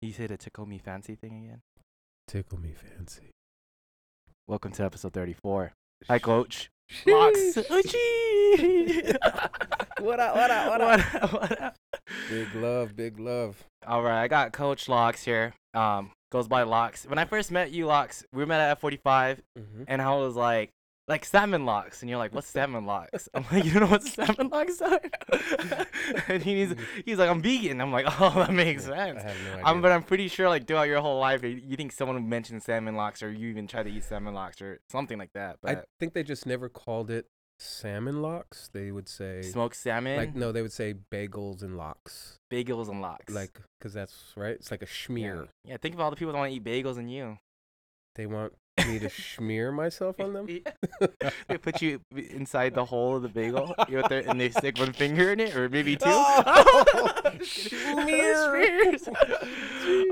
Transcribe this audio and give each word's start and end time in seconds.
You 0.00 0.12
say 0.12 0.26
the 0.26 0.36
tickle 0.36 0.66
me 0.66 0.78
fancy 0.78 1.14
thing 1.16 1.44
again. 1.44 1.60
Tickle 2.28 2.58
me 2.60 2.72
fancy. 2.72 3.30
Welcome 4.46 4.72
to 4.72 4.84
episode 4.84 5.12
34. 5.12 5.72
Hi, 6.08 6.18
Coach. 6.18 6.70
Locks. 7.06 7.38
Sheesh. 7.56 9.16
what 10.00 10.20
up? 10.20 10.36
What 10.36 10.50
up? 10.50 10.68
What 10.68 10.80
up? 10.80 11.32
What 11.32 11.60
up? 11.62 11.76
Big 12.30 12.54
love, 12.54 12.94
big 12.96 13.18
love. 13.18 13.62
All 13.86 14.02
right, 14.02 14.22
I 14.22 14.28
got 14.28 14.52
Coach 14.52 14.88
Locks 14.88 15.24
here. 15.24 15.52
Um, 15.74 16.12
goes 16.30 16.46
by 16.48 16.62
Locks. 16.62 17.04
When 17.06 17.18
I 17.18 17.24
first 17.24 17.50
met 17.50 17.72
you, 17.72 17.86
Locks, 17.86 18.24
we 18.32 18.44
met 18.44 18.60
at 18.60 18.80
F45, 18.80 19.38
Mm-hmm. 19.58 19.82
and 19.88 20.00
I 20.00 20.14
was 20.14 20.36
like, 20.36 20.70
like 21.08 21.24
salmon 21.24 21.64
locks, 21.64 22.02
and 22.02 22.10
you're 22.10 22.18
like, 22.18 22.34
what's 22.34 22.48
salmon 22.48 22.84
locks? 22.84 23.28
I'm 23.34 23.44
like, 23.50 23.64
you 23.64 23.72
don't 23.72 23.82
know 23.82 23.88
what 23.88 24.04
salmon 24.04 24.48
locks 24.48 24.80
are? 24.82 25.00
and 26.28 26.42
he's 26.42 26.74
he's 27.04 27.18
like, 27.18 27.30
I'm 27.30 27.40
vegan. 27.40 27.80
I'm 27.80 27.90
like, 27.90 28.06
oh, 28.20 28.34
that 28.36 28.52
makes 28.52 28.84
sense." 28.84 29.18
I 29.18 29.28
have 29.28 29.36
no 29.44 29.52
idea. 29.54 29.64
Um, 29.64 29.80
but 29.80 29.90
I'm 29.90 30.02
pretty 30.02 30.28
sure, 30.28 30.48
like, 30.48 30.66
throughout 30.66 30.88
your 30.88 31.00
whole 31.00 31.18
life, 31.18 31.42
you 31.42 31.76
think 31.76 31.92
someone 31.92 32.28
mentioned 32.28 32.62
salmon 32.62 32.94
locks, 32.94 33.22
or 33.22 33.32
you 33.32 33.48
even 33.48 33.66
try 33.66 33.82
to 33.82 33.90
eat 33.90 34.04
salmon 34.04 34.34
locks, 34.34 34.60
or 34.60 34.80
something 34.90 35.18
like 35.18 35.32
that. 35.32 35.56
But 35.62 35.78
I 35.78 35.82
think 35.98 36.12
they 36.12 36.22
just 36.22 36.46
never 36.46 36.68
called 36.68 37.10
it 37.10 37.26
salmon 37.58 38.22
locks. 38.22 38.68
They 38.72 38.90
would 38.90 39.08
say 39.08 39.42
smoked 39.42 39.76
salmon, 39.76 40.16
like 40.16 40.34
no, 40.34 40.52
they 40.52 40.62
would 40.62 40.72
say 40.72 40.94
bagels 41.10 41.62
and 41.62 41.76
locks. 41.76 42.38
bagels 42.52 42.88
and 42.88 43.00
locks. 43.00 43.32
Like 43.32 43.58
because 43.78 43.94
that's 43.94 44.32
right. 44.36 44.52
It's 44.52 44.70
like 44.70 44.82
a 44.82 44.86
yeah. 44.86 44.90
schmear. 44.90 45.48
Yeah, 45.64 45.76
think 45.78 45.94
of 45.94 46.00
all 46.00 46.10
the 46.10 46.16
people 46.16 46.32
that 46.32 46.38
want 46.38 46.52
to 46.52 46.56
eat 46.56 46.64
bagels 46.64 46.98
and 46.98 47.10
you. 47.10 47.38
They 48.14 48.26
want 48.26 48.52
me 48.88 48.98
to 48.98 49.10
smear 49.10 49.72
myself 49.72 50.18
on 50.20 50.32
them. 50.32 50.46
they 51.48 51.58
put 51.58 51.80
you 51.82 52.00
inside 52.16 52.74
the 52.74 52.84
hole 52.84 53.16
of 53.16 53.22
the 53.22 53.28
bagel 53.28 53.74
you 53.88 53.96
know, 54.00 54.06
and 54.10 54.40
they 54.40 54.50
stick 54.50 54.78
one 54.78 54.92
finger 54.92 55.32
in 55.32 55.40
it 55.40 55.54
or 55.56 55.68
maybe 55.68 55.96
two. 55.96 56.04
Oh, 56.06 57.14
Smears. 57.42 59.08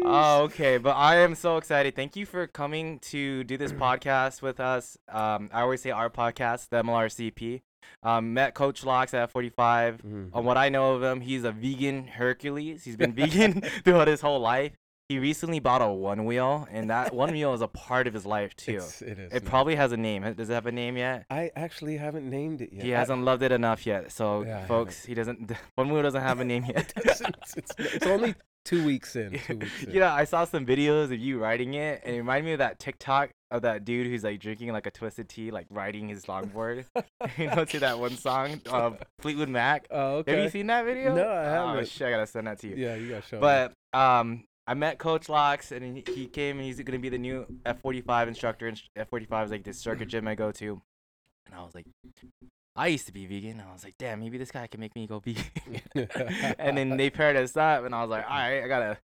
oh, 0.05 0.43
okay. 0.45 0.79
But 0.79 0.97
I 0.97 1.17
am 1.17 1.35
so 1.35 1.57
excited. 1.57 1.95
Thank 1.97 2.17
you 2.17 2.27
for 2.27 2.47
coming 2.47 2.99
to 3.01 3.45
do 3.45 3.57
this 3.57 3.73
podcast 3.73 4.43
with 4.43 4.61
us. 4.61 4.97
Um, 5.09 5.51
I 5.53 5.63
always 5.63 5.81
say 5.81 5.91
our 5.91 6.11
podcast, 6.11 6.69
the 6.71 6.83
MLRCP. 6.83 7.63
Um, 8.03 8.35
met 8.35 8.55
Coach 8.55 8.85
Locks 8.85 9.15
at 9.15 9.31
45. 9.31 10.03
Mhm. 10.03 10.31
On 10.33 10.45
what 10.45 10.57
I 10.57 10.69
know 10.69 10.95
of 10.95 11.03
him, 11.03 11.21
he's 11.21 11.45
a 11.45 11.53
vegan 11.53 12.07
Hercules. 12.07 12.85
He's 12.85 12.97
been 12.97 13.13
vegan 13.13 13.61
throughout 13.85 14.09
his 14.09 14.21
whole 14.21 14.41
life. 14.41 14.73
He 15.09 15.21
recently 15.21 15.61
bought 15.61 15.83
a 15.83 15.89
one 15.89 16.25
wheel, 16.25 16.67
and 16.69 16.91
that 16.91 17.15
one 17.15 17.31
wheel 17.31 17.55
is 17.55 17.61
a 17.61 17.69
part 17.69 18.09
of 18.09 18.15
his 18.15 18.27
life 18.27 18.57
too. 18.57 18.73
It's- 18.73 19.03
it 19.03 19.19
is. 19.21 19.33
It 19.33 19.45
probably 19.45 19.77
has 19.77 19.93
a 19.93 19.97
name. 19.97 20.23
Does 20.35 20.51
it 20.51 20.55
have 20.55 20.67
a 20.67 20.73
name 20.73 20.97
yet? 20.97 21.27
I 21.31 21.53
actually 21.55 21.97
haven't 21.97 22.29
named 22.29 22.61
it 22.61 22.73
yet. 22.73 22.85
He 22.85 22.93
I- 22.95 22.99
hasn't 22.99 23.23
loved 23.23 23.43
it 23.45 23.53
enough 23.53 23.87
yet. 23.87 24.11
So, 24.11 24.43
Yeah, 24.43 24.67
folks, 24.67 25.05
he 25.05 25.15
doesn't. 25.15 25.53
One 25.77 25.91
wheel 25.91 26.03
doesn't 26.03 26.21
have 26.23 26.41
a 26.41 26.45
name 26.45 26.65
yet. 26.65 26.93
it's, 26.97 27.21
it's, 27.57 27.73
it's 27.79 28.07
only 28.07 28.35
two 28.65 28.85
weeks 28.85 29.15
in. 29.15 29.39
Two 29.39 29.59
weeks 29.59 29.85
in. 29.85 29.93
you 29.93 30.01
know, 30.01 30.09
I 30.09 30.25
saw 30.25 30.45
some 30.45 30.67
videos 30.67 31.05
of 31.13 31.21
you 31.21 31.39
riding 31.39 31.75
it, 31.75 32.03
and 32.05 32.13
it 32.17 32.19
reminded 32.19 32.45
me 32.47 32.53
of 32.55 32.59
that 32.59 32.81
TikTok 32.81 33.31
of 33.53 33.63
that 33.63 33.85
dude 33.85 34.09
who's 34.09 34.25
like 34.25 34.41
drinking 34.41 34.73
like 34.73 34.87
a 34.89 34.91
twisted 34.91 35.29
tea, 35.29 35.53
like 35.53 35.69
riding 35.71 36.09
his 36.09 36.25
longboard. 36.27 36.85
you 37.39 37.47
know, 37.47 37.65
to 37.65 37.79
that 37.79 38.01
one 38.01 38.17
song 38.17 38.61
of 38.69 38.99
Fleetwood 39.21 39.49
Mac. 39.51 39.87
Oh, 39.89 40.17
okay. 40.17 40.35
Have 40.35 40.43
you 40.45 40.51
seen 40.51 40.67
that 40.67 40.85
video? 40.85 41.15
No, 41.15 41.29
I 41.29 41.47
Oh 41.47 41.69
haven't. 41.69 41.83
Oh 41.83 41.85
shit, 41.85 42.09
I 42.09 42.11
gotta 42.11 42.27
send 42.27 42.49
that 42.49 42.59
to 42.59 42.69
you. 42.69 42.75
Yeah, 42.75 42.97
you 42.97 43.09
got 43.09 43.23
to 43.23 43.29
show 43.29 43.37
me. 43.37 43.41
But 43.43 43.73
um, 43.97 44.43
I 44.67 44.75
met 44.75 44.99
Coach 44.99 45.29
Locks, 45.29 45.71
and 45.71 45.97
he, 46.09 46.27
came, 46.27 46.57
and 46.57 46.67
he's 46.67 46.81
gonna 46.81 46.99
be 46.99 47.09
the 47.09 47.19
new 47.19 47.47
F45 47.65 48.29
instructor. 48.29 48.67
And 48.67 48.81
F45 48.99 49.45
is 49.45 49.51
like 49.51 49.65
this 49.65 49.79
circuit 49.79 50.09
gym 50.09 50.27
I 50.27 50.35
go 50.35 50.51
to, 50.53 50.83
and 51.47 51.55
I 51.55 51.63
was 51.63 51.75
like, 51.75 51.87
I 52.75 52.89
used 52.89 53.07
to 53.07 53.13
be 53.13 53.27
vegan. 53.27 53.63
I 53.67 53.73
was 53.73 53.85
like, 53.85 53.95
damn, 53.99 54.21
maybe 54.21 54.39
this 54.39 54.51
guy 54.51 54.67
can 54.67 54.81
make 54.81 54.95
me 54.97 55.07
go 55.07 55.21
vegan. 55.21 55.45
and 56.59 56.77
then 56.77 56.97
they 56.97 57.11
paired 57.11 57.37
us 57.37 57.57
up, 57.57 57.85
and 57.85 57.95
I 57.95 58.03
was 58.03 58.11
like, 58.11 58.25
all 58.25 58.37
right, 58.37 58.63
I 58.63 58.69
gotta 58.69 58.99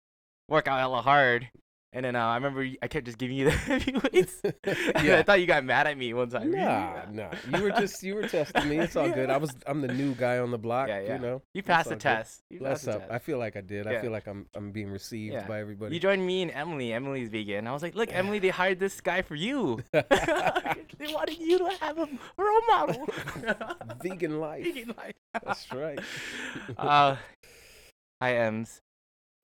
work 0.48 0.69
out 0.69 0.78
hella 0.78 1.03
hard. 1.03 1.50
And 1.94 2.05
then 2.05 2.17
uh, 2.17 2.22
I 2.27 2.34
remember 2.34 2.67
I 2.83 2.89
kept 2.89 3.06
just 3.06 3.17
giving 3.17 3.36
you 3.39 3.47
the 3.47 3.50
heavyweights. 3.69 4.42
And 4.64 5.11
I 5.11 5.22
thought 5.22 5.41
you 5.41 5.47
got 5.47 5.64
mad 5.64 5.86
at 5.86 5.97
me 5.97 6.12
one 6.12 6.28
time. 6.28 6.50
Nah, 6.50 7.05
nah. 7.11 7.31
You 7.56 7.62
were 7.62 7.70
just 7.70 8.03
you 8.03 8.15
were 8.15 8.28
testing 8.28 8.69
me. 8.69 8.78
It's 8.78 8.94
all 8.94 9.09
good. 9.09 9.31
I 9.31 9.38
was 9.38 9.54
I'm 9.66 9.81
the 9.81 9.88
new 9.93 10.15
guy 10.15 10.38
on 10.38 10.50
the 10.50 10.59
block. 10.59 10.88
Yeah, 10.88 11.00
yeah. 11.00 11.15
You 11.15 11.19
know. 11.21 11.43
You 11.54 11.62
passed 11.62 11.88
the 11.88 11.94
good. 11.94 12.00
test. 12.00 12.43
You 12.50 12.59
Bless 12.59 12.84
passed 12.84 12.88
up. 12.97 13.00
test. 13.03 13.12
I 13.12 13.19
feel 13.19 13.38
like 13.38 13.56
I 13.56 13.62
did. 13.62 13.87
Yeah. 13.87 13.93
I 13.93 14.00
feel 14.03 14.10
like 14.12 14.27
I'm 14.27 14.47
I'm 14.54 14.71
being 14.71 14.91
received 14.91 15.32
Yeah. 15.32 15.47
by 15.47 15.60
everybody. 15.60 15.94
You 15.94 16.00
joined 16.00 16.27
me 16.27 16.43
and 16.43 16.50
Emily. 16.50 16.93
Emily's 16.93 17.31
vegan. 17.31 17.66
I 17.66 17.72
was 17.72 17.82
like, 17.82 17.94
look, 17.94 18.12
Emily, 18.12 18.38
they 18.38 18.50
hired 18.50 18.78
this 18.81 19.00
guy 19.00 19.22
for 19.22 19.34
you. 19.34 19.81
they 19.93 20.03
wanted 21.15 21.38
you 21.38 21.59
to 21.59 21.71
have 21.81 21.97
a 21.98 22.09
role 22.37 22.60
model. 22.69 23.06
Vegan 24.03 24.41
life. 24.41 24.62
Vegan 24.65 24.94
life. 24.97 25.15
That's 25.43 25.72
right. 25.72 25.98
uh, 26.77 27.16
hi, 28.21 28.34
Ems. 28.37 28.81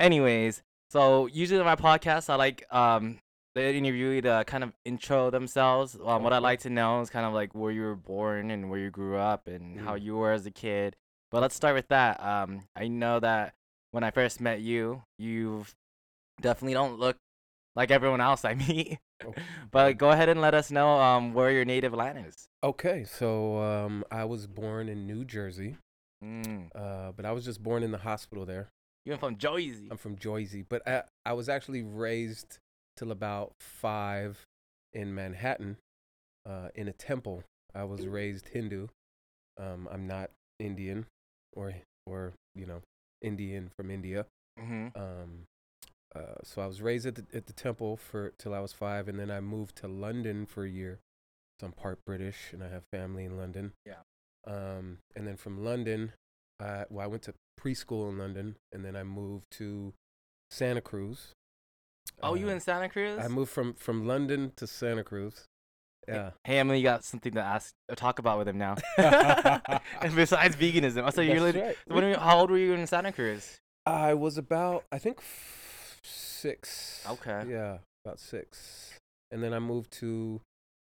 Anyways, 0.00 0.62
so 0.94 1.26
usually 1.26 1.58
on 1.58 1.66
my 1.66 1.74
podcast, 1.76 2.30
I 2.30 2.36
like 2.36 2.64
um 2.72 3.18
the 3.56 3.60
interviewee 3.60 4.22
to 4.22 4.44
kind 4.46 4.62
of 4.64 4.72
intro 4.84 5.30
themselves. 5.30 5.96
Um, 6.04 6.22
what 6.22 6.32
I 6.32 6.38
like 6.38 6.60
to 6.60 6.70
know 6.70 7.00
is 7.02 7.10
kind 7.10 7.26
of 7.26 7.32
like 7.34 7.54
where 7.54 7.70
you 7.72 7.82
were 7.82 7.96
born 7.96 8.50
and 8.50 8.70
where 8.70 8.78
you 8.80 8.90
grew 8.90 9.16
up 9.16 9.46
and 9.48 9.80
how 9.80 9.94
Mm. 9.96 10.02
you 10.02 10.16
were 10.16 10.32
as 10.32 10.46
a 10.46 10.50
kid. 10.50 10.96
But 11.30 11.40
let's 11.42 11.54
start 11.56 11.74
with 11.74 11.88
that. 11.88 12.22
Um, 12.22 12.50
I 12.76 12.86
know 12.88 13.18
that 13.20 13.54
when 13.92 14.02
I 14.04 14.10
first 14.10 14.40
met 14.40 14.60
you, 14.60 15.02
you 15.18 15.66
definitely 16.40 16.74
don't 16.74 16.98
look 16.98 17.16
like 17.76 17.90
everyone 17.90 18.20
else 18.20 18.44
I 18.44 18.54
meet. 18.68 18.98
Oh, 19.24 19.34
But 19.70 19.98
go 19.98 20.10
ahead 20.10 20.28
and 20.28 20.40
let 20.40 20.54
us 20.54 20.70
know 20.70 20.88
um 21.00 21.32
where 21.34 21.50
your 21.50 21.64
native 21.64 21.94
land 21.94 22.24
is. 22.26 22.36
Okay, 22.62 23.04
so 23.04 23.58
um, 23.58 24.04
I 24.10 24.24
was 24.24 24.46
born 24.46 24.88
in 24.88 25.06
New 25.06 25.24
Jersey, 25.24 25.76
Mm. 26.24 26.70
uh, 26.74 27.12
but 27.16 27.24
I 27.26 27.32
was 27.32 27.44
just 27.44 27.62
born 27.62 27.82
in 27.82 27.90
the 27.92 27.98
hospital 27.98 28.44
there. 28.46 28.68
You're 29.04 29.18
from 29.18 29.36
Jersey. 29.36 29.88
I'm 29.90 29.98
from 29.98 30.16
Jersey, 30.16 30.64
but 30.68 30.86
I, 30.88 31.02
I 31.26 31.34
was 31.34 31.48
actually 31.48 31.82
raised 31.82 32.58
till 32.96 33.10
about 33.10 33.52
five 33.60 34.46
in 34.92 35.14
Manhattan, 35.14 35.76
uh, 36.48 36.68
in 36.74 36.88
a 36.88 36.92
temple. 36.92 37.42
I 37.74 37.84
was 37.84 38.06
raised 38.06 38.48
Hindu. 38.48 38.88
Um, 39.58 39.88
I'm 39.90 40.06
not 40.06 40.30
Indian, 40.58 41.06
or 41.52 41.74
or 42.06 42.32
you 42.54 42.66
know, 42.66 42.80
Indian 43.20 43.70
from 43.76 43.90
India. 43.90 44.26
Mm-hmm. 44.58 44.98
Um, 45.00 45.46
uh, 46.14 46.40
so 46.44 46.62
I 46.62 46.66
was 46.66 46.80
raised 46.80 47.06
at 47.06 47.16
the 47.16 47.24
at 47.34 47.46
the 47.46 47.52
temple 47.52 47.96
for 47.96 48.32
till 48.38 48.54
I 48.54 48.60
was 48.60 48.72
five, 48.72 49.08
and 49.08 49.18
then 49.18 49.30
I 49.30 49.40
moved 49.40 49.76
to 49.76 49.88
London 49.88 50.46
for 50.46 50.64
a 50.64 50.70
year. 50.70 51.00
So 51.60 51.66
I'm 51.66 51.72
part 51.72 51.98
British, 52.06 52.52
and 52.52 52.62
I 52.62 52.68
have 52.68 52.84
family 52.92 53.24
in 53.24 53.36
London. 53.36 53.72
Yeah. 53.84 54.02
Um, 54.46 54.98
and 55.16 55.26
then 55.26 55.36
from 55.36 55.64
London, 55.64 56.12
I 56.60 56.84
well, 56.90 57.04
I 57.04 57.06
went 57.08 57.22
to 57.24 57.34
preschool 57.60 58.08
in 58.10 58.18
London, 58.18 58.56
and 58.72 58.84
then 58.84 58.96
I 58.96 59.02
moved 59.02 59.44
to 59.52 59.92
Santa 60.50 60.80
Cruz. 60.80 61.32
Oh, 62.22 62.34
you 62.34 62.48
Uh, 62.48 62.52
in 62.52 62.60
Santa 62.60 62.88
Cruz? 62.88 63.18
I 63.18 63.28
moved 63.28 63.50
from 63.50 63.74
from 63.74 64.06
London 64.06 64.52
to 64.56 64.66
Santa 64.66 65.02
Cruz. 65.04 65.44
Yeah. 66.06 66.30
Hey 66.44 66.58
Emily, 66.58 66.78
you 66.78 66.84
got 66.84 67.02
something 67.02 67.32
to 67.32 67.40
ask, 67.40 67.72
or 67.88 67.96
talk 67.96 68.18
about 68.18 68.38
with 68.38 68.46
him 68.46 68.58
now. 68.58 68.76
and 68.98 70.14
besides 70.14 70.54
veganism, 70.54 71.04
I 71.04 71.10
so 71.10 71.22
you're 71.22 71.40
That's 71.40 71.56
lit- 71.56 71.64
right. 71.64 71.76
when 72.02 72.14
how 72.14 72.40
old 72.40 72.50
were 72.50 72.58
you 72.58 72.74
in 72.74 72.86
Santa 72.86 73.10
Cruz? 73.10 73.58
I 73.86 74.14
was 74.14 74.36
about, 74.38 74.84
I 74.92 74.98
think, 74.98 75.18
f- 75.18 76.00
six. 76.04 77.04
Okay. 77.08 77.44
Yeah, 77.48 77.78
about 78.04 78.18
six. 78.20 78.94
And 79.30 79.42
then 79.42 79.52
I 79.54 79.58
moved 79.58 79.90
to 80.00 80.40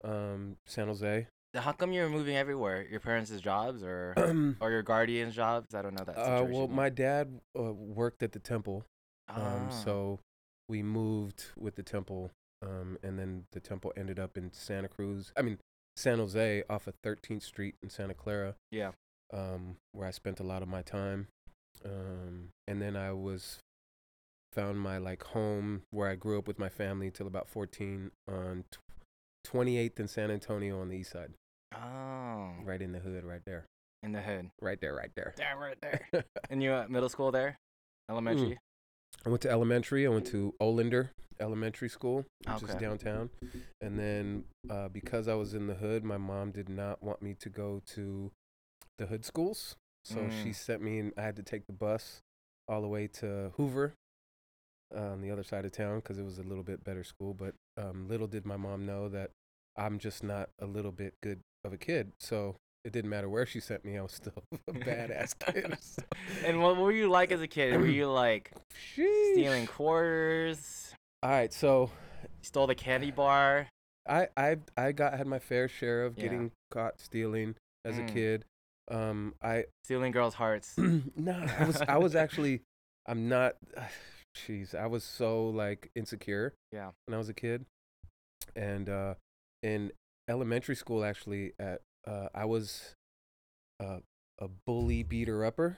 um, 0.03 0.57
San 0.67 0.87
Jose. 0.87 1.27
How 1.55 1.71
come 1.71 1.91
you're 1.93 2.09
moving 2.09 2.35
everywhere? 2.35 2.85
Your 2.89 2.99
parents' 2.99 3.29
jobs 3.39 3.83
or 3.83 4.13
um, 4.17 4.57
or 4.61 4.71
your 4.71 4.81
guardian's 4.83 5.35
jobs? 5.35 5.75
I 5.75 5.81
don't 5.81 5.93
know 5.97 6.03
that 6.05 6.17
uh, 6.17 6.43
well, 6.45 6.67
my 6.67 6.89
dad 6.89 7.39
uh, 7.57 7.71
worked 7.73 8.23
at 8.23 8.31
the 8.31 8.39
temple, 8.39 8.85
um, 9.29 9.67
Ah. 9.67 9.69
so 9.69 10.19
we 10.67 10.81
moved 10.81 11.45
with 11.57 11.75
the 11.75 11.83
temple, 11.83 12.31
um, 12.61 12.97
and 13.03 13.19
then 13.19 13.45
the 13.51 13.59
temple 13.59 13.93
ended 13.95 14.17
up 14.19 14.37
in 14.37 14.51
Santa 14.51 14.87
Cruz. 14.87 15.31
I 15.37 15.41
mean, 15.43 15.59
San 15.95 16.17
Jose, 16.17 16.63
off 16.69 16.87
of 16.87 16.95
13th 17.05 17.43
Street 17.43 17.75
in 17.83 17.89
Santa 17.89 18.13
Clara. 18.15 18.55
yeah. 18.71 18.91
um, 19.31 19.75
where 19.91 20.07
I 20.07 20.11
spent 20.11 20.39
a 20.39 20.43
lot 20.43 20.61
of 20.63 20.67
my 20.67 20.81
time. 20.81 21.27
Um, 21.85 22.49
and 22.67 22.81
then 22.81 22.95
I 22.95 23.11
was 23.11 23.59
found 24.53 24.79
my 24.79 24.97
like 24.97 25.23
home 25.23 25.81
where 25.91 26.07
I 26.09 26.15
grew 26.15 26.37
up 26.39 26.47
with 26.47 26.57
my 26.59 26.69
family 26.69 27.11
till 27.11 27.27
about 27.27 27.47
14 27.49 28.11
on 28.27 28.63
tw- 28.71 28.79
28th 29.47 29.99
in 29.99 30.07
San 30.07 30.31
Antonio 30.31 30.79
on 30.79 30.89
the 30.89 30.97
east 30.97 31.11
side, 31.11 31.33
right 32.63 32.81
in 32.81 32.91
the 32.91 32.99
hood, 32.99 33.23
right 33.25 33.41
there, 33.45 33.65
in 34.01 34.11
the 34.11 34.21
hood. 34.21 34.49
right 34.61 34.79
there, 34.81 34.93
right 34.95 35.11
there. 35.15 35.33
There, 35.37 35.57
right 35.57 35.77
there. 35.81 36.23
and 36.49 36.61
you 36.61 36.73
at 36.73 36.89
middle 36.89 37.09
school 37.09 37.31
there, 37.31 37.57
elementary. 38.09 38.59
I 39.25 39.29
went 39.29 39.41
to 39.43 39.49
elementary. 39.49 40.05
I 40.05 40.09
went 40.09 40.27
to 40.27 40.53
Olinder 40.59 41.09
Elementary 41.39 41.89
School, 41.89 42.25
which 42.45 42.63
is 42.63 42.75
downtown. 42.75 43.29
And 43.81 43.97
then 43.97 44.45
uh, 44.69 44.89
because 44.89 45.27
I 45.27 45.35
was 45.35 45.53
in 45.53 45.67
the 45.67 45.75
hood, 45.75 46.03
my 46.03 46.17
mom 46.17 46.51
did 46.51 46.67
not 46.69 47.01
want 47.01 47.21
me 47.21 47.33
to 47.39 47.49
go 47.49 47.81
to 47.95 48.31
the 48.97 49.05
hood 49.05 49.23
schools. 49.25 49.75
So 50.05 50.29
she 50.29 50.49
Mm. 50.49 50.55
sent 50.55 50.81
me, 50.81 50.99
and 50.99 51.13
I 51.17 51.21
had 51.21 51.37
to 51.37 51.43
take 51.43 51.65
the 51.65 51.73
bus 51.73 52.21
all 52.67 52.81
the 52.81 52.87
way 52.89 53.07
to 53.07 53.51
Hoover 53.55 53.93
uh, 54.93 54.99
on 54.99 55.21
the 55.21 55.31
other 55.31 55.43
side 55.43 55.63
of 55.65 55.71
town 55.71 55.97
because 55.99 56.19
it 56.19 56.23
was 56.23 56.37
a 56.37 56.43
little 56.43 56.63
bit 56.63 56.83
better 56.83 57.03
school. 57.05 57.33
But 57.33 57.55
um, 57.77 58.07
little 58.09 58.27
did 58.27 58.45
my 58.45 58.57
mom 58.57 58.85
know 58.85 59.07
that 59.09 59.31
I'm 59.77 59.99
just 59.99 60.21
not 60.23 60.49
a 60.59 60.65
little 60.65 60.91
bit 60.91 61.13
good 61.21 61.39
of 61.65 61.73
a 61.73 61.77
kid. 61.77 62.11
So 62.19 62.55
it 62.85 62.91
didn't 62.91 63.09
matter 63.09 63.29
where 63.29 63.45
she 63.45 63.59
sent 63.59 63.85
me. 63.85 63.97
I 63.97 64.01
was 64.01 64.11
still 64.13 64.43
a 64.67 64.71
badass 64.73 65.33
kid. 65.53 65.75
so- 65.79 66.03
And 66.45 66.61
what 66.61 66.77
were 66.77 66.91
you 66.91 67.09
like 67.09 67.31
as 67.31 67.41
a 67.41 67.47
kid? 67.47 67.79
Were 67.79 67.85
you 67.87 68.09
like 68.11 68.51
stealing 68.93 69.65
quarters? 69.67 70.93
All 71.21 71.29
right, 71.29 71.53
so 71.53 71.89
Stole 72.41 72.67
the 72.67 72.75
candy 72.75 73.11
bar? 73.11 73.67
I 74.07 74.27
I 74.35 74.57
I 74.75 74.91
got 74.91 75.17
had 75.17 75.27
my 75.27 75.39
fair 75.39 75.67
share 75.69 76.05
of 76.05 76.17
Yeah. 76.17 76.23
getting 76.23 76.51
caught 76.71 76.99
stealing 76.99 77.55
as 77.85 77.95
Mm. 77.95 78.09
a 78.09 78.11
kid. 78.13 78.45
Um, 78.91 79.33
I 79.41 79.65
Stealing 79.85 80.11
girls' 80.11 80.33
hearts? 80.33 80.75
no, 81.15 81.45
I 81.57 81.65
was 81.65 81.81
I 81.81 81.97
was 81.97 82.15
actually 82.15 82.61
I'm 83.07 83.29
not. 83.29 83.55
Jeez, 84.35 84.73
I 84.75 84.87
was 84.87 85.03
so 85.03 85.47
like 85.49 85.89
insecure. 85.95 86.53
Yeah. 86.71 86.89
When 87.05 87.13
I 87.13 87.17
was 87.17 87.29
a 87.29 87.33
kid, 87.33 87.65
and 88.55 88.89
uh, 88.89 89.13
in 89.61 89.91
elementary 90.27 90.75
school, 90.75 91.03
actually, 91.03 91.53
at 91.59 91.81
uh, 92.07 92.27
I 92.33 92.45
was 92.45 92.93
uh, 93.79 93.99
a 94.39 94.47
bully 94.65 95.03
beater 95.03 95.45
upper. 95.45 95.77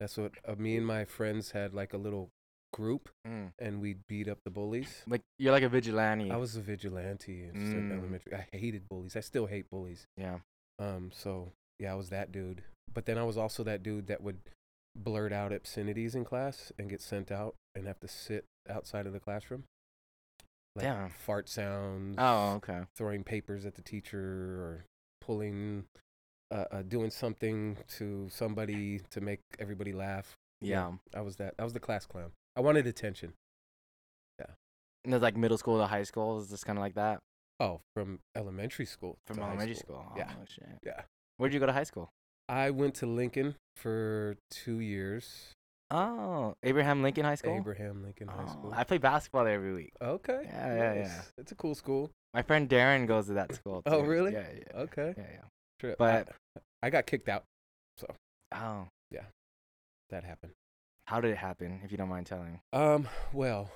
That's 0.00 0.16
what 0.16 0.32
uh, 0.46 0.54
me 0.56 0.76
and 0.76 0.86
my 0.86 1.04
friends 1.04 1.50
had 1.52 1.74
like 1.74 1.92
a 1.92 1.98
little 1.98 2.28
group, 2.72 3.08
Mm. 3.26 3.52
and 3.58 3.80
we'd 3.80 4.00
beat 4.08 4.28
up 4.28 4.38
the 4.44 4.50
bullies. 4.50 5.02
Like 5.06 5.22
you're 5.38 5.52
like 5.52 5.62
a 5.62 5.68
vigilante. 5.68 6.30
I 6.30 6.36
was 6.36 6.54
a 6.56 6.60
vigilante 6.60 7.44
in 7.44 7.52
Mm. 7.54 7.92
elementary. 7.98 8.34
I 8.34 8.46
hated 8.56 8.88
bullies. 8.88 9.16
I 9.16 9.20
still 9.20 9.46
hate 9.46 9.68
bullies. 9.70 10.06
yeah. 10.16 10.38
Um, 10.78 11.10
so 11.12 11.52
yeah, 11.80 11.92
I 11.92 11.94
was 11.96 12.10
that 12.10 12.30
dude. 12.30 12.62
But 12.92 13.06
then 13.06 13.18
I 13.18 13.24
was 13.24 13.36
also 13.36 13.64
that 13.64 13.82
dude 13.82 14.06
that 14.06 14.22
would 14.22 14.38
blurt 14.94 15.32
out 15.32 15.52
obscenities 15.52 16.14
in 16.14 16.24
class 16.24 16.72
and 16.78 16.88
get 16.88 17.00
sent 17.00 17.30
out 17.32 17.54
and 17.74 17.86
have 17.86 18.00
to 18.00 18.08
sit 18.08 18.44
outside 18.68 19.06
of 19.06 19.12
the 19.12 19.20
classroom. 19.20 19.64
Like 20.78 20.86
Damn. 20.86 21.10
fart 21.10 21.48
sounds. 21.48 22.14
Oh, 22.18 22.52
okay. 22.54 22.82
Throwing 22.96 23.24
papers 23.24 23.66
at 23.66 23.74
the 23.74 23.82
teacher 23.82 24.20
or 24.20 24.84
pulling, 25.20 25.84
uh, 26.52 26.64
uh, 26.70 26.82
doing 26.82 27.10
something 27.10 27.76
to 27.96 28.28
somebody 28.30 29.00
to 29.10 29.20
make 29.20 29.40
everybody 29.58 29.92
laugh. 29.92 30.36
Yeah. 30.60 30.92
I 31.14 31.20
was 31.20 31.36
that. 31.36 31.54
I 31.58 31.64
was 31.64 31.72
the 31.72 31.80
class 31.80 32.06
clown. 32.06 32.30
I 32.56 32.60
wanted 32.60 32.86
attention. 32.86 33.32
Yeah. 34.38 34.46
And 35.04 35.14
it's 35.14 35.22
like 35.22 35.36
middle 35.36 35.58
school 35.58 35.78
to 35.78 35.86
high 35.86 36.04
school. 36.04 36.38
Is 36.40 36.48
just 36.48 36.64
kind 36.64 36.78
of 36.78 36.82
like 36.82 36.94
that 36.94 37.18
Oh, 37.60 37.80
from 37.94 38.20
elementary 38.36 38.86
school. 38.86 39.18
from 39.26 39.40
elementary 39.40 39.74
school. 39.74 40.04
Yeah. 40.16 40.30
Oh, 40.40 40.44
shit. 40.48 40.78
Yeah. 40.86 41.02
Where'd 41.38 41.52
you 41.52 41.60
go 41.60 41.66
to 41.66 41.72
high 41.72 41.84
school? 41.84 42.10
I 42.48 42.70
went 42.70 42.94
to 42.96 43.06
Lincoln 43.06 43.56
for 43.76 44.36
two 44.50 44.78
years. 44.80 45.54
Oh, 45.90 46.54
Abraham 46.62 47.02
Lincoln 47.02 47.24
High 47.24 47.36
School. 47.36 47.56
Abraham 47.56 48.02
Lincoln 48.02 48.28
High 48.28 48.44
Oh, 48.46 48.50
School. 48.52 48.74
I 48.76 48.84
play 48.84 48.98
basketball 48.98 49.44
there 49.44 49.54
every 49.54 49.72
week. 49.74 49.92
Okay. 50.02 50.42
Yeah, 50.44 50.74
yeah, 50.76 50.94
yeah. 50.94 51.22
It's 51.38 51.52
a 51.52 51.54
cool 51.54 51.74
school. 51.74 52.10
My 52.34 52.42
friend 52.42 52.68
Darren 52.68 53.06
goes 53.06 53.26
to 53.28 53.34
that 53.34 53.54
school. 53.54 53.82
Oh, 53.86 54.02
too. 54.02 54.06
really? 54.08 54.32
Yeah, 54.34 54.46
yeah, 54.54 54.80
Okay. 54.82 55.14
yeah, 55.16 55.24
yeah. 55.32 55.40
Sure. 55.80 55.94
But- 55.98 56.28
I, 56.56 56.60
I 56.86 56.90
got 56.90 57.06
kicked 57.06 57.28
out. 57.28 57.44
So. 57.96 58.06
Oh, 58.54 58.88
Yeah. 59.10 59.24
That 60.10 60.24
happened. 60.24 60.52
how 61.06 61.20
did 61.20 61.30
it 61.30 61.38
happen? 61.38 61.80
If 61.84 61.90
you 61.90 61.96
don't 61.98 62.08
mind 62.08 62.26
telling. 62.26 62.60
Um. 62.72 63.08
Well, 63.32 63.70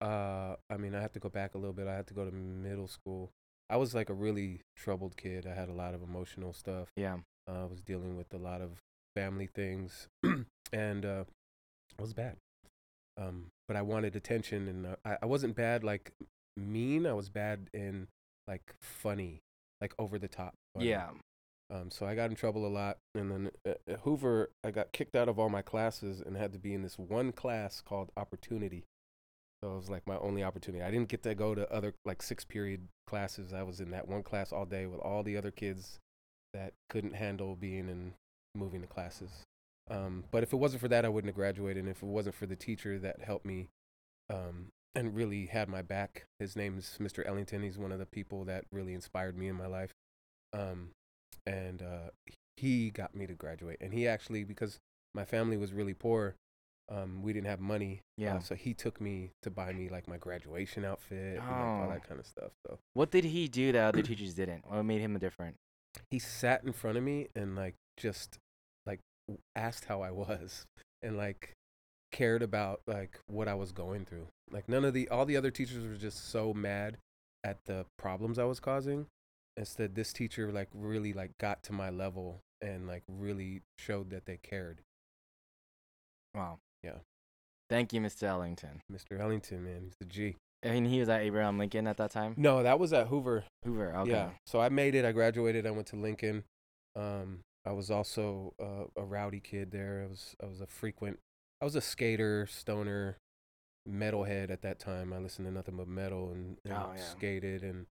uh, 0.00 0.56
I 0.70 0.76
mean, 0.76 0.94
I 0.94 1.00
have 1.00 1.12
to 1.12 1.20
go 1.20 1.28
back 1.28 1.54
a 1.54 1.58
little 1.58 1.72
bit. 1.72 1.86
I 1.86 1.94
had 1.94 2.06
to 2.08 2.14
go 2.14 2.24
to 2.24 2.32
middle 2.32 2.88
school. 2.88 3.30
I 3.70 3.76
was 3.76 3.94
like 3.94 4.10
a 4.10 4.14
really 4.14 4.60
troubled 4.76 5.16
kid. 5.16 5.46
I 5.46 5.54
had 5.54 5.68
a 5.68 5.72
lot 5.72 5.94
of 5.94 6.02
emotional 6.02 6.52
stuff. 6.52 6.88
Yeah. 6.96 7.18
Uh, 7.48 7.62
I 7.62 7.64
was 7.64 7.80
dealing 7.80 8.16
with 8.16 8.32
a 8.34 8.38
lot 8.38 8.60
of 8.60 8.72
family 9.16 9.46
things, 9.52 10.08
and 10.72 11.04
uh, 11.04 11.24
it 11.98 12.02
was 12.02 12.12
bad. 12.12 12.36
Um, 13.16 13.46
but 13.68 13.76
I 13.76 13.82
wanted 13.82 14.16
attention, 14.16 14.68
and 14.68 14.86
uh, 14.86 14.96
I, 15.04 15.16
I 15.22 15.26
wasn't 15.26 15.54
bad 15.54 15.84
like 15.84 16.12
mean. 16.56 17.06
I 17.06 17.12
was 17.12 17.28
bad 17.28 17.70
in 17.72 18.08
like 18.48 18.74
funny, 18.80 19.40
like 19.80 19.94
over 19.98 20.18
the 20.18 20.28
top. 20.28 20.54
funny. 20.74 20.88
Yeah. 20.88 21.10
Um, 21.70 21.90
so 21.90 22.06
I 22.06 22.14
got 22.14 22.30
in 22.30 22.36
trouble 22.36 22.66
a 22.66 22.68
lot, 22.68 22.98
and 23.14 23.30
then 23.30 23.50
at 23.64 23.80
at 23.88 24.00
Hoover, 24.00 24.50
I 24.62 24.70
got 24.70 24.92
kicked 24.92 25.16
out 25.16 25.28
of 25.28 25.38
all 25.38 25.48
my 25.48 25.62
classes 25.62 26.20
and 26.20 26.36
had 26.36 26.52
to 26.52 26.58
be 26.58 26.74
in 26.74 26.82
this 26.82 26.98
one 26.98 27.32
class 27.32 27.80
called 27.80 28.10
Opportunity. 28.16 28.84
So 29.62 29.72
it 29.72 29.76
was 29.76 29.88
like 29.88 30.06
my 30.06 30.18
only 30.18 30.44
opportunity. 30.44 30.84
I 30.84 30.90
didn't 30.90 31.08
get 31.08 31.22
to 31.22 31.34
go 31.34 31.54
to 31.54 31.70
other 31.72 31.94
like 32.04 32.20
six 32.20 32.44
period 32.44 32.88
classes. 33.06 33.54
I 33.54 33.62
was 33.62 33.80
in 33.80 33.92
that 33.92 34.06
one 34.06 34.22
class 34.22 34.52
all 34.52 34.66
day 34.66 34.84
with 34.84 35.00
all 35.00 35.22
the 35.22 35.38
other 35.38 35.50
kids 35.50 36.00
that 36.52 36.74
couldn't 36.90 37.14
handle 37.14 37.56
being 37.56 37.88
in 37.88 38.12
moving 38.54 38.82
to 38.82 38.86
classes. 38.86 39.30
Um, 39.90 40.24
but 40.30 40.42
if 40.42 40.52
it 40.52 40.56
wasn't 40.56 40.80
for 40.80 40.88
that, 40.88 41.04
I 41.04 41.08
wouldn't 41.08 41.28
have 41.28 41.36
graduated. 41.36 41.82
And 41.84 41.90
if 41.90 42.02
it 42.02 42.06
wasn't 42.06 42.34
for 42.34 42.46
the 42.46 42.56
teacher 42.56 42.98
that 42.98 43.20
helped 43.22 43.44
me 43.44 43.68
um, 44.30 44.68
and 44.94 45.14
really 45.14 45.46
had 45.46 45.68
my 45.68 45.82
back, 45.82 46.24
his 46.38 46.56
name 46.56 46.78
is 46.78 46.96
Mr. 47.00 47.26
Ellington. 47.26 47.62
He's 47.62 47.78
one 47.78 47.92
of 47.92 47.98
the 47.98 48.06
people 48.06 48.44
that 48.44 48.64
really 48.72 48.94
inspired 48.94 49.36
me 49.36 49.48
in 49.48 49.56
my 49.56 49.66
life. 49.66 49.92
Um, 50.52 50.90
and 51.46 51.82
uh, 51.82 52.10
he 52.56 52.90
got 52.90 53.14
me 53.14 53.26
to 53.26 53.34
graduate. 53.34 53.78
And 53.80 53.92
he 53.92 54.08
actually, 54.08 54.44
because 54.44 54.78
my 55.14 55.24
family 55.24 55.56
was 55.58 55.72
really 55.72 55.94
poor, 55.94 56.34
um, 56.90 57.22
we 57.22 57.32
didn't 57.32 57.46
have 57.48 57.60
money. 57.60 58.00
Yeah. 58.16 58.36
Uh, 58.36 58.40
so 58.40 58.54
he 58.54 58.72
took 58.74 59.00
me 59.00 59.30
to 59.42 59.50
buy 59.50 59.72
me 59.72 59.88
like 59.90 60.08
my 60.08 60.16
graduation 60.16 60.84
outfit 60.84 61.38
and 61.38 61.46
like, 61.46 61.50
all 61.50 61.84
Oh. 61.86 61.90
that 61.90 62.06
kind 62.08 62.20
of 62.20 62.26
stuff. 62.26 62.52
So 62.66 62.78
What 62.94 63.10
did 63.10 63.24
he 63.24 63.48
do 63.48 63.72
that 63.72 63.84
other 63.88 64.02
teachers 64.02 64.32
didn't? 64.34 64.64
What 64.66 64.82
made 64.84 65.00
him 65.00 65.18
different? 65.18 65.56
he 66.10 66.18
sat 66.18 66.64
in 66.64 66.72
front 66.72 66.96
of 66.98 67.04
me 67.04 67.28
and 67.36 67.54
like 67.54 67.74
just 67.96 68.38
asked 69.56 69.86
how 69.86 70.02
I 70.02 70.10
was 70.10 70.66
and 71.02 71.16
like 71.16 71.52
cared 72.12 72.42
about 72.42 72.80
like 72.86 73.18
what 73.26 73.48
I 73.48 73.54
was 73.54 73.72
going 73.72 74.04
through. 74.04 74.28
Like 74.50 74.68
none 74.68 74.84
of 74.84 74.94
the 74.94 75.08
all 75.08 75.26
the 75.26 75.36
other 75.36 75.50
teachers 75.50 75.86
were 75.86 75.96
just 75.96 76.30
so 76.30 76.54
mad 76.54 76.98
at 77.42 77.58
the 77.66 77.86
problems 77.98 78.38
I 78.38 78.44
was 78.44 78.60
causing. 78.60 79.06
Instead, 79.56 79.94
this 79.94 80.12
teacher 80.12 80.50
like 80.50 80.68
really 80.74 81.12
like 81.12 81.32
got 81.38 81.62
to 81.64 81.72
my 81.72 81.90
level 81.90 82.40
and 82.60 82.86
like 82.86 83.02
really 83.08 83.62
showed 83.78 84.10
that 84.10 84.26
they 84.26 84.38
cared. 84.42 84.80
Wow. 86.34 86.58
Yeah. 86.82 86.98
Thank 87.70 87.92
you, 87.92 88.00
Mr. 88.00 88.24
Ellington. 88.24 88.80
Mr. 88.92 89.18
Ellington, 89.18 89.64
man, 89.64 89.82
he's 89.84 89.96
the 89.98 90.06
G. 90.06 90.36
Mean, 90.64 90.86
he 90.86 90.98
was 90.98 91.08
at 91.10 91.20
Abraham 91.20 91.58
Lincoln 91.58 91.86
at 91.86 91.98
that 91.98 92.10
time. 92.10 92.34
No, 92.38 92.62
that 92.62 92.78
was 92.78 92.92
at 92.94 93.08
Hoover. 93.08 93.44
Hoover. 93.64 93.94
Okay. 93.98 94.10
Yeah. 94.10 94.30
So 94.46 94.60
I 94.60 94.70
made 94.70 94.94
it. 94.94 95.04
I 95.04 95.12
graduated. 95.12 95.66
I 95.66 95.70
went 95.70 95.88
to 95.88 95.96
Lincoln. 95.96 96.44
Um, 96.96 97.40
I 97.66 97.72
was 97.72 97.90
also 97.90 98.54
uh, 98.60 99.00
a 99.00 99.04
rowdy 99.04 99.40
kid 99.40 99.70
there. 99.70 100.02
I 100.06 100.10
was 100.10 100.36
I 100.42 100.46
was 100.46 100.60
a 100.60 100.66
frequent. 100.66 101.18
I 101.60 101.64
was 101.64 101.74
a 101.76 101.80
skater, 101.80 102.46
stoner, 102.46 103.16
metalhead 103.88 104.50
at 104.50 104.62
that 104.62 104.78
time. 104.78 105.12
I 105.12 105.18
listened 105.18 105.46
to 105.48 105.52
nothing 105.54 105.76
but 105.76 105.88
metal 105.88 106.30
and, 106.30 106.58
and 106.64 106.74
Oh, 106.74 106.92
yeah. 106.94 107.02
skated 107.02 107.62
and 107.62 107.86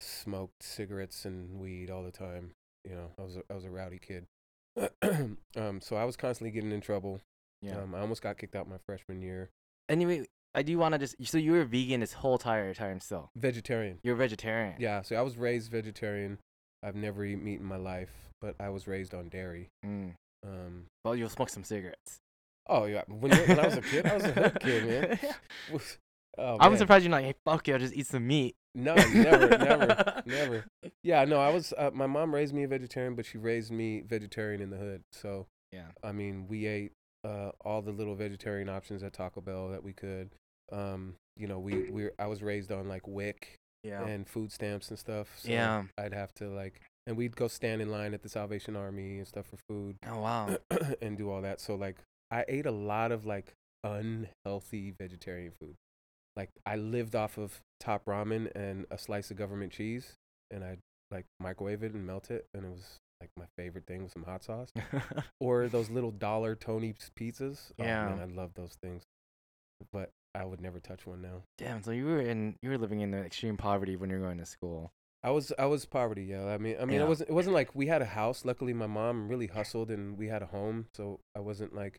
smoked 0.00 0.62
cigarettes 0.62 1.24
and 1.24 1.58
weed 1.58 1.90
all 1.90 2.02
the 2.04 2.10
time. 2.12 2.52
You 2.88 2.94
know, 2.94 3.10
I 3.18 3.22
was 3.22 3.36
a, 3.36 3.42
I 3.50 3.54
was 3.54 3.64
a 3.64 3.70
rowdy 3.70 3.98
kid. 3.98 4.26
um, 5.56 5.80
so 5.80 5.96
I 5.96 6.04
was 6.04 6.16
constantly 6.16 6.52
getting 6.52 6.70
in 6.72 6.80
trouble. 6.80 7.20
Yeah. 7.62 7.78
Um, 7.80 7.94
I 7.94 8.00
almost 8.00 8.22
got 8.22 8.38
kicked 8.38 8.54
out 8.54 8.68
my 8.68 8.78
freshman 8.86 9.20
year. 9.20 9.50
anyway, 9.88 10.26
I 10.54 10.62
do 10.62 10.78
want 10.78 10.92
to 10.92 10.98
just. 10.98 11.16
So 11.26 11.38
you 11.38 11.52
were 11.52 11.64
vegan 11.64 12.00
this 12.00 12.12
whole 12.12 12.34
entire 12.34 12.72
time 12.74 13.00
still. 13.00 13.30
Vegetarian. 13.36 13.98
You're 14.02 14.14
a 14.14 14.18
vegetarian. 14.18 14.76
Yeah. 14.78 15.02
So 15.02 15.16
I 15.16 15.22
was 15.22 15.36
raised 15.36 15.70
vegetarian. 15.72 16.38
I've 16.82 16.94
never 16.96 17.24
eaten 17.24 17.44
meat 17.44 17.60
in 17.60 17.64
my 17.66 17.76
life, 17.76 18.10
but 18.40 18.54
I 18.60 18.68
was 18.68 18.86
raised 18.86 19.14
on 19.14 19.28
dairy. 19.28 19.68
Mm. 19.84 20.14
Um, 20.46 20.84
Well, 21.04 21.16
you'll 21.16 21.28
smoke 21.28 21.48
some 21.48 21.64
cigarettes. 21.64 22.18
oh 22.68 22.84
yeah, 22.84 23.02
when, 23.08 23.30
when 23.32 23.58
I 23.60 23.64
was 23.66 23.76
a 23.76 23.82
kid, 23.82 24.06
I 24.06 24.14
was 24.14 24.24
a 24.24 24.32
hood 24.32 24.60
kid, 24.60 24.86
man. 25.70 25.80
Oh, 26.40 26.56
I'm 26.60 26.70
man. 26.72 26.78
surprised 26.78 27.04
you're 27.04 27.10
not. 27.10 27.22
Hey, 27.24 27.34
fuck 27.44 27.66
you. 27.66 27.74
I'll 27.74 27.80
just 27.80 27.94
eat 27.94 28.06
some 28.06 28.24
meat. 28.24 28.54
No, 28.72 28.94
never, 28.94 29.48
never, 29.58 30.22
never. 30.26 30.64
Yeah, 31.02 31.24
no, 31.24 31.40
I 31.40 31.50
was. 31.50 31.74
Uh, 31.76 31.90
my 31.92 32.06
mom 32.06 32.32
raised 32.32 32.54
me 32.54 32.62
a 32.62 32.68
vegetarian, 32.68 33.16
but 33.16 33.26
she 33.26 33.38
raised 33.38 33.72
me 33.72 34.02
vegetarian 34.02 34.60
in 34.60 34.70
the 34.70 34.76
hood. 34.76 35.02
So 35.12 35.46
Yeah. 35.72 35.86
I 36.04 36.12
mean, 36.12 36.46
we 36.46 36.66
ate 36.66 36.92
uh, 37.24 37.50
all 37.64 37.82
the 37.82 37.90
little 37.90 38.14
vegetarian 38.14 38.68
options 38.68 39.02
at 39.02 39.14
Taco 39.14 39.40
Bell 39.40 39.70
that 39.70 39.82
we 39.82 39.92
could. 39.92 40.30
Um, 40.70 41.16
you 41.36 41.48
know, 41.48 41.58
we 41.58 41.90
we 41.90 42.10
I 42.20 42.26
was 42.26 42.40
raised 42.40 42.70
on 42.70 42.86
like 42.88 43.08
WIC 43.08 43.57
Yeah. 43.84 44.04
and 44.04 44.26
food 44.28 44.50
stamps 44.52 44.88
and 44.90 44.98
stuff. 44.98 45.28
So 45.38 45.50
Yeah. 45.50 45.84
I'd 45.96 46.12
have 46.12 46.32
to 46.34 46.48
like, 46.48 46.80
and 47.06 47.16
we'd 47.16 47.36
go 47.36 47.48
stand 47.48 47.80
in 47.80 47.90
line 47.90 48.12
at 48.14 48.22
the 48.22 48.28
Salvation 48.28 48.76
Army 48.76 49.18
and 49.18 49.26
stuff 49.26 49.46
for 49.46 49.56
food. 49.68 49.96
Oh 50.06 50.20
wow. 50.20 50.56
and 51.02 51.16
do 51.16 51.30
all 51.30 51.42
that. 51.42 51.60
So 51.60 51.74
like 51.74 51.96
I 52.30 52.44
ate 52.48 52.66
a 52.66 52.70
lot 52.72 53.12
of 53.12 53.24
like 53.24 53.54
unhealthy 53.84 54.92
vegetarian 54.98 55.52
food. 55.60 55.74
Like 56.36 56.50
I 56.66 56.76
lived 56.76 57.14
off 57.16 57.38
of 57.38 57.60
top 57.80 58.02
ramen 58.06 58.50
and 58.54 58.86
a 58.90 58.98
slice 58.98 59.30
of 59.30 59.36
government 59.36 59.72
cheese 59.72 60.14
and 60.50 60.62
I'd 60.64 60.78
like 61.10 61.24
microwave 61.40 61.82
it 61.82 61.94
and 61.94 62.06
melt 62.06 62.30
it 62.30 62.44
and 62.54 62.64
it 62.64 62.70
was 62.70 62.98
like 63.20 63.30
my 63.36 63.46
favorite 63.56 63.84
thing 63.86 64.02
with 64.04 64.12
some 64.12 64.24
hot 64.24 64.44
sauce. 64.44 64.70
Or 65.40 65.68
those 65.68 65.90
little 65.90 66.10
dollar 66.12 66.54
Tony's 66.54 67.10
pizzas. 67.18 67.72
Oh, 67.78 67.84
Yeah. 67.84 68.08
man, 68.08 68.20
I 68.20 68.24
love 68.34 68.50
those 68.54 68.76
things. 68.82 69.02
But 69.92 70.10
I 70.34 70.44
would 70.44 70.60
never 70.60 70.78
touch 70.80 71.06
one 71.06 71.22
now. 71.22 71.42
Damn. 71.56 71.82
So 71.82 71.90
you 71.90 72.04
were 72.06 72.20
in. 72.20 72.56
You 72.62 72.70
were 72.70 72.78
living 72.78 73.00
in 73.00 73.10
the 73.10 73.18
extreme 73.18 73.56
poverty 73.56 73.96
when 73.96 74.10
you 74.10 74.16
were 74.16 74.22
going 74.26 74.38
to 74.38 74.46
school. 74.46 74.92
I 75.24 75.30
was 75.30 75.52
I 75.58 75.66
was 75.66 75.84
poverty, 75.84 76.24
yeah. 76.26 76.44
I 76.46 76.58
mean 76.58 76.76
I 76.80 76.84
mean 76.84 76.98
Yeah. 76.98 77.04
it 77.06 77.08
wasn't 77.08 77.30
it 77.30 77.32
wasn't 77.32 77.54
like 77.54 77.74
we 77.74 77.86
had 77.88 78.02
a 78.02 78.06
house. 78.06 78.44
Luckily 78.44 78.72
my 78.72 78.86
mom 78.86 79.28
really 79.28 79.48
hustled 79.48 79.90
and 79.90 80.16
we 80.16 80.28
had 80.28 80.42
a 80.42 80.46
home, 80.46 80.86
so 80.94 81.18
I 81.34 81.40
wasn't 81.40 81.74
like 81.74 81.98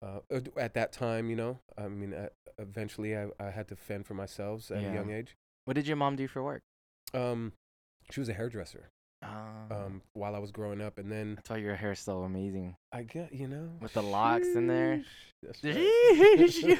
uh, 0.00 0.20
uh, 0.32 0.40
at 0.56 0.74
that 0.74 0.92
time, 0.92 1.28
you 1.28 1.34
know. 1.36 1.58
I 1.76 1.88
mean 1.88 2.14
uh, 2.14 2.28
eventually 2.58 3.16
I 3.16 3.28
I 3.40 3.50
had 3.50 3.66
to 3.68 3.76
fend 3.76 4.06
for 4.06 4.14
myself 4.14 4.70
at 4.70 4.80
Yeah. 4.80 4.92
a 4.92 4.94
young 4.94 5.10
age. 5.10 5.34
What 5.64 5.74
did 5.74 5.88
your 5.88 5.96
mom 5.96 6.14
do 6.14 6.28
for 6.28 6.42
work? 6.42 6.62
Um 7.14 7.52
she 8.12 8.20
was 8.20 8.28
a 8.28 8.34
hairdresser. 8.34 8.90
Oh. 9.22 9.74
um, 9.74 10.02
while 10.14 10.34
I 10.34 10.38
was 10.38 10.50
growing 10.50 10.80
up, 10.80 10.98
and 10.98 11.10
then 11.10 11.36
That's 11.36 11.50
why 11.50 11.56
your 11.58 11.76
hair's 11.76 12.00
so 12.00 12.22
amazing. 12.22 12.76
I 12.92 13.02
get 13.02 13.32
you 13.32 13.48
know 13.48 13.70
With 13.80 13.92
the 13.92 14.02
locks 14.02 14.48
in 14.48 14.66
there. 14.66 15.02
Did 15.62 16.40
right. 16.40 16.52
she, 16.52 16.76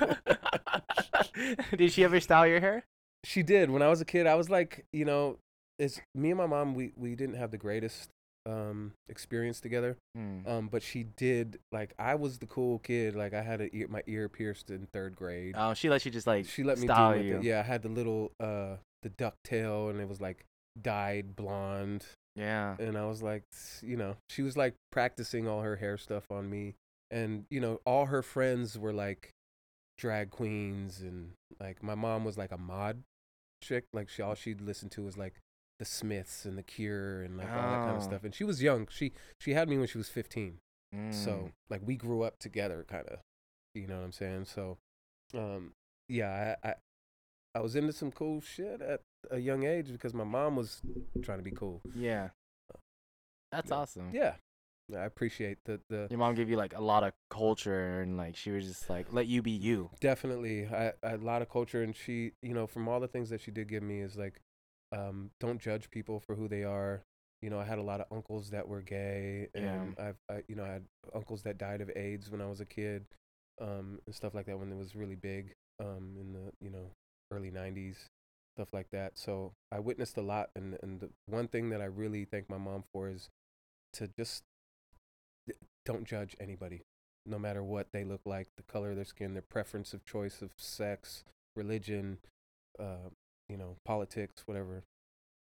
did 1.77 1.93
she 1.93 2.05
ever 2.05 2.21
style 2.21 2.47
your 2.47 2.61
hair? 2.61 2.85
She 3.25 3.43
did. 3.43 3.71
When 3.71 3.83
I 3.83 3.89
was 3.89 4.01
a 4.01 4.05
kid, 4.05 4.27
I 4.27 4.35
was 4.35 4.49
like, 4.51 4.85
you 4.93 5.05
know, 5.05 5.39
it's 5.79 6.01
me 6.15 6.31
and 6.31 6.39
my 6.39 6.47
mom. 6.47 6.75
We 6.75 6.93
we 6.97 7.15
didn't 7.15 7.37
have 7.37 7.51
the 7.51 7.59
greatest 7.59 8.09
um 8.47 8.93
experience 9.09 9.61
together. 9.61 9.97
Hmm. 10.17 10.39
Um, 10.47 10.69
but 10.69 10.83
she 10.83 11.05
did 11.17 11.59
like 11.71 11.95
I 11.99 12.15
was 12.15 12.39
the 12.39 12.47
cool 12.47 12.79
kid. 12.81 13.15
Like 13.15 13.35
I 13.35 13.43
had 13.43 13.61
a 13.61 13.75
ear, 13.75 13.87
my 13.89 14.03
ear 14.07 14.29
pierced 14.29 14.71
in 14.71 14.87
third 14.93 15.17
grade. 15.17 15.55
Oh, 15.57 15.75
she 15.75 15.89
let 15.89 16.05
you 16.05 16.11
just 16.11 16.27
like 16.27 16.47
she 16.47 16.63
let 16.63 16.79
me 16.79 16.87
style 16.87 17.15
do 17.15 17.25
you. 17.25 17.35
thing. 17.35 17.43
Yeah, 17.45 17.61
I 17.61 17.63
had 17.63 17.83
the 17.83 17.89
little 17.89 18.33
uh 18.41 18.77
the 19.03 19.11
duck 19.11 19.35
tail, 19.45 19.89
and 19.89 20.01
it 20.01 20.09
was 20.09 20.21
like 20.21 20.45
dyed 20.81 21.35
blonde. 21.37 22.05
Yeah. 22.35 22.77
and 22.79 22.97
I 22.97 23.07
was 23.07 23.23
like, 23.23 23.45
you 23.83 23.97
know, 23.97 24.17
she 24.31 24.43
was 24.43 24.57
like 24.57 24.75
practicing 24.91 25.47
all 25.47 25.61
her 25.63 25.77
hair 25.77 25.97
stuff 25.99 26.31
on 26.31 26.49
me, 26.49 26.75
and 27.11 27.45
you 27.51 27.61
know, 27.61 27.81
all 27.85 28.07
her 28.07 28.23
friends 28.23 28.79
were 28.79 28.93
like 28.93 29.31
drag 29.99 30.31
queens, 30.31 31.01
and 31.01 31.33
like 31.61 31.83
my 31.83 31.95
mom 31.95 32.25
was 32.25 32.39
like 32.39 32.53
a 32.53 32.59
mod 32.59 33.03
chick, 33.63 33.85
like 33.93 34.09
she 34.09 34.23
all 34.23 34.35
she'd 34.35 34.61
listen 34.61 34.89
to 34.91 35.03
was 35.03 35.17
like 35.17 35.35
the 35.79 35.85
Smiths 35.85 36.45
and 36.45 36.57
the 36.57 36.63
Cure 36.63 37.23
and 37.23 37.37
like 37.37 37.49
all 37.57 37.69
that 37.69 37.81
kind 37.81 37.93
Oh. 37.93 37.97
of 37.97 38.03
stuff, 38.03 38.25
and 38.25 38.35
she 38.35 38.45
was 38.45 38.63
young. 38.63 38.87
She 38.91 39.13
she 39.39 39.53
had 39.55 39.69
me 39.69 39.77
when 39.79 39.87
she 39.89 39.99
was 39.99 40.09
fifteen, 40.09 40.59
so 41.11 41.31
Mm. 41.49 41.53
like 41.71 41.81
we 41.85 41.97
grew 41.97 42.23
up 42.23 42.39
together, 42.39 42.85
kind 42.89 43.07
of, 43.09 43.19
you 43.75 43.87
know 43.87 43.99
what 43.99 44.05
I'm 44.05 44.13
saying? 44.13 44.47
So, 44.47 44.79
um, 45.35 45.73
yeah, 46.09 46.57
I, 46.65 46.69
I 46.71 46.75
I 47.55 47.61
was 47.61 47.77
into 47.77 47.93
some 47.93 48.11
cool 48.13 48.41
shit 48.41 48.81
at 48.81 49.01
a 49.31 49.39
young 49.39 49.65
age 49.65 49.93
because 49.93 50.15
my 50.15 50.25
mom 50.25 50.57
was 50.57 50.81
trying 51.23 51.39
to 51.39 51.45
be 51.45 51.51
cool. 51.51 51.83
Yeah. 51.95 52.31
That's 53.51 53.71
Yeah. 53.71 53.77
awesome. 53.77 54.11
Yeah, 54.13 54.35
I 54.97 55.05
appreciate 55.05 55.59
the 55.65 55.81
the 55.89 56.07
Your 56.11 56.19
mom 56.19 56.35
gave 56.35 56.49
you 56.49 56.57
like 56.57 56.75
a 56.77 56.81
lot 56.81 57.05
of 57.05 57.13
culture 57.31 58.01
and 58.01 58.17
like 58.17 58.37
she 58.37 58.51
was 58.51 58.67
just 58.67 58.89
like 58.89 59.13
let 59.13 59.27
you 59.27 59.43
be 59.43 59.51
you. 59.51 59.91
definitely 60.01 60.67
I, 60.67 60.93
I, 61.03 61.13
a 61.13 61.17
lot 61.19 61.43
of 61.43 61.49
culture, 61.51 61.83
and 61.83 61.95
she, 61.95 62.33
you 62.43 62.55
know, 62.55 62.67
from 62.67 62.89
all 62.89 63.01
the 63.01 63.09
things 63.09 63.29
that 63.31 63.41
she 63.41 63.51
did 63.51 63.69
give 63.69 63.83
me 63.83 64.01
is 64.01 64.17
like, 64.17 64.41
um, 64.91 65.31
don't 65.41 65.61
judge 65.61 65.91
people 65.91 66.21
for 66.21 66.35
who 66.35 66.49
they 66.49 66.65
are. 66.65 67.05
You 67.43 67.51
know, 67.51 67.59
I 67.59 67.65
had 67.65 67.79
a 67.79 67.83
lot 67.83 68.01
of 68.01 68.07
uncles 68.11 68.51
that 68.51 68.67
were 68.69 68.83
gay, 68.83 69.49
Yeah. 69.55 69.81
and 69.83 69.97
I've, 69.99 70.17
I, 70.31 70.43
you 70.49 70.55
know, 70.55 70.65
I 70.65 70.69
had 70.75 70.85
uncles 71.15 71.43
that 71.43 71.59
died 71.59 71.81
of 71.81 71.91
AIDS 71.97 72.31
when 72.31 72.41
I 72.41 72.47
was 72.47 72.61
a 72.61 72.65
kid, 72.67 73.05
um, 73.61 74.01
and 74.07 74.15
stuff 74.15 74.35
like 74.35 74.47
that 74.47 74.59
when 74.59 74.71
it 74.73 74.77
was 74.79 74.95
really 74.95 75.17
big, 75.17 75.55
um, 75.81 76.17
in 76.21 76.33
the 76.33 76.53
you 76.65 76.71
know 76.71 76.91
early 77.33 77.51
'90s, 77.51 77.97
stuff 78.57 78.73
like 78.73 78.91
that. 78.91 79.17
So 79.17 79.53
I 79.73 79.81
witnessed 79.81 80.17
a 80.17 80.23
lot, 80.23 80.51
and 80.55 80.79
and 80.83 81.01
the 81.01 81.11
one 81.27 81.49
thing 81.49 81.71
that 81.71 81.81
I 81.81 81.87
really 81.87 82.25
thank 82.25 82.49
my 82.49 82.59
mom 82.59 82.85
for 82.93 83.09
is 83.09 83.29
to 83.95 84.09
just 84.19 84.43
don't 85.85 86.05
judge 86.05 86.37
anybody 86.39 86.83
no 87.27 87.39
matter 87.39 87.63
what 87.63 87.89
they 87.93 88.05
look 88.05 88.23
like, 88.25 88.49
the 88.57 88.63
color 88.65 88.91
of 88.91 88.97
their 88.97 89.05
skin, 89.05 89.35
their 89.35 89.43
preference 89.43 89.95
of 89.95 90.05
choice 90.05 90.43
of 90.43 90.51
sex, 90.57 91.25
religion, 91.55 92.19
uh, 92.79 93.11
you 93.49 93.57
know, 93.57 93.77
politics, 93.85 94.43
whatever. 94.47 94.83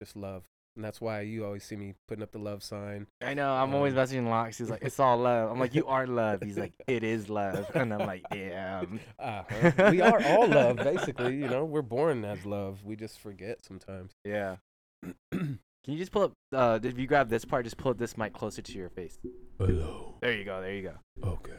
Just 0.02 0.16
love. 0.16 0.44
And 0.76 0.84
that's 0.84 1.00
why 1.00 1.22
you 1.22 1.46
always 1.46 1.64
see 1.64 1.76
me 1.76 1.94
putting 2.08 2.24
up 2.24 2.32
the 2.32 2.40
love 2.40 2.64
sign. 2.64 3.06
I 3.22 3.36
know. 3.36 3.54
I'm 3.54 3.76
always 3.76 3.94
Um, 3.94 4.00
messaging 4.00 4.28
Locks. 4.28 4.58
He's 4.58 4.72
like, 4.72 4.82
"It's 4.84 5.00
all 5.00 5.18
love." 5.18 5.52
I'm 5.52 5.60
like, 5.60 5.76
"You 5.76 5.86
are 5.86 6.08
love." 6.08 6.42
He's 6.42 6.58
like, 6.58 6.74
"It 6.88 7.04
is 7.04 7.30
love," 7.30 7.70
and 7.76 7.94
I'm 7.94 8.00
like, 8.08 8.24
"Yeah." 8.34 8.84
Uh-huh. 9.20 9.90
we 9.92 10.02
are 10.02 10.20
all 10.26 10.48
love, 10.48 10.78
basically. 10.78 11.36
You 11.36 11.48
know, 11.48 11.64
we're 11.64 11.82
born 11.98 12.26
as 12.26 12.44
love. 12.46 12.84
We 12.84 12.96
just 12.96 13.20
forget 13.20 13.64
sometimes. 13.64 14.14
Yeah. 14.26 14.56
Can 15.32 15.60
you 15.86 15.98
just 15.98 16.12
pull 16.12 16.24
up? 16.24 16.34
Uh, 16.52 16.80
if 16.82 16.98
you 16.98 17.06
grab 17.08 17.30
this 17.30 17.46
part, 17.46 17.66
just 17.66 17.78
pull 17.78 17.92
up 17.92 17.98
this 18.00 18.18
mic 18.18 18.34
closer 18.34 18.62
to 18.64 18.72
your 18.74 18.90
face. 18.90 19.20
Hello. 19.60 20.16
There 20.22 20.34
you 20.34 20.44
go. 20.46 20.60
There 20.62 20.74
you 20.74 20.82
go. 20.82 21.28
Okay. 21.30 21.52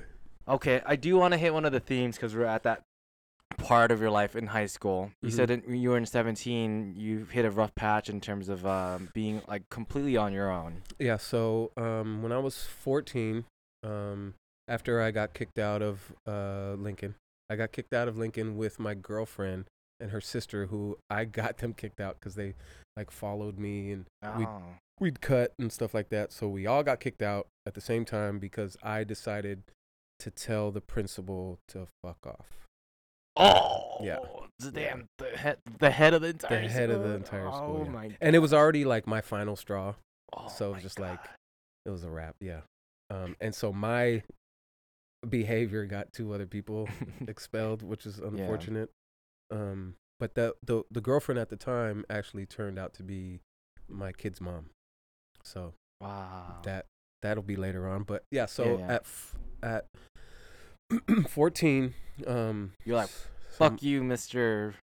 Okay, 0.48 0.82
I 0.84 0.96
do 0.96 1.16
want 1.16 1.32
to 1.32 1.38
hit 1.38 1.54
one 1.54 1.64
of 1.64 1.72
the 1.72 1.80
themes 1.80 2.16
because 2.16 2.34
we're 2.34 2.44
at 2.44 2.64
that 2.64 2.82
part 3.64 3.90
of 3.90 4.00
your 4.00 4.10
life 4.10 4.36
in 4.36 4.46
high 4.48 4.66
school. 4.66 5.10
You 5.22 5.30
said 5.30 5.48
Mhm. 5.48 5.52
in, 5.64 5.70
when 5.70 5.80
you 5.80 5.90
were 5.90 5.96
in 5.96 6.06
17, 6.06 6.94
you 6.96 7.24
hit 7.26 7.44
a 7.44 7.50
rough 7.50 7.74
patch 7.74 8.08
in 8.08 8.20
terms 8.20 8.48
of 8.48 8.64
um, 8.66 9.08
being 9.14 9.42
like 9.48 9.68
completely 9.70 10.16
on 10.16 10.32
your 10.32 10.50
own. 10.50 10.82
Yeah, 10.98 11.16
so 11.16 11.72
um, 11.76 12.22
when 12.22 12.32
I 12.32 12.38
was 12.38 12.64
14, 12.64 13.44
um, 13.82 14.34
after 14.68 15.00
I 15.00 15.10
got 15.10 15.34
kicked 15.34 15.58
out 15.58 15.82
of 15.82 16.12
uh, 16.26 16.74
Lincoln, 16.78 17.14
I 17.50 17.56
got 17.56 17.72
kicked 17.72 17.92
out 17.92 18.08
of 18.08 18.16
Lincoln 18.16 18.56
with 18.56 18.78
my 18.78 18.94
girlfriend 18.94 19.66
and 20.00 20.10
her 20.10 20.20
sister, 20.20 20.66
who 20.66 20.98
I 21.10 21.24
got 21.24 21.58
them 21.58 21.72
kicked 21.74 22.00
out 22.00 22.16
because 22.18 22.34
they 22.34 22.54
like 22.96 23.10
followed 23.10 23.58
me 23.58 23.92
and 23.92 24.06
We- 24.38 24.46
Oh. 24.46 24.62
we'd 25.00 25.20
cut 25.20 25.52
and 25.58 25.72
stuff 25.72 25.92
like 25.94 26.08
that. 26.10 26.32
So 26.32 26.48
we 26.48 26.66
all 26.66 26.82
got 26.82 27.00
kicked 27.00 27.22
out 27.22 27.48
at 27.66 27.74
the 27.74 27.80
same 27.80 28.04
time 28.04 28.38
because 28.38 28.76
I 28.82 29.04
decided 29.04 29.62
to 30.20 30.30
tell 30.30 30.70
the 30.70 30.80
principal 30.80 31.58
to 31.68 31.88
fuck 32.02 32.26
off. 32.26 32.63
Oh. 33.36 33.98
Yeah. 34.02 34.18
the 34.58 34.70
Damn. 34.70 35.06
The 35.18 35.36
head. 35.36 35.58
The 35.80 35.90
head 35.90 36.14
of 36.14 36.22
the 36.22 36.28
entire. 36.28 36.62
The 36.62 36.68
head 36.68 36.90
of 36.90 37.00
the 37.00 37.06
school? 37.08 37.16
entire 37.16 37.50
school, 37.52 37.78
Oh 37.80 37.84
yeah. 37.84 37.90
my. 37.90 38.10
And 38.20 38.36
it 38.36 38.38
was 38.40 38.52
already 38.54 38.84
like 38.84 39.06
my 39.06 39.20
final 39.20 39.56
straw. 39.56 39.94
Oh 40.36 40.48
so 40.48 40.70
it 40.70 40.74
was 40.74 40.82
just 40.82 40.98
like- 40.98 41.20
It 41.86 41.90
was 41.90 42.04
a 42.04 42.10
wrap, 42.10 42.36
yeah. 42.40 42.60
Um, 43.10 43.36
and 43.40 43.54
so 43.54 43.72
my 43.72 44.22
behavior 45.28 45.86
got 45.86 46.12
two 46.12 46.32
other 46.32 46.46
people 46.46 46.88
expelled, 47.28 47.82
which 47.82 48.06
is 48.06 48.18
unfortunate. 48.18 48.90
Yeah. 49.50 49.58
Um, 49.58 49.94
but 50.20 50.34
the, 50.34 50.54
the 50.64 50.82
the 50.90 51.00
girlfriend 51.00 51.38
at 51.38 51.48
the 51.50 51.56
time 51.56 52.04
actually 52.08 52.46
turned 52.46 52.78
out 52.78 52.94
to 52.94 53.02
be 53.02 53.40
my 53.88 54.12
kid's 54.12 54.40
mom. 54.40 54.66
So 55.42 55.74
wow. 56.00 56.56
that 56.64 56.86
that'll 57.22 57.42
be 57.42 57.56
later 57.56 57.88
on. 57.88 58.04
But 58.04 58.22
yeah, 58.30 58.46
so 58.46 58.64
Oh. 58.64 58.78
yeah. 58.78 58.94
at 58.94 59.00
f- 59.02 59.34
at 59.62 59.84
14, 61.28 61.94
um, 62.26 62.72
You're 62.84 62.96
like, 62.96 63.10
Fuck 63.58 63.82
you, 63.82 64.02
Mister. 64.02 64.74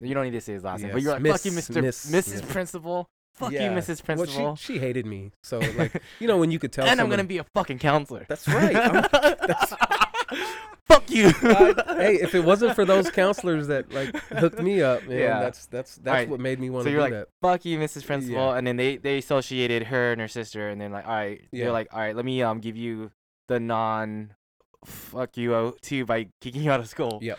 You 0.00 0.14
don't 0.14 0.24
need 0.24 0.32
to 0.32 0.40
say 0.40 0.54
his 0.54 0.64
last 0.64 0.82
name, 0.82 0.92
but 0.92 1.02
you're 1.02 1.12
like, 1.12 1.22
Miss- 1.22 1.32
fuck 1.32 1.44
you, 1.44 1.52
Mister, 1.52 1.82
Miss 1.82 2.10
Mrs. 2.10 2.48
Principal. 2.48 3.06
Fuck 3.34 3.52
Yeah. 3.52 3.64
you, 3.64 3.70
Mrs. 3.76 4.06
Well, 4.06 4.16
Principal. 4.16 4.56
she 4.56 4.74
she 4.74 4.78
hated 4.78 5.06
me. 5.06 5.32
So 5.42 5.58
like 5.76 6.00
you 6.20 6.26
know 6.28 6.38
when 6.38 6.50
you 6.50 6.58
could 6.58 6.72
tell. 6.72 6.84
and 6.84 6.92
I'm 6.92 7.04
someone, 7.04 7.18
gonna 7.18 7.28
be 7.28 7.38
a 7.38 7.44
fucking 7.54 7.78
counselor. 7.78 8.24
That's 8.28 8.46
right. 8.48 8.74
I'm- 8.76 9.06
that's- 9.12 9.74
Fuck 10.86 11.10
you. 11.10 11.28
I- 11.42 11.74
hey, 11.96 12.14
if 12.20 12.34
it 12.34 12.44
wasn't 12.44 12.74
for 12.74 12.84
those 12.84 13.10
counselors 13.10 13.66
that 13.68 13.92
like 13.92 14.14
hooked 14.28 14.60
me 14.60 14.82
up, 14.82 15.06
man, 15.06 15.18
Yeah. 15.18 15.40
that's 15.40 15.66
that's 15.66 15.96
that's 15.96 16.06
Alright, 16.08 16.28
what 16.28 16.40
made 16.40 16.60
me 16.60 16.70
want 16.70 16.84
so 16.84 16.86
to 16.86 16.90
you're 16.92 16.98
do 17.00 17.02
like, 17.02 17.12
that. 17.12 17.28
fuck 17.42 17.64
you, 17.64 17.78
Mrs. 17.78 18.06
Principal, 18.06 18.52
and 18.52 18.66
then 18.66 18.76
they 18.76 18.96
they 18.98 19.18
associated 19.18 19.84
her 19.84 20.12
and 20.12 20.20
her 20.20 20.28
sister, 20.28 20.68
and 20.68 20.80
then 20.80 20.92
like, 20.92 21.06
all 21.06 21.12
right, 21.14 21.40
Yeah. 21.52 21.64
they're 21.64 21.72
like, 21.72 21.88
all 21.92 22.00
right, 22.00 22.14
let 22.16 22.24
me 22.24 22.42
um 22.42 22.60
give 22.60 22.76
you 22.76 23.10
the 23.48 23.58
non 23.60 24.34
fuck 24.86 25.36
you 25.36 25.54
out 25.54 25.80
too 25.82 26.04
by 26.04 26.28
kicking 26.40 26.62
you 26.62 26.70
out 26.70 26.80
of 26.80 26.88
school. 26.88 27.18
Yep. 27.22 27.38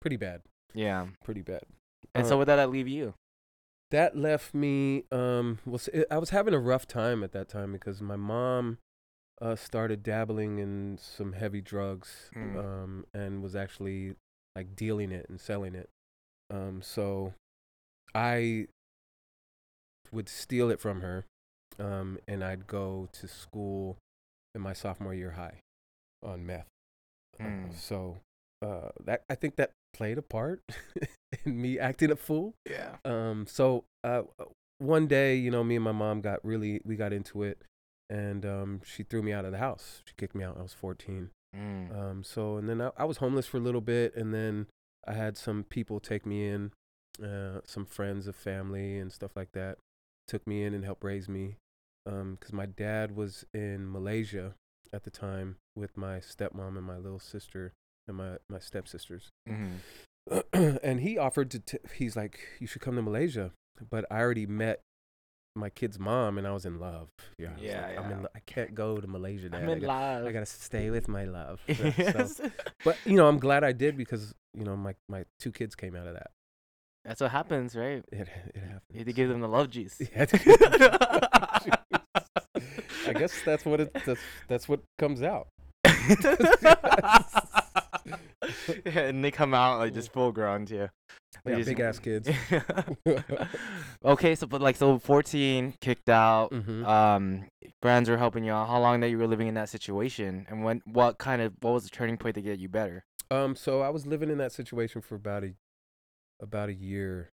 Pretty 0.00 0.16
bad, 0.16 0.42
Yeah. 0.74 1.06
pretty 1.24 1.40
bad. 1.42 1.62
And 2.14 2.26
Uh, 2.26 2.28
so 2.28 2.38
did 2.38 2.48
that 2.48 2.70
leave 2.70 2.88
you? 2.88 3.14
that 3.90 4.16
left 4.16 4.54
me 4.54 5.04
um 5.12 5.58
well 5.64 5.78
i 6.10 6.18
was 6.18 6.30
having 6.30 6.52
a 6.54 6.58
rough 6.58 6.84
time 6.86 7.22
at 7.22 7.30
that 7.32 7.48
time 7.48 7.70
because 7.72 8.00
my 8.02 8.16
mom 8.16 8.78
uh 9.40 9.54
started 9.54 10.02
dabbling 10.02 10.58
in 10.58 10.98
some 11.00 11.34
heavy 11.34 11.60
drugs 11.60 12.30
Mm. 12.34 12.56
um 12.58 13.04
and 13.14 13.40
was 13.42 13.54
actually 13.54 14.14
like 14.56 14.74
dealing 14.74 15.12
it 15.12 15.26
and 15.28 15.40
selling 15.40 15.74
it 15.76 15.88
um 16.50 16.82
so 16.82 17.34
i 18.14 18.66
would 20.12 20.28
steal 20.28 20.70
it 20.70 20.80
from 20.80 21.00
her 21.00 21.24
um 21.78 22.18
and 22.26 22.42
i'd 22.42 22.66
go 22.66 23.08
to 23.12 23.28
school 23.28 23.96
in 24.54 24.60
my 24.60 24.72
sophomore 24.72 25.14
year 25.14 25.32
high 25.32 25.60
on 26.24 26.44
meth 26.46 26.66
Uh, 27.40 27.44
Mm. 27.44 27.74
so 27.74 28.18
uh 28.62 28.90
that 29.04 29.22
i 29.28 29.34
think 29.34 29.56
that 29.56 29.70
played 29.92 30.18
a 30.18 30.22
part 30.22 30.62
in 31.44 31.60
me 31.60 31.78
acting 31.78 32.10
a 32.10 32.16
fool 32.16 32.54
Yeah. 32.68 32.96
um, 33.04 33.46
so 33.46 33.84
uh, 34.04 34.22
one 34.78 35.06
day, 35.06 35.36
you 35.36 35.50
know, 35.50 35.62
me 35.64 35.76
and 35.76 35.84
my 35.84 35.92
mom 35.92 36.20
got 36.20 36.44
really, 36.44 36.80
we 36.84 36.96
got 36.96 37.12
into 37.12 37.42
it, 37.44 37.62
and 38.10 38.44
um, 38.44 38.80
she 38.84 39.02
threw 39.04 39.22
me 39.22 39.32
out 39.32 39.44
of 39.44 39.52
the 39.52 39.58
house. 39.58 40.02
She 40.04 40.14
kicked 40.16 40.34
me 40.34 40.42
out. 40.44 40.58
I 40.58 40.62
was 40.62 40.74
14. 40.74 41.30
Mm. 41.56 41.96
Um, 41.96 42.24
so 42.24 42.56
and 42.58 42.68
then 42.68 42.80
I, 42.82 42.90
I 42.98 43.04
was 43.04 43.18
homeless 43.18 43.46
for 43.46 43.56
a 43.58 43.60
little 43.60 43.80
bit, 43.80 44.14
and 44.16 44.34
then 44.34 44.66
I 45.06 45.12
had 45.14 45.36
some 45.38 45.62
people 45.64 46.00
take 46.00 46.26
me 46.26 46.48
in, 46.48 46.72
uh, 47.22 47.60
some 47.64 47.86
friends 47.86 48.26
of 48.26 48.34
family 48.36 48.98
and 48.98 49.12
stuff 49.12 49.36
like 49.36 49.52
that, 49.52 49.78
took 50.26 50.44
me 50.46 50.64
in 50.64 50.74
and 50.74 50.84
helped 50.84 51.04
raise 51.04 51.28
me, 51.28 51.56
because 52.04 52.52
my 52.52 52.66
dad 52.66 53.14
was 53.14 53.44
in 53.54 53.90
Malaysia 53.90 54.54
at 54.94 55.02
the 55.04 55.10
time 55.10 55.56
with 55.76 55.96
my 55.96 56.18
stepmom 56.18 56.76
and 56.78 56.84
my 56.86 56.96
little 56.96 57.18
sister 57.18 57.72
and 58.06 58.16
my 58.16 58.36
my 58.48 58.58
stepsisters. 58.58 59.30
Mhm. 59.48 59.80
and 60.82 61.00
he 61.00 61.18
offered 61.18 61.50
to 61.50 61.58
t- 61.58 61.78
he's 61.94 62.16
like 62.16 62.38
you 62.60 62.66
should 62.66 62.80
come 62.80 62.96
to 62.96 63.02
malaysia 63.02 63.50
but 63.90 64.06
i 64.10 64.18
already 64.20 64.46
met 64.46 64.80
my 65.54 65.68
kid's 65.68 65.98
mom 65.98 66.38
and 66.38 66.46
i 66.46 66.52
was 66.52 66.64
in 66.64 66.78
love 66.80 67.08
yeah, 67.38 67.50
I 67.58 67.60
Yeah, 67.60 67.86
like, 67.86 67.98
I'm 67.98 68.10
in, 68.12 68.22
lo- 68.22 68.28
i 68.34 68.40
can't 68.46 68.74
go 68.74 68.96
to 69.02 69.06
malaysia 69.06 69.50
Dad. 69.50 69.62
I'm 69.62 69.68
I, 69.68 69.72
in 69.74 69.80
got, 69.80 69.86
love. 69.88 70.26
I 70.26 70.32
gotta 70.32 70.46
stay 70.46 70.88
with 70.88 71.08
my 71.08 71.24
love 71.26 71.60
So- 71.76 71.92
Yes. 71.98 72.40
but 72.86 72.96
you 73.04 73.16
know 73.16 73.28
i'm 73.28 73.38
glad 73.38 73.64
i 73.64 73.72
did 73.72 73.98
because 73.98 74.34
you 74.54 74.64
know 74.64 74.76
my, 74.76 74.94
my 75.10 75.24
two 75.38 75.52
kids 75.52 75.74
came 75.74 75.94
out 75.94 76.06
of 76.06 76.14
that 76.14 76.30
That's 77.04 77.20
what 77.20 77.30
happens, 77.30 77.76
right? 77.76 78.02
it, 78.10 78.28
it 78.54 78.62
happened 78.64 78.80
You 78.92 78.98
had 79.00 79.06
to 79.08 79.12
give 79.12 79.28
them 79.28 79.40
the 79.40 79.48
love 79.48 79.68
juice. 79.68 79.96
You 80.00 80.08
had 80.14 80.30
to 80.30 80.38
give 80.38 80.58
them 80.58 80.72
the 80.72 80.88
love 80.88 81.64
juice. 81.64 83.03
Guess 83.14 83.42
that's 83.44 83.64
what 83.64 83.80
it 83.80 83.92
that's 84.04 84.20
that's 84.48 84.68
what 84.68 84.80
comes 84.98 85.22
out. 85.22 85.48
Yeah, 85.84 86.74
and 88.84 89.24
they 89.24 89.30
come 89.30 89.54
out 89.54 89.78
like 89.78 89.94
just 89.94 90.12
full 90.12 90.32
grown 90.32 90.66
too. 90.66 90.88
Yeah, 91.46 91.62
big 91.62 91.80
ass 91.80 91.98
kids. 91.98 92.28
okay, 94.04 94.34
so 94.34 94.46
but 94.46 94.60
like 94.60 94.76
so 94.76 94.98
14 94.98 95.74
kicked 95.80 96.08
out. 96.08 96.52
hmm 96.52 96.84
Um, 96.84 97.44
friends 97.82 98.08
were 98.08 98.16
helping 98.16 98.44
you 98.44 98.52
out. 98.52 98.68
How 98.68 98.80
long 98.80 99.00
that 99.00 99.10
you 99.10 99.18
were 99.18 99.26
living 99.26 99.48
in 99.48 99.54
that 99.54 99.68
situation, 99.68 100.46
and 100.48 100.64
when 100.64 100.82
what 100.84 101.18
kind 101.18 101.42
of 101.42 101.52
what 101.60 101.72
was 101.72 101.84
the 101.84 101.90
turning 101.90 102.16
point 102.16 102.34
to 102.36 102.42
get 102.42 102.58
you 102.58 102.68
better? 102.68 103.04
Um, 103.30 103.56
so 103.56 103.80
I 103.80 103.88
was 103.88 104.06
living 104.06 104.30
in 104.30 104.38
that 104.38 104.52
situation 104.52 105.00
for 105.02 105.16
about 105.16 105.44
a 105.44 105.54
about 106.40 106.68
a 106.68 106.74
year. 106.74 107.30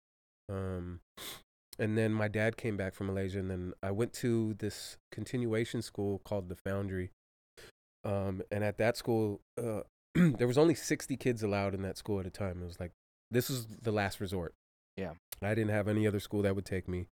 Um, 0.49 1.01
and 1.81 1.97
then 1.97 2.13
my 2.13 2.29
dad 2.29 2.57
came 2.57 2.77
back 2.77 2.95
from 2.95 3.07
Malaysia, 3.07 3.39
and 3.39 3.51
then 3.51 3.73
I 3.83 3.91
went 3.91 4.13
to 4.15 4.55
this 4.55 4.99
continuation 5.11 5.81
school 5.81 6.21
called 6.25 6.49
the 6.49 6.55
Foundry. 6.55 7.11
Um, 8.05 8.43
and 8.53 8.63
at 8.63 8.77
that 8.79 8.97
school, 8.97 9.41
uh, 9.59 9.81
there 10.15 10.47
was 10.47 10.59
only 10.59 10.75
sixty 10.75 11.17
kids 11.17 11.43
allowed 11.43 11.75
in 11.75 11.83
that 11.83 11.97
school 11.97 12.21
at 12.21 12.27
a 12.27 12.31
time. 12.31 12.63
It 12.63 12.67
was 12.67 12.79
like 12.79 12.93
this 13.31 13.49
was 13.49 13.67
the 13.67 13.93
last 13.93 14.21
resort. 14.21 14.55
Yeah. 14.97 15.13
I 15.43 15.55
didn't 15.55 15.71
have 15.71 15.89
any 15.89 16.07
other 16.07 16.21
school 16.21 16.43
that 16.43 16.55
would 16.55 16.67
take 16.67 16.87
me. 16.87 17.07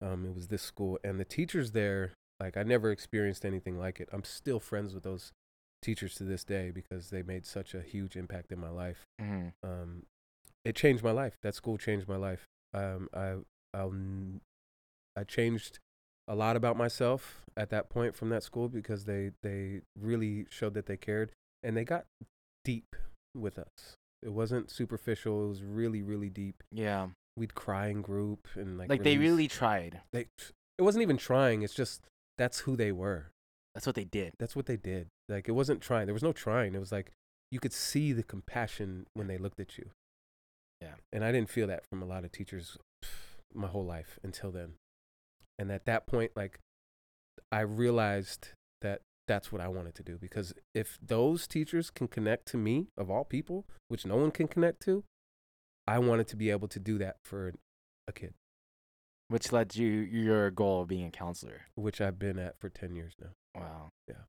Um, 0.00 0.24
it 0.24 0.34
was 0.34 0.48
this 0.48 0.62
school, 0.62 0.98
and 1.04 1.20
the 1.20 1.24
teachers 1.24 1.72
there, 1.72 2.12
like 2.40 2.56
I 2.56 2.62
never 2.62 2.90
experienced 2.90 3.44
anything 3.44 3.78
like 3.78 4.00
it. 4.00 4.08
I'm 4.12 4.24
still 4.24 4.58
friends 4.58 4.94
with 4.94 5.02
those 5.02 5.32
teachers 5.82 6.14
to 6.14 6.24
this 6.24 6.44
day 6.44 6.70
because 6.70 7.10
they 7.10 7.22
made 7.22 7.44
such 7.44 7.74
a 7.74 7.82
huge 7.82 8.16
impact 8.16 8.50
in 8.50 8.58
my 8.58 8.70
life. 8.70 9.04
Mm-hmm. 9.20 9.48
Um, 9.62 10.02
it 10.64 10.74
changed 10.74 11.04
my 11.04 11.10
life. 11.10 11.36
That 11.42 11.54
school 11.54 11.76
changed 11.76 12.08
my 12.08 12.16
life. 12.16 12.46
Um, 12.72 13.08
I 13.14 13.34
N- 13.74 14.40
I 15.16 15.24
changed 15.24 15.78
a 16.26 16.34
lot 16.34 16.56
about 16.56 16.76
myself 16.76 17.42
at 17.56 17.70
that 17.70 17.88
point 17.88 18.16
from 18.16 18.30
that 18.30 18.42
school 18.42 18.68
because 18.68 19.04
they 19.04 19.30
they 19.42 19.82
really 19.98 20.46
showed 20.50 20.74
that 20.74 20.86
they 20.86 20.96
cared 20.96 21.30
and 21.62 21.76
they 21.76 21.84
got 21.84 22.04
deep 22.64 22.96
with 23.34 23.58
us. 23.58 23.96
It 24.22 24.32
wasn't 24.32 24.70
superficial. 24.70 25.44
It 25.44 25.48
was 25.48 25.62
really 25.62 26.02
really 26.02 26.30
deep. 26.30 26.62
Yeah, 26.72 27.08
We'd 27.36 27.54
cry 27.54 27.88
in 27.88 28.00
group 28.02 28.48
and 28.54 28.78
like 28.78 28.88
like, 28.88 29.02
they 29.02 29.18
really 29.18 29.48
tried. 29.48 30.00
they 30.12 30.26
it 30.78 30.82
wasn't 30.82 31.02
even 31.02 31.16
trying. 31.16 31.62
It's 31.62 31.74
just 31.74 32.00
that's 32.38 32.60
who 32.60 32.76
they 32.76 32.92
were. 32.92 33.26
That's 33.74 33.86
what 33.86 33.96
they 33.96 34.04
did. 34.04 34.32
That's 34.38 34.54
what 34.54 34.66
they 34.66 34.76
did. 34.76 35.08
Like 35.28 35.48
it 35.48 35.52
wasn't 35.52 35.80
trying. 35.80 36.06
There 36.06 36.14
was 36.14 36.22
no 36.22 36.32
trying. 36.32 36.74
It 36.74 36.80
was 36.80 36.92
like 36.92 37.10
you 37.50 37.60
could 37.60 37.72
see 37.72 38.12
the 38.12 38.22
compassion 38.22 39.06
when 39.14 39.26
they 39.26 39.38
looked 39.38 39.60
at 39.60 39.78
you. 39.78 39.90
Yeah. 40.80 40.94
And 41.12 41.24
I 41.24 41.32
didn't 41.32 41.50
feel 41.50 41.66
that 41.68 41.84
from 41.86 42.02
a 42.02 42.06
lot 42.06 42.24
of 42.24 42.32
teachers 42.32 42.78
my 43.54 43.68
whole 43.68 43.84
life 43.84 44.18
until 44.22 44.50
then. 44.50 44.74
And 45.58 45.70
at 45.70 45.84
that 45.86 46.06
point 46.06 46.32
like 46.36 46.58
I 47.52 47.60
realized 47.60 48.48
that 48.80 49.00
that's 49.26 49.50
what 49.50 49.60
I 49.60 49.68
wanted 49.68 49.94
to 49.96 50.02
do 50.02 50.18
because 50.18 50.52
if 50.74 50.98
those 51.00 51.46
teachers 51.46 51.90
can 51.90 52.08
connect 52.08 52.46
to 52.48 52.56
me 52.58 52.88
of 52.98 53.10
all 53.10 53.24
people, 53.24 53.66
which 53.88 54.04
no 54.04 54.16
one 54.16 54.30
can 54.30 54.48
connect 54.48 54.80
to, 54.82 55.04
I 55.86 55.98
wanted 55.98 56.28
to 56.28 56.36
be 56.36 56.50
able 56.50 56.68
to 56.68 56.78
do 56.80 56.98
that 56.98 57.16
for 57.24 57.52
a 58.08 58.12
kid, 58.12 58.34
Which 59.28 59.52
led 59.52 59.70
to 59.70 59.82
your 59.84 60.50
goal 60.50 60.82
of 60.82 60.88
being 60.88 61.06
a 61.06 61.10
counselor. 61.10 61.62
which 61.74 62.00
I've 62.00 62.18
been 62.18 62.38
at 62.38 62.58
for 62.58 62.68
10 62.68 62.94
years 62.94 63.14
now. 63.20 63.30
Wow. 63.54 63.90
Yeah. 64.08 64.24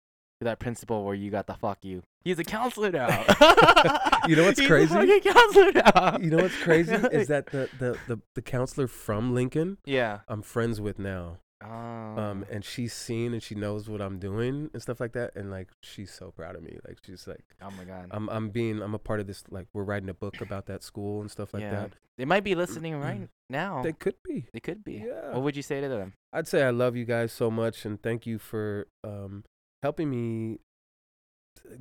That 0.45 0.59
principal 0.59 1.03
where 1.03 1.15
you 1.15 1.31
got 1.31 1.47
the 1.47 1.55
fuck 1.55 1.83
you. 1.83 2.03
He's 2.23 2.39
a 2.39 2.43
counselor 2.43 2.91
now. 2.91 3.25
You 4.27 4.35
know 4.35 4.45
what's 4.45 4.59
He's 4.59 4.67
crazy? 4.67 4.91
A 4.91 4.97
fucking 4.97 5.21
counselor 5.21 5.71
now. 5.71 6.17
You 6.19 6.31
know 6.31 6.37
what's 6.37 6.57
crazy 6.63 6.93
is 7.11 7.27
that 7.27 7.45
the, 7.47 7.69
the, 7.77 7.97
the, 8.07 8.19
the 8.33 8.41
counselor 8.41 8.87
from 8.87 9.35
Lincoln 9.35 9.77
yeah. 9.85 10.21
I'm 10.27 10.41
friends 10.41 10.81
with 10.81 10.97
now. 10.97 11.37
Oh. 11.63 11.67
Um, 11.67 12.45
and 12.51 12.65
she's 12.65 12.93
seen 12.93 13.33
and 13.33 13.41
she 13.41 13.55
knows 13.55 13.87
what 13.87 14.01
I'm 14.01 14.19
doing 14.19 14.69
and 14.73 14.81
stuff 14.81 14.99
like 14.99 15.13
that. 15.13 15.35
And 15.35 15.51
like, 15.51 15.69
she's 15.81 16.11
so 16.11 16.31
proud 16.31 16.55
of 16.55 16.63
me. 16.63 16.77
Like, 16.87 16.97
she's 17.05 17.27
like, 17.27 17.43
oh 17.61 17.69
my 17.77 17.83
god. 17.83 18.07
I'm, 18.11 18.29
I'm 18.29 18.49
being, 18.49 18.81
I'm 18.81 18.93
a 18.93 18.99
part 18.99 19.19
of 19.19 19.27
this. 19.27 19.43
Like, 19.49 19.67
we're 19.73 19.83
writing 19.83 20.09
a 20.09 20.13
book 20.13 20.41
about 20.41 20.65
that 20.67 20.83
school 20.83 21.21
and 21.21 21.29
stuff 21.29 21.53
like 21.53 21.63
yeah. 21.63 21.71
that. 21.71 21.93
They 22.17 22.25
might 22.25 22.43
be 22.43 22.55
listening 22.55 22.99
right 22.99 23.27
now. 23.49 23.83
They 23.83 23.93
could 23.93 24.15
be. 24.23 24.47
They 24.53 24.59
could 24.59 24.83
be. 24.83 25.03
Yeah. 25.05 25.33
What 25.33 25.43
would 25.43 25.55
you 25.55 25.63
say 25.63 25.81
to 25.81 25.87
them? 25.87 26.13
I'd 26.33 26.47
say 26.47 26.63
I 26.63 26.69
love 26.69 26.95
you 26.95 27.05
guys 27.05 27.31
so 27.31 27.51
much 27.51 27.85
and 27.85 28.01
thank 28.01 28.25
you 28.25 28.39
for 28.39 28.87
um, 29.03 29.43
helping 29.85 30.09
me 30.09 30.57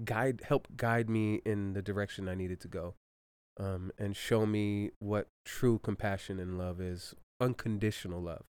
guide, 0.04 0.42
help 0.46 0.68
guide 0.76 1.08
me 1.08 1.40
in 1.46 1.72
the 1.72 1.80
direction 1.80 2.28
I 2.28 2.34
needed 2.34 2.60
to 2.60 2.68
go. 2.68 2.96
Um, 3.58 3.92
and 3.96 4.14
show 4.14 4.44
me 4.44 4.90
what 4.98 5.28
true 5.46 5.78
compassion 5.78 6.38
and 6.38 6.58
love 6.58 6.82
is 6.82 7.14
unconditional 7.40 8.20
love. 8.20 8.44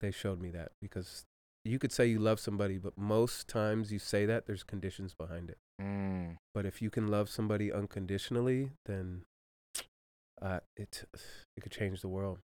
They 0.00 0.12
showed 0.12 0.40
me 0.40 0.50
that 0.50 0.70
because 0.80 1.24
you 1.64 1.80
could 1.80 1.90
say 1.90 2.06
you 2.06 2.20
love 2.20 2.38
somebody, 2.38 2.78
but 2.78 2.96
most 2.96 3.48
times 3.48 3.92
you 3.92 3.98
say 3.98 4.26
that 4.26 4.46
there's 4.46 4.62
conditions 4.62 5.12
behind 5.12 5.50
it. 5.50 5.58
Mm. 5.80 6.36
But 6.54 6.64
if 6.64 6.80
you 6.80 6.88
can 6.88 7.08
love 7.08 7.28
somebody 7.28 7.72
unconditionally, 7.72 8.70
then 8.86 9.22
uh, 10.40 10.60
it 10.76 11.04
it 11.56 11.60
could 11.62 11.72
change 11.72 12.00
the 12.00 12.08
world. 12.08 12.38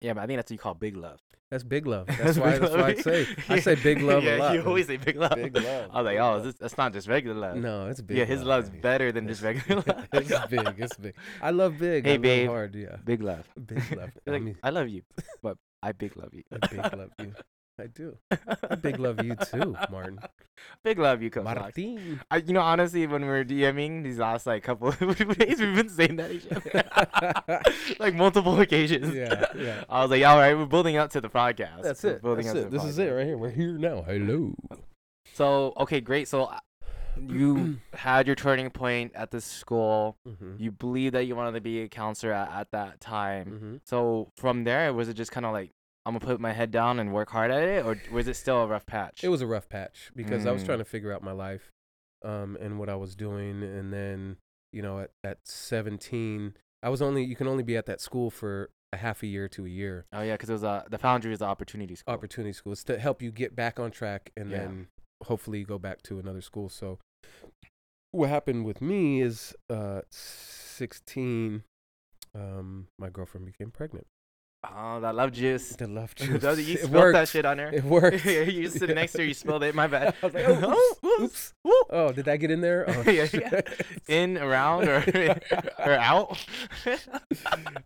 Yeah, 0.00 0.14
but 0.14 0.22
I 0.22 0.26
think 0.26 0.38
that's 0.38 0.50
what 0.50 0.54
you 0.54 0.58
call 0.58 0.74
big 0.74 0.96
love. 0.96 1.20
That's 1.50 1.64
big 1.64 1.84
love. 1.84 2.06
That's 2.22 2.38
why. 2.38 2.58
That's 2.58 2.72
why 2.72 2.90
I 2.90 2.94
say 2.94 3.26
I 3.48 3.58
say 3.58 3.74
big 3.74 4.02
love 4.02 4.22
yeah, 4.22 4.36
a 4.36 4.38
lot. 4.38 4.54
You 4.54 4.62
always 4.62 4.86
say 4.86 4.98
big 4.98 5.16
love. 5.16 5.34
Big 5.34 5.52
love, 5.56 5.90
I 5.92 6.00
was 6.00 6.04
like, 6.06 6.18
oh, 6.20 6.40
this, 6.42 6.54
that's 6.54 6.78
not 6.78 6.92
just 6.92 7.08
regular 7.08 7.34
love. 7.40 7.56
No, 7.56 7.88
it's 7.88 8.00
big. 8.00 8.18
yeah, 8.18 8.24
his 8.24 8.38
love, 8.38 8.46
love's 8.46 8.68
baby. 8.70 8.80
better 8.82 9.10
than 9.10 9.26
just 9.26 9.42
regular 9.42 9.82
love. 9.86 10.06
it's 10.12 10.46
big. 10.46 10.74
It's 10.78 10.96
big. 10.96 11.14
I 11.42 11.50
love 11.50 11.76
big. 11.76 12.04
Hey, 12.06 12.14
I 12.14 12.18
babe. 12.18 12.48
hard. 12.48 12.76
Yeah, 12.76 12.98
Big 13.04 13.20
love. 13.20 13.48
big 13.66 13.78
love. 13.96 14.10
You're 14.24 14.28
I 14.28 14.30
like, 14.38 14.42
mean, 14.42 14.58
I 14.62 14.70
love 14.70 14.88
you, 14.88 15.02
but 15.42 15.56
I 15.82 15.90
big 15.90 16.16
love 16.16 16.32
you. 16.34 16.44
I 16.52 16.66
big 16.68 16.78
love 16.96 17.10
you. 17.18 17.34
I 17.80 17.86
do. 17.86 18.16
I 18.68 18.74
big 18.76 18.98
love 18.98 19.24
you 19.24 19.34
too, 19.36 19.76
Martin. 19.90 20.18
Big 20.84 20.98
love 20.98 21.22
you, 21.22 21.30
Coach. 21.30 21.44
Martin. 21.44 22.20
I, 22.30 22.36
you 22.36 22.52
know, 22.52 22.60
honestly, 22.60 23.06
when 23.06 23.22
we 23.22 23.28
were 23.28 23.44
DMing 23.44 24.02
these 24.04 24.18
last 24.18 24.46
like 24.46 24.62
couple 24.62 24.88
of 25.00 25.38
days, 25.38 25.58
we've 25.58 25.74
been 25.74 25.88
saying 25.88 26.16
that 26.16 26.30
each 26.30 26.46
other, 26.52 27.62
like 27.98 28.14
multiple 28.14 28.60
occasions. 28.60 29.14
Yeah, 29.14 29.46
yeah. 29.56 29.84
I 29.88 30.02
was 30.02 30.10
like, 30.10 30.22
all 30.24 30.36
right, 30.36 30.54
we're 30.54 30.66
building 30.66 30.96
up 30.98 31.10
to 31.12 31.20
the 31.22 31.30
podcast. 31.30 31.82
That's 31.82 32.02
We're 32.02 32.10
it. 32.10 32.22
building 32.22 32.46
That's 32.46 32.58
up 32.58 32.62
to 32.62 32.66
it. 32.68 32.70
This 32.72 32.84
is 32.84 32.98
it 32.98 33.08
right 33.08 33.26
here. 33.26 33.38
We're 33.38 33.50
here 33.50 33.78
now. 33.78 34.02
Hello. 34.02 34.54
So 35.32 35.72
okay, 35.78 36.00
great. 36.02 36.28
So 36.28 36.44
uh, 36.44 36.58
you 37.18 37.78
had 37.94 38.26
your 38.26 38.36
turning 38.36 38.70
point 38.70 39.12
at 39.14 39.30
this 39.30 39.44
school. 39.46 40.16
hmm 40.26 40.56
You 40.58 40.72
believe 40.72 41.12
that 41.12 41.24
you 41.24 41.36
wanted 41.36 41.52
to 41.52 41.60
be 41.62 41.82
a 41.82 41.88
counselor 41.88 42.32
at, 42.34 42.50
at 42.52 42.70
that 42.72 43.00
time. 43.00 43.46
hmm 43.46 43.76
So 43.84 44.30
from 44.36 44.64
there, 44.64 44.92
was 44.92 45.08
it 45.08 45.14
just 45.14 45.32
kind 45.32 45.46
of 45.46 45.52
like 45.52 45.70
I'm 46.06 46.14
gonna 46.14 46.24
put 46.24 46.40
my 46.40 46.52
head 46.52 46.70
down 46.70 46.98
and 46.98 47.12
work 47.12 47.30
hard 47.30 47.50
at 47.50 47.62
it, 47.62 47.84
or 47.84 48.00
was 48.10 48.26
it 48.26 48.34
still 48.34 48.62
a 48.62 48.66
rough 48.66 48.86
patch? 48.86 49.22
It 49.22 49.28
was 49.28 49.42
a 49.42 49.46
rough 49.46 49.68
patch 49.68 50.10
because 50.16 50.46
I 50.46 50.52
was 50.52 50.62
Mm. 50.62 50.66
trying 50.66 50.78
to 50.78 50.84
figure 50.84 51.12
out 51.12 51.22
my 51.22 51.32
life, 51.32 51.70
um, 52.24 52.56
and 52.60 52.78
what 52.78 52.88
I 52.88 52.96
was 52.96 53.14
doing, 53.14 53.62
and 53.62 53.92
then 53.92 54.38
you 54.72 54.82
know, 54.82 55.00
at 55.00 55.10
at 55.24 55.46
17, 55.46 56.54
I 56.82 56.88
was 56.88 57.02
only 57.02 57.24
you 57.24 57.36
can 57.36 57.46
only 57.48 57.62
be 57.64 57.76
at 57.76 57.86
that 57.86 58.00
school 58.00 58.30
for 58.30 58.70
a 58.92 58.96
half 58.96 59.22
a 59.22 59.26
year 59.26 59.48
to 59.48 59.66
a 59.66 59.68
year. 59.68 60.06
Oh 60.12 60.22
yeah, 60.22 60.34
because 60.34 60.48
it 60.48 60.54
was 60.54 60.62
a 60.62 60.84
the 60.90 60.98
Foundry 60.98 61.32
is 61.32 61.40
the 61.40 61.44
opportunity 61.44 61.94
school. 61.94 62.14
Opportunity 62.14 62.52
school 62.52 62.72
is 62.72 62.82
to 62.84 62.98
help 62.98 63.20
you 63.20 63.30
get 63.30 63.54
back 63.54 63.78
on 63.78 63.90
track, 63.90 64.32
and 64.36 64.50
Yeah. 64.50 64.58
then 64.60 64.88
hopefully 65.24 65.64
go 65.64 65.78
back 65.78 66.02
to 66.02 66.18
another 66.18 66.40
school. 66.40 66.68
So, 66.68 66.98
what 68.12 68.28
happened 68.30 68.64
with 68.64 68.80
me 68.80 69.20
is, 69.20 69.54
uh, 69.68 70.00
16, 70.10 71.62
um, 72.34 72.88
my 72.98 73.10
girlfriend 73.10 73.46
became 73.46 73.70
pregnant. 73.70 74.06
Oh, 74.62 75.00
that 75.00 75.14
love 75.14 75.32
juice. 75.32 75.70
The 75.76 75.86
love 75.86 76.14
juice. 76.16 76.28
you 76.28 76.74
it 76.74 76.78
spilled 76.80 76.92
worked. 76.92 77.14
that 77.14 77.28
shit 77.28 77.46
on 77.46 77.58
her. 77.58 77.68
It 77.72 77.82
worked. 77.84 78.24
you 78.26 78.68
sitting 78.68 78.94
next 78.94 79.12
to 79.12 79.18
her, 79.18 79.24
you 79.24 79.32
spilled 79.34 79.62
it. 79.62 79.74
My 79.74 79.86
bad. 79.88 80.14
I 80.22 80.26
was 80.26 80.34
like, 80.34 80.44
oh, 80.46 80.98
oops, 81.22 81.54
oops. 81.66 81.84
Oh, 81.90 82.12
did 82.12 82.26
that 82.26 82.36
get 82.36 82.50
in 82.50 82.60
there? 82.60 82.84
Oh, 82.88 83.10
Yeah, 83.10 83.26
yeah. 83.32 83.60
In, 84.08 84.36
around, 84.36 84.86
or 84.88 85.02
or 85.78 85.92
out. 85.92 86.38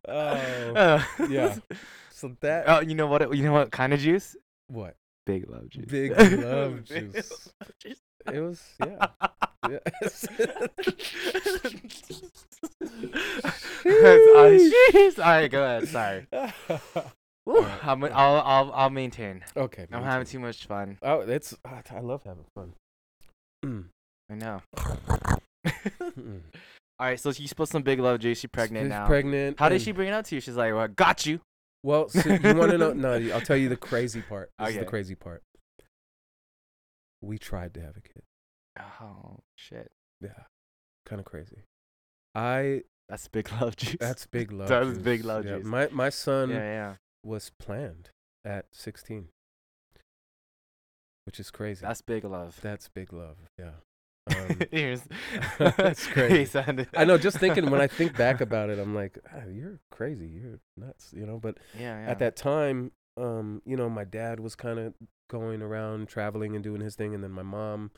Oh, 0.08 0.12
Uh, 0.14 1.02
yeah. 1.28 1.56
So 2.10 2.36
that 2.40 2.64
Oh, 2.68 2.80
you 2.80 2.94
know 2.94 3.06
what? 3.06 3.36
You 3.36 3.44
know 3.44 3.52
what 3.52 3.70
kind 3.70 3.92
of 3.92 4.00
juice? 4.00 4.34
what? 4.68 4.96
Big 5.26 5.48
love 5.48 5.68
juice. 5.70 5.86
Big 5.86 6.10
love 6.42 6.84
juice. 6.84 7.48
It 8.32 8.40
was 8.40 8.62
yeah. 8.80 9.06
Yes. 9.68 10.26
Jeez. 13.84 15.18
All 15.18 15.24
right, 15.24 15.50
go 15.50 15.64
ahead. 15.64 15.88
Sorry. 15.88 16.26
I'm, 17.82 18.04
I'll, 18.04 18.40
I'll, 18.40 18.72
I'll 18.74 18.90
maintain. 18.90 19.42
okay. 19.56 19.86
I'm 19.92 20.02
having 20.02 20.26
too. 20.26 20.38
much 20.38 20.66
fun. 20.66 20.98
Oh, 21.02 21.20
it's 21.20 21.54
ah, 21.64 21.82
I 21.90 22.00
love 22.00 22.22
having 22.24 22.44
fun. 22.54 22.72
Mm, 23.64 23.84
I 24.30 24.34
know. 24.34 24.62
mm. 25.66 26.40
All 26.98 27.06
right, 27.08 27.18
so 27.18 27.30
you 27.30 27.48
spilled 27.48 27.68
some 27.68 27.82
big 27.82 28.00
love. 28.00 28.22
She's 28.22 28.46
pregnant 28.46 28.84
She's 28.84 28.90
now. 28.90 29.06
Pregnant. 29.06 29.58
How 29.58 29.68
did 29.68 29.82
she 29.82 29.92
bring 29.92 30.08
it 30.08 30.12
up 30.14 30.24
to 30.26 30.34
you? 30.34 30.40
She's 30.40 30.56
like, 30.56 30.72
"Well, 30.72 30.88
got 30.88 31.26
you." 31.26 31.40
Well, 31.82 32.08
so 32.08 32.20
you 32.28 32.54
want 32.54 32.70
to 32.70 32.78
know? 32.78 32.92
No, 32.94 33.12
I'll 33.34 33.42
tell 33.42 33.58
you 33.58 33.68
the 33.68 33.76
crazy 33.76 34.22
part. 34.22 34.50
This 34.58 34.70
is 34.70 34.76
the 34.76 34.84
crazy 34.84 35.14
part. 35.14 35.42
We 37.24 37.38
tried 37.38 37.74
to 37.74 37.80
have 37.80 37.96
a 37.96 38.00
kid. 38.00 38.22
Oh 39.00 39.40
shit, 39.56 39.90
Yeah, 40.20 40.44
kind 41.06 41.20
of 41.20 41.24
crazy. 41.26 41.62
I 42.34 42.82
that's 43.08 43.28
big 43.28 43.50
love 43.60 43.76
juice. 43.82 43.96
that's 44.00 44.26
big 44.26 44.50
love. 44.58 44.68
That 44.68 44.84
was 44.84 44.96
juice. 44.96 45.04
big 45.04 45.24
love 45.24 45.44
Yeah, 45.44 45.58
juice. 45.58 45.66
My 45.66 45.88
my 45.92 46.08
son 46.10 46.50
yeah, 46.50 46.56
yeah. 46.56 46.94
was 47.24 47.50
planned 47.58 48.10
at 48.44 48.66
16. 48.72 49.28
which 51.26 51.40
is 51.40 51.50
crazy. 51.50 51.80
That's 51.82 52.02
big 52.02 52.24
love. 52.24 52.58
That's 52.60 52.88
big 52.88 53.12
love. 53.12 53.36
Yeah. 53.58 53.70
Um, 54.34 54.56
That's 55.76 56.06
crazy. 56.06 56.58
I 56.96 57.04
know. 57.04 57.18
Just 57.18 57.36
thinking 57.38 57.68
when 57.70 57.82
I 57.82 57.86
think 57.86 58.16
back 58.16 58.40
about 58.40 58.70
it, 58.70 58.78
I'm 58.78 58.94
like, 58.94 59.18
ah, 59.30 59.46
you're 59.52 59.80
crazy. 59.90 60.26
You're 60.26 60.60
nuts. 60.78 61.12
You 61.14 61.26
know. 61.26 61.38
But 61.38 61.58
yeah, 61.78 62.00
yeah. 62.04 62.10
at 62.10 62.18
that 62.20 62.34
time, 62.34 62.92
um, 63.18 63.60
you 63.66 63.76
know, 63.76 63.90
my 63.90 64.04
dad 64.04 64.40
was 64.40 64.54
kind 64.54 64.78
of 64.78 64.94
going 65.28 65.62
around 65.62 66.08
traveling 66.08 66.54
and 66.54 66.62
doing 66.62 66.80
his 66.80 66.94
thing, 66.94 67.14
and 67.14 67.22
then 67.22 67.32
my 67.32 67.42
mom 67.42 67.90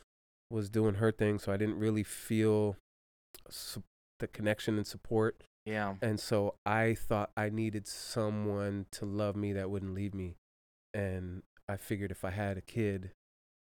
was 0.51 0.71
doing 0.71 0.95
her 0.95 1.11
thing. 1.11 1.39
So 1.39 1.53
I 1.53 1.57
didn't 1.57 1.79
really 1.79 2.03
feel 2.05 2.77
su- 3.51 3.83
the 4.19 4.27
connection 4.27 4.77
and 4.77 4.87
support. 4.87 5.43
yeah. 5.65 5.95
And 6.01 6.19
so 6.21 6.55
I 6.65 6.95
thought 6.95 7.31
I 7.37 7.51
needed 7.51 7.87
someone 7.87 8.87
to 8.93 9.05
love 9.05 9.37
me 9.37 9.53
that 9.53 9.71
wouldn't 9.71 9.95
leave 9.95 10.15
me. 10.15 10.37
And 10.95 11.43
I 11.69 11.77
figured 11.77 12.11
if 12.11 12.25
I 12.25 12.31
had 12.31 12.57
a 12.57 12.63
kid, 12.63 13.11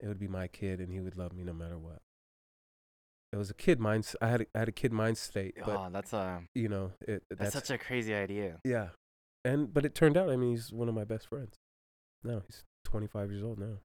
it 0.00 0.06
would 0.06 0.18
be 0.18 0.28
my 0.28 0.46
kid 0.46 0.80
and 0.80 0.92
he 0.92 1.00
would 1.00 1.16
love 1.16 1.32
me 1.32 1.44
no 1.44 1.52
matter 1.52 1.78
what. 1.78 1.98
It 3.32 3.36
was 3.36 3.50
a 3.50 3.54
kid 3.54 3.80
mind 3.80 4.10
I 4.22 4.28
had 4.28 4.40
a, 4.42 4.46
I 4.54 4.58
had 4.60 4.68
a 4.68 4.72
kid 4.72 4.92
mind 4.92 5.18
state, 5.18 5.56
but 5.58 5.76
oh, 5.76 5.88
that's 5.92 6.12
a 6.12 6.42
you 6.54 6.68
know, 6.68 6.92
it 7.00 7.24
that's, 7.28 7.52
that's, 7.52 7.68
such 7.68 7.70
a 7.70 7.78
crazy 7.78 8.14
idea. 8.14 8.60
yeah. 8.64 8.88
And 9.44 9.72
but 9.72 9.84
it 9.84 9.94
turned 9.94 10.16
out 10.16 10.30
I 10.30 10.36
mean 10.36 10.50
he's 10.52 10.72
one 10.72 10.88
of 10.88 10.94
my 10.94 11.04
best 11.04 11.28
friends. 11.28 11.56
No, 12.22 12.42
he's 12.46 12.64
25 12.86 13.30
years 13.30 13.42
old 13.42 13.58
now. 13.58 13.80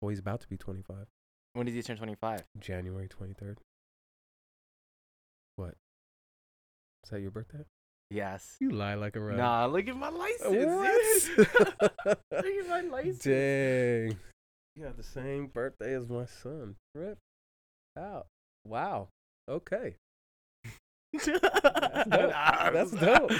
Well, 0.00 0.10
he's 0.10 0.18
about 0.18 0.40
to 0.40 0.48
be 0.48 0.56
25. 0.56 1.06
When 1.52 1.66
did 1.66 1.74
he 1.74 1.82
turn 1.82 1.96
25? 1.96 2.44
January 2.58 3.08
23rd. 3.08 3.56
What? 5.56 5.74
Is 7.04 7.10
that 7.10 7.20
your 7.20 7.30
birthday? 7.30 7.64
Yes. 8.10 8.56
You 8.60 8.70
lie 8.70 8.94
like 8.94 9.16
a 9.16 9.20
rat. 9.20 9.38
Nah, 9.38 9.66
look 9.66 9.88
at 9.88 9.96
my 9.96 10.10
license. 10.10 10.66
What? 11.36 11.48
look 12.06 12.44
at 12.44 12.68
my 12.68 12.80
license. 12.82 13.18
Dang. 13.18 14.18
You 14.74 14.84
got 14.84 14.96
the 14.96 15.02
same 15.02 15.46
birthday 15.46 15.94
as 15.94 16.08
my 16.08 16.26
son. 16.26 16.76
Rip 16.94 17.18
out. 17.98 18.26
Wow. 18.66 19.08
Okay. 19.48 19.96
That's 21.24 22.90
dope. 22.92 23.30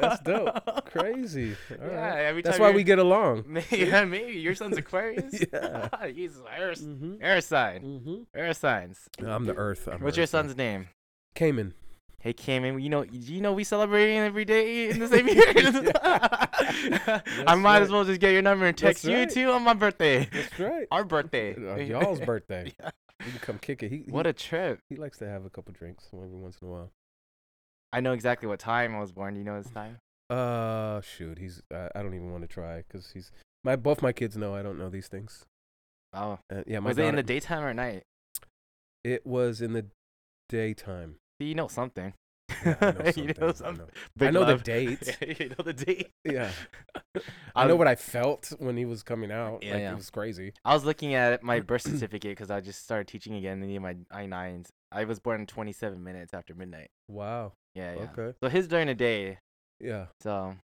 That's 0.00 0.20
dope. 0.20 0.86
Crazy. 0.90 1.56
All 1.70 1.88
yeah, 1.90 2.30
right. 2.32 2.44
That's 2.44 2.58
why 2.58 2.70
we 2.72 2.82
get 2.84 2.98
along. 2.98 3.44
Maybe, 3.46 3.66
yeah, 3.78 4.04
maybe 4.04 4.32
your 4.32 4.54
son's 4.54 4.76
Aquarius. 4.76 5.44
Yeah. 5.52 5.88
he's 6.08 6.38
air, 6.56 6.72
Mm-hmm. 6.72 7.14
air 7.22 7.40
sign. 7.40 7.80
Mm-hmm. 7.82 8.22
Air 8.38 8.52
signs. 8.54 9.08
I'm 9.24 9.44
the 9.46 9.54
Earth. 9.54 9.88
I'm 9.90 10.00
What's 10.00 10.16
your 10.16 10.24
Earth 10.24 10.30
sign. 10.30 10.44
son's 10.46 10.56
name? 10.56 10.88
Cayman. 11.34 11.74
Hey, 12.18 12.32
Cayman. 12.32 12.80
You 12.80 12.88
know, 12.88 13.02
you 13.04 13.40
know, 13.42 13.52
we 13.52 13.64
celebrating 13.64 14.16
every 14.18 14.44
day 14.46 14.88
in 14.88 14.98
the 14.98 15.08
same 15.08 15.28
year. 15.28 15.52
I 17.46 17.54
might 17.54 17.82
as 17.82 17.90
well 17.90 18.04
just 18.04 18.20
get 18.20 18.32
your 18.32 18.42
number 18.42 18.64
and 18.66 18.76
text 18.76 19.04
you 19.04 19.26
too 19.26 19.50
on 19.50 19.62
my 19.62 19.74
birthday. 19.74 20.28
That's 20.32 20.58
right. 20.58 20.86
Our 20.90 21.04
birthday. 21.04 21.54
Uh, 21.54 21.76
y'all's 21.76 22.20
birthday. 22.20 22.72
Yeah. 22.80 22.90
You 23.24 23.30
can 23.32 23.40
come 23.40 23.58
kick 23.58 23.82
it. 23.82 23.90
He, 23.90 23.98
he, 23.98 24.10
What 24.10 24.26
a 24.26 24.32
trip. 24.32 24.80
he 24.88 24.96
likes 24.96 25.18
to 25.18 25.26
have 25.28 25.44
a 25.44 25.50
couple 25.50 25.72
drinks 25.72 26.08
every 26.12 26.28
once 26.28 26.58
in 26.60 26.68
a 26.68 26.70
while. 26.70 26.90
I 27.92 28.00
know 28.00 28.12
exactly 28.12 28.48
what 28.48 28.58
time 28.58 28.94
I 28.94 29.00
was 29.00 29.12
born. 29.12 29.34
Do 29.34 29.38
you 29.40 29.44
know 29.44 29.56
his 29.56 29.70
time? 29.70 29.98
Uh, 30.30 31.00
shoot. 31.00 31.38
He's. 31.38 31.62
I 31.72 31.88
I 31.94 32.02
don't 32.02 32.14
even 32.14 32.32
want 32.32 32.42
to 32.42 32.48
try 32.48 32.78
because 32.86 33.10
he's. 33.12 33.30
My 33.62 33.76
both 33.76 34.02
my 34.02 34.12
kids 34.12 34.36
know 34.36 34.54
I 34.54 34.62
don't 34.62 34.78
know 34.78 34.90
these 34.90 35.08
things. 35.08 35.44
Oh, 36.12 36.38
Uh, 36.50 36.62
yeah, 36.66 36.80
my 36.80 36.90
was 36.90 36.98
it 36.98 37.04
in 37.06 37.16
the 37.16 37.22
daytime 37.22 37.62
or 37.64 37.74
night? 37.74 38.02
It 39.04 39.26
was 39.26 39.60
in 39.60 39.72
the 39.72 39.86
daytime. 40.48 41.16
You 41.40 41.54
know 41.54 41.68
something. 41.68 42.14
Yeah, 42.64 42.76
I 42.80 42.90
know 42.92 43.12
you 43.16 43.34
know 43.38 43.52
I 43.64 43.70
know. 43.72 43.86
I 44.20 44.30
know 44.30 44.44
the 44.44 44.56
date. 44.56 45.18
you 45.40 45.48
know 45.50 45.64
the 45.64 45.72
date. 45.72 46.10
Yeah. 46.24 46.50
I 47.56 47.66
know 47.66 47.74
um, 47.74 47.78
what 47.78 47.88
I 47.88 47.94
felt 47.94 48.52
when 48.58 48.76
he 48.76 48.84
was 48.84 49.02
coming 49.02 49.30
out. 49.30 49.62
Yeah, 49.62 49.72
like 49.72 49.80
yeah. 49.80 49.92
it 49.92 49.96
was 49.96 50.10
crazy. 50.10 50.52
I 50.64 50.74
was 50.74 50.84
looking 50.84 51.14
at 51.14 51.42
my 51.42 51.60
birth 51.60 51.82
certificate 51.90 52.32
because 52.32 52.50
I 52.50 52.60
just 52.60 52.82
started 52.82 53.08
teaching 53.08 53.34
again 53.34 53.60
and 53.60 53.68
need 53.70 53.78
my 53.78 53.96
I 54.10 54.26
nines. 54.26 54.70
I 54.92 55.04
was 55.04 55.18
born 55.18 55.46
27 55.46 56.02
minutes 56.02 56.34
after 56.34 56.54
midnight. 56.54 56.90
Wow. 57.08 57.52
Yeah, 57.74 57.94
yeah. 57.94 58.06
Okay. 58.16 58.36
So 58.42 58.48
his 58.48 58.68
during 58.68 58.86
the 58.86 58.94
day. 58.94 59.38
Yeah. 59.80 60.06
So, 60.20 60.54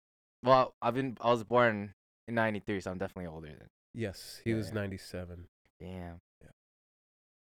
well, 0.45 0.75
I've 0.81 0.95
been 0.95 1.17
I 1.21 1.31
was 1.31 1.45
born 1.45 1.93
in 2.29 2.35
'93, 2.35 2.81
so 2.81 2.91
I'm 2.91 2.99
definitely 2.99 3.27
older 3.27 3.49
than. 3.49 3.69
Yes, 3.95 4.41
he 4.45 4.51
Yeah, 4.51 4.57
was 4.57 4.69
yeah. 4.69 4.75
97. 4.75 5.47
Damn. 5.81 6.21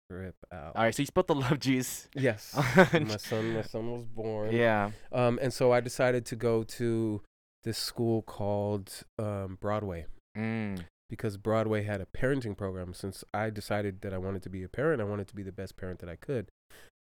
Rip 0.09 0.35
out. 0.51 0.75
All 0.75 0.83
right, 0.83 0.93
so 0.93 1.01
you 1.01 1.07
spilled 1.07 1.27
the 1.27 1.35
love 1.45 1.59
juice. 1.59 2.07
Yes. 2.15 2.53
my 2.93 3.17
son, 3.17 3.53
my 3.53 3.61
son 3.63 3.91
was 3.91 4.03
born. 4.05 4.51
Yeah. 4.55 4.91
Um, 5.11 5.39
and 5.41 5.53
so 5.53 5.71
I 5.71 5.79
decided 5.79 6.25
to 6.27 6.35
go 6.35 6.63
to 6.63 7.21
this 7.63 7.77
school 7.77 8.21
called 8.21 8.91
um, 9.19 9.57
Broadway 9.61 10.05
Mm. 10.37 10.85
because 11.11 11.37
Broadway 11.37 11.83
had 11.83 12.01
a 12.01 12.07
parenting 12.07 12.57
program. 12.57 12.93
Since 12.95 13.23
I 13.33 13.49
decided 13.51 14.01
that 14.01 14.13
I 14.13 14.17
wanted 14.17 14.41
to 14.43 14.49
be 14.49 14.63
a 14.63 14.67
parent, 14.67 14.99
I 14.99 15.05
wanted 15.05 15.27
to 15.27 15.35
be 15.35 15.43
the 15.43 15.51
best 15.51 15.77
parent 15.77 15.99
that 15.99 16.09
I 16.09 16.15
could 16.15 16.49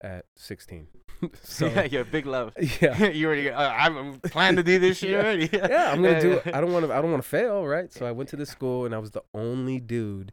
at 0.03 0.25
16. 0.35 0.87
so 1.43 1.67
yeah, 1.67 1.83
yeah, 1.91 2.03
big 2.03 2.25
love. 2.25 2.53
yeah. 2.81 3.05
you 3.07 3.27
already. 3.27 3.49
Uh, 3.51 3.69
I'm 3.69 4.19
planning 4.21 4.57
to 4.57 4.63
do 4.63 4.79
this 4.79 4.97
shit 4.97 5.11
Yeah. 5.11 5.17
already. 5.17 5.49
yeah, 5.53 5.91
I'm 5.91 6.01
gonna 6.01 6.19
do. 6.21 6.31
it. 6.33 6.47
I 6.55 6.59
don't 6.59 6.73
want 6.73 6.87
to. 6.87 6.93
I 6.93 7.01
don't 7.01 7.11
want 7.11 7.21
to 7.23 7.29
fail, 7.29 7.67
right? 7.67 7.91
So 7.93 8.05
I 8.07 8.11
went 8.11 8.29
to 8.29 8.35
this 8.35 8.49
school, 8.49 8.85
and 8.85 8.95
I 8.95 8.97
was 8.97 9.11
the 9.11 9.21
only 9.35 9.79
dude 9.79 10.31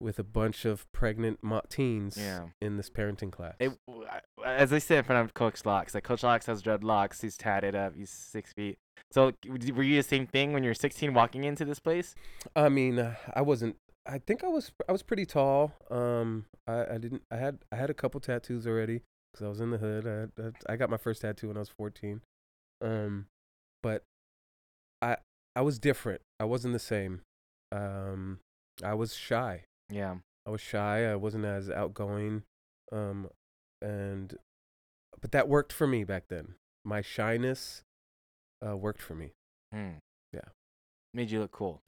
with 0.00 0.18
a 0.18 0.24
bunch 0.24 0.64
of 0.64 0.90
pregnant 0.92 1.40
teens 1.68 2.16
Yeah. 2.16 2.48
in 2.60 2.76
this 2.76 2.88
parenting 2.90 3.32
class. 3.32 3.54
It, 3.58 3.72
as 4.44 4.72
I 4.72 4.78
said 4.78 4.98
in 4.98 5.04
front 5.04 5.24
of 5.24 5.34
Coach 5.34 5.64
Locks, 5.66 5.94
like 5.94 6.04
Coach 6.04 6.22
Locks 6.22 6.46
has 6.46 6.62
dreadlocks. 6.62 7.20
He's 7.20 7.36
tatted 7.36 7.74
up. 7.74 7.94
He's 7.96 8.10
six 8.10 8.52
feet. 8.52 8.78
So 9.10 9.32
were 9.48 9.82
you 9.82 9.96
the 9.96 10.02
same 10.02 10.26
thing 10.26 10.52
when 10.52 10.62
you 10.62 10.70
were 10.70 10.74
16 10.74 11.14
walking 11.14 11.44
into 11.44 11.64
this 11.64 11.78
place? 11.80 12.14
I 12.54 12.68
mean, 12.68 12.98
uh, 12.98 13.14
I 13.34 13.42
wasn't. 13.42 13.76
I 14.06 14.18
think 14.18 14.42
I 14.44 14.48
was. 14.48 14.72
I 14.88 14.92
was 14.92 15.02
pretty 15.02 15.26
tall. 15.26 15.72
Um, 15.90 16.46
I, 16.66 16.94
I 16.94 16.98
didn't. 16.98 17.22
I 17.30 17.36
had. 17.36 17.58
I 17.72 17.76
had 17.76 17.90
a 17.90 17.94
couple 17.94 18.20
tattoos 18.20 18.66
already 18.66 19.02
because 19.32 19.44
I 19.44 19.48
was 19.48 19.60
in 19.60 19.70
the 19.70 19.78
hood. 19.78 20.06
I, 20.06 20.42
I 20.42 20.72
I 20.72 20.76
got 20.76 20.88
my 20.90 20.96
first 20.96 21.22
tattoo 21.22 21.48
when 21.48 21.56
I 21.56 21.60
was 21.60 21.68
14. 21.68 22.20
Um, 22.80 23.26
but 23.82 24.02
I 25.02 25.16
I 25.56 25.60
was 25.62 25.78
different. 25.78 26.22
I 26.40 26.44
wasn't 26.44 26.72
the 26.72 26.78
same. 26.78 27.20
Um, 27.72 28.38
I 28.82 28.94
was 28.94 29.14
shy. 29.14 29.64
Yeah. 29.90 30.16
I 30.46 30.50
was 30.50 30.60
shy. 30.60 31.04
I 31.10 31.16
wasn't 31.16 31.44
as 31.44 31.68
outgoing. 31.70 32.42
Um, 32.92 33.28
and 33.82 34.34
but 35.20 35.32
that 35.32 35.48
worked 35.48 35.72
for 35.72 35.86
me 35.86 36.04
back 36.04 36.24
then. 36.28 36.54
My 36.84 37.00
shyness 37.02 37.82
uh, 38.66 38.76
worked 38.76 39.02
for 39.02 39.14
me. 39.14 39.32
Hmm. 39.72 39.98
Yeah. 40.32 40.40
Made 41.12 41.30
you 41.30 41.40
look 41.40 41.52
cool. 41.52 41.82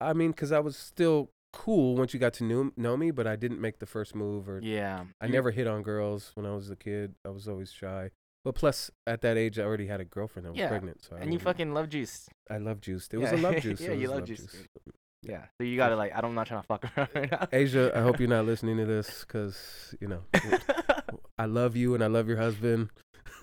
I 0.00 0.12
mean, 0.12 0.30
because 0.30 0.50
I 0.52 0.58
was 0.60 0.76
still 0.76 1.30
cool 1.52 1.96
once 1.96 2.14
you 2.14 2.20
got 2.20 2.32
to 2.34 2.44
know, 2.44 2.70
know 2.76 2.96
me, 2.96 3.10
but 3.10 3.26
I 3.26 3.36
didn't 3.36 3.60
make 3.60 3.78
the 3.78 3.86
first 3.86 4.14
move 4.14 4.48
or 4.48 4.60
Yeah. 4.62 5.04
I 5.20 5.26
You- 5.26 5.32
never 5.32 5.50
hit 5.50 5.66
on 5.66 5.82
girls 5.82 6.30
when 6.34 6.46
I 6.46 6.54
was 6.54 6.70
a 6.70 6.76
kid. 6.76 7.14
I 7.24 7.28
was 7.30 7.48
always 7.48 7.70
shy. 7.70 8.10
But 8.44 8.54
plus, 8.54 8.90
at 9.06 9.20
that 9.20 9.36
age, 9.36 9.58
I 9.58 9.64
already 9.64 9.86
had 9.86 10.00
a 10.00 10.04
girlfriend 10.04 10.46
that 10.46 10.52
was 10.52 10.58
Yeah, 10.58 10.68
pregnant. 10.68 11.02
So 11.02 11.14
I 11.14 11.20
And 11.20 11.32
you 11.32 11.38
fucking 11.38 11.74
love 11.74 11.90
juice. 11.90 12.28
I 12.48 12.56
love 12.56 12.80
juice. 12.80 13.08
It 13.12 13.18
was 13.18 13.32
a 13.32 13.36
love 13.36 13.56
juice. 13.60 13.80
Yeah, 13.82 13.92
you 13.92 14.08
was 14.08 14.10
love 14.10 14.24
juice. 14.24 14.66
Yeah. 15.22 15.44
So 15.58 15.64
you 15.64 15.76
gotta 15.76 15.96
like. 15.96 16.12
I'm 16.14 16.34
not 16.34 16.46
trying 16.46 16.62
to 16.62 16.66
fuck 16.66 16.84
around 16.96 17.08
right 17.14 17.30
now. 17.30 17.46
Asia, 17.52 17.92
I 17.94 18.00
hope 18.00 18.18
you're 18.20 18.28
not 18.28 18.46
listening 18.46 18.76
to 18.78 18.86
this 18.86 19.20
because, 19.26 19.94
you 20.00 20.08
know, 20.08 20.22
I 21.38 21.46
love 21.46 21.76
you 21.76 21.94
and 21.94 22.02
I 22.02 22.06
love 22.06 22.26
your 22.28 22.38
husband. 22.38 22.88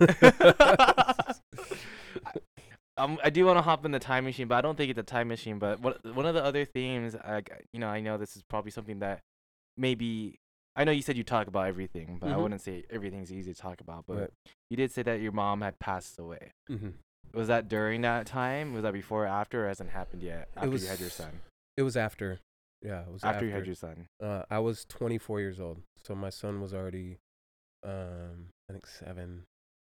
um, 2.96 3.18
I 3.22 3.30
do 3.30 3.46
want 3.46 3.58
to 3.58 3.62
hop 3.62 3.84
in 3.84 3.92
the 3.92 3.98
time 3.98 4.24
machine, 4.24 4.48
but 4.48 4.56
I 4.56 4.60
don't 4.60 4.76
think 4.76 4.90
it's 4.90 4.98
a 4.98 5.02
time 5.04 5.28
machine. 5.28 5.58
But 5.58 5.80
what 5.80 6.04
one 6.14 6.26
of 6.26 6.34
the 6.34 6.42
other 6.44 6.64
themes, 6.64 7.14
like 7.26 7.66
you 7.72 7.80
know, 7.80 7.88
I 7.88 8.00
know 8.00 8.16
this 8.18 8.36
is 8.36 8.42
probably 8.42 8.70
something 8.70 8.98
that 9.00 9.20
maybe 9.76 10.36
I 10.76 10.84
know 10.84 10.92
you 10.92 11.02
said 11.02 11.16
you 11.16 11.24
talk 11.24 11.46
about 11.46 11.66
everything, 11.66 12.18
but 12.20 12.30
I 12.30 12.34
Mhm. 12.34 12.42
wouldn't 12.42 12.60
say 12.60 12.84
everything's 12.90 13.32
easy 13.32 13.52
to 13.54 13.60
talk 13.60 13.80
about. 13.80 14.04
But 14.06 14.16
Right. 14.16 14.30
you 14.70 14.76
did 14.76 14.90
say 14.92 15.02
that 15.02 15.20
your 15.20 15.32
mom 15.32 15.60
had 15.60 15.78
passed 15.78 16.18
away. 16.18 16.52
hmm 16.68 16.90
Was 17.34 17.48
that 17.48 17.68
during 17.68 18.00
that 18.02 18.26
time? 18.26 18.72
Was 18.74 18.82
that 18.82 18.92
before 18.94 19.24
or 19.24 19.26
after? 19.26 19.64
Or 19.64 19.68
hasn't 19.68 19.90
happened 19.90 20.22
yet? 20.22 20.48
After 20.56 20.76
you 20.76 20.86
had 20.86 20.98
your 21.00 21.10
son. 21.10 21.40
It 21.78 21.82
was 21.82 21.96
after. 21.96 22.40
Yeah, 22.84 23.02
it 23.02 23.12
was 23.12 23.22
After, 23.22 23.46
you 23.46 23.52
had 23.52 23.66
your 23.66 23.74
son. 23.76 24.08
Uh, 24.20 24.42
I 24.50 24.58
was 24.58 24.84
24 24.88 25.38
years 25.40 25.60
old, 25.60 25.78
so 26.04 26.14
my 26.16 26.30
son 26.30 26.60
was 26.60 26.74
already, 26.74 27.18
um, 27.84 28.46
I 28.68 28.72
think 28.72 28.86
seven, 28.86 29.44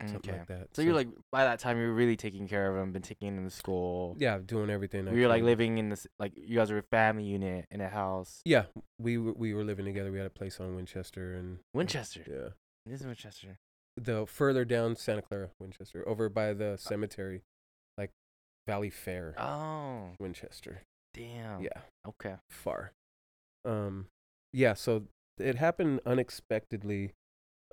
something 0.02 0.30
Okay. 0.30 0.38
like 0.38 0.48
that. 0.48 0.68
So 0.74 0.80
you're 0.82 0.94
like 0.94 1.08
by 1.30 1.44
that 1.44 1.58
time 1.60 1.78
you 1.78 1.86
were 1.86 1.92
really 1.94 2.16
taking 2.16 2.48
care 2.48 2.70
of 2.70 2.82
him, 2.82 2.92
been 2.92 3.02
taking 3.02 3.28
him 3.36 3.44
to 3.44 3.50
school. 3.50 4.16
yeah, 4.18 4.38
doing 4.38 4.70
everything. 4.70 5.04
We 5.10 5.20
were 5.20 5.28
like 5.28 5.42
living 5.42 5.76
in 5.78 5.90
this 5.90 6.06
like 6.18 6.32
you 6.36 6.56
guys 6.56 6.70
were 6.70 6.78
a 6.78 6.82
family 6.82 7.24
unit 7.24 7.66
in 7.70 7.80
a 7.82 7.88
house. 7.88 8.40
Yeah, 8.46 8.64
we 8.98 9.18
were, 9.18 9.32
we 9.32 9.52
were 9.54 9.64
living 9.64 9.84
together. 9.84 10.10
We 10.10 10.18
had 10.18 10.26
a 10.26 10.30
place 10.30 10.58
on 10.60 10.74
Winchester 10.74 11.34
and 11.34 11.58
Winchester. 11.74 12.24
yeah, 12.26 12.48
This 12.90 13.00
is 13.02 13.06
Winchester. 13.06 13.58
the 13.96 14.26
further 14.26 14.64
down 14.64 14.96
Santa 14.96 15.22
Clara, 15.22 15.50
Winchester, 15.60 16.06
over 16.08 16.28
by 16.28 16.52
the 16.54 16.76
cemetery, 16.78 17.42
like 17.98 18.10
Valley 18.66 18.90
Fair, 18.90 19.34
Oh, 19.38 20.10
Winchester. 20.20 20.82
Damn. 21.14 21.62
Yeah, 21.62 21.80
Okay. 22.06 22.34
far. 22.50 22.92
Um, 23.64 24.06
yeah. 24.52 24.74
So 24.74 25.04
it 25.38 25.54
happened 25.56 26.00
unexpectedly. 26.04 27.12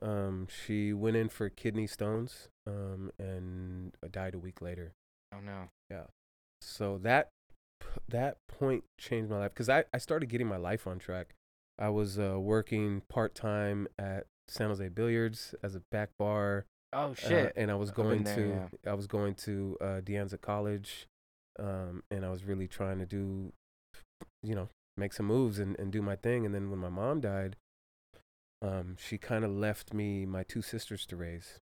Um, 0.02 0.48
she 0.50 0.94
went 0.94 1.16
in 1.18 1.28
for 1.30 1.50
kidney 1.50 1.88
stones. 1.88 2.48
Um, 2.68 3.12
and 3.20 3.92
died 4.12 4.36
a 4.36 4.40
week 4.40 4.62
later. 4.62 4.94
Oh 5.34 5.40
no. 5.44 5.70
Yeah. 5.90 6.06
So 6.62 6.98
that 7.00 7.30
that 8.08 8.38
point 8.48 8.84
changed 9.00 9.30
my 9.32 9.40
life 9.40 9.52
because 9.52 9.68
I, 9.70 9.84
I 9.94 9.98
started 9.98 10.30
getting 10.30 10.48
my 10.48 10.58
life 10.58 10.86
on 10.86 11.00
track. 11.00 11.34
I 11.80 11.90
was 11.90 12.20
uh, 12.20 12.40
working 12.40 13.02
part 13.10 13.34
time 13.34 13.88
at 13.98 14.28
San 14.48 14.68
Jose 14.68 14.88
Billiards 14.90 15.56
as 15.64 15.74
a 15.76 15.82
back 15.92 16.10
bar, 16.20 16.66
Oh 16.94 17.12
uh, 17.12 17.14
shit. 17.16 17.54
and 17.56 17.72
I 17.72 17.76
was 17.76 17.90
going 17.90 18.24
there, 18.24 18.70
to 18.84 18.90
I 18.90 18.94
was 18.94 19.08
going 19.08 19.34
to 19.36 19.78
uh, 19.82 20.02
De 20.02 20.14
Anza 20.14 20.40
College, 20.40 21.08
um, 21.60 22.04
and 22.12 22.26
I 22.26 22.30
was 22.30 22.44
really 22.44 22.68
trying 22.68 23.00
to 23.00 23.06
do, 23.06 23.52
you 24.44 24.56
know, 24.56 24.70
make 24.98 25.14
some 25.14 25.26
moves 25.26 25.60
and, 25.60 25.78
and 25.80 25.92
do 25.92 26.02
my 26.02 26.16
thing. 26.16 26.46
And 26.46 26.54
then 26.54 26.70
when 26.70 26.80
my 26.80 26.90
mom 26.90 27.22
died, 27.22 27.56
um, 28.62 28.96
she 29.00 29.18
kind 29.18 29.44
of 29.44 29.52
left 29.52 29.94
me 29.94 30.26
my 30.26 30.44
two 30.44 30.62
sisters 30.62 31.06
to 31.08 31.16
raise, 31.16 31.60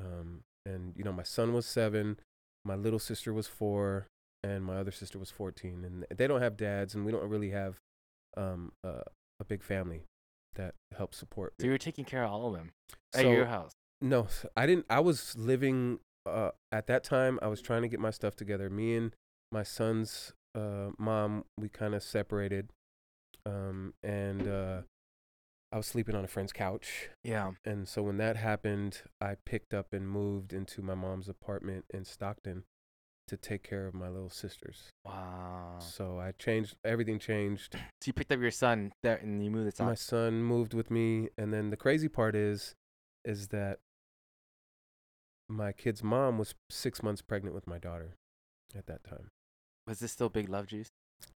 um, 0.00 0.42
and 0.64 0.92
you 0.96 1.02
know 1.02 1.12
my 1.12 1.24
son 1.24 1.52
was 1.52 1.66
seven, 1.66 2.18
my 2.64 2.76
little 2.76 3.00
sister 3.00 3.32
was 3.34 3.46
four, 3.48 4.06
and 4.44 4.64
my 4.64 4.76
other 4.76 4.92
sister 4.92 5.18
was 5.18 5.30
fourteen, 5.30 5.84
and 5.84 6.06
they 6.16 6.28
don't 6.28 6.40
have 6.40 6.56
dads, 6.56 6.94
and 6.94 7.04
we 7.04 7.10
don't 7.10 7.28
really 7.28 7.50
have 7.50 7.78
um, 8.36 8.70
uh, 8.84 9.02
a 9.40 9.44
big 9.44 9.62
family 9.62 10.04
that 10.54 10.74
helps 10.96 11.16
support. 11.16 11.52
so 11.60 11.64
you 11.66 11.72
were 11.72 11.78
taking 11.78 12.04
care 12.04 12.22
of 12.24 12.30
all 12.30 12.46
of 12.46 12.54
them 12.54 12.70
at 13.14 13.22
So- 13.22 13.32
your 13.32 13.46
house. 13.46 13.72
No, 14.02 14.28
I 14.56 14.64
didn't. 14.66 14.86
I 14.88 15.00
was 15.00 15.36
living 15.36 15.98
uh, 16.26 16.50
at 16.72 16.86
that 16.86 17.04
time. 17.04 17.38
I 17.42 17.48
was 17.48 17.60
trying 17.60 17.82
to 17.82 17.88
get 17.88 18.00
my 18.00 18.10
stuff 18.10 18.36
together. 18.36 18.70
Me 18.70 18.96
and 18.96 19.14
my 19.52 19.62
son's 19.62 20.32
uh, 20.54 20.90
mom, 20.98 21.44
we 21.58 21.68
kind 21.68 21.94
of 21.94 22.02
separated, 22.02 22.70
um, 23.46 23.94
and 24.02 24.48
uh, 24.48 24.80
I 25.72 25.76
was 25.76 25.86
sleeping 25.86 26.14
on 26.14 26.24
a 26.24 26.28
friend's 26.28 26.52
couch. 26.52 27.10
Yeah. 27.22 27.52
And 27.64 27.88
so 27.88 28.02
when 28.02 28.16
that 28.18 28.36
happened, 28.36 29.02
I 29.20 29.36
picked 29.44 29.72
up 29.72 29.92
and 29.92 30.08
moved 30.08 30.52
into 30.52 30.82
my 30.82 30.94
mom's 30.94 31.28
apartment 31.28 31.84
in 31.90 32.04
Stockton 32.04 32.64
to 33.28 33.36
take 33.36 33.62
care 33.62 33.86
of 33.86 33.94
my 33.94 34.08
little 34.08 34.28
sisters. 34.28 34.90
Wow. 35.04 35.78
So 35.78 36.18
I 36.18 36.32
changed. 36.32 36.74
Everything 36.84 37.18
changed. 37.18 37.76
So 38.02 38.08
you 38.08 38.12
picked 38.14 38.32
up 38.32 38.40
your 38.40 38.50
son 38.50 38.92
there 39.02 39.16
and 39.16 39.44
you 39.44 39.50
moved 39.50 39.76
the 39.76 39.84
my 39.84 39.94
son 39.94 40.42
moved 40.42 40.72
with 40.72 40.90
me 40.90 41.28
and 41.36 41.52
then 41.52 41.68
the 41.68 41.76
crazy 41.76 42.08
part 42.08 42.34
is 42.34 42.74
is 43.26 43.48
that 43.48 43.80
my 45.50 45.72
kid's 45.72 46.02
mom 46.02 46.38
was 46.38 46.54
six 46.70 47.02
months 47.02 47.22
pregnant 47.22 47.54
with 47.54 47.66
my 47.66 47.78
daughter 47.78 48.14
at 48.76 48.86
that 48.86 49.02
time 49.04 49.28
Was 49.86 49.98
this 49.98 50.12
still 50.12 50.28
big 50.28 50.48
love 50.48 50.66
juice? 50.66 50.88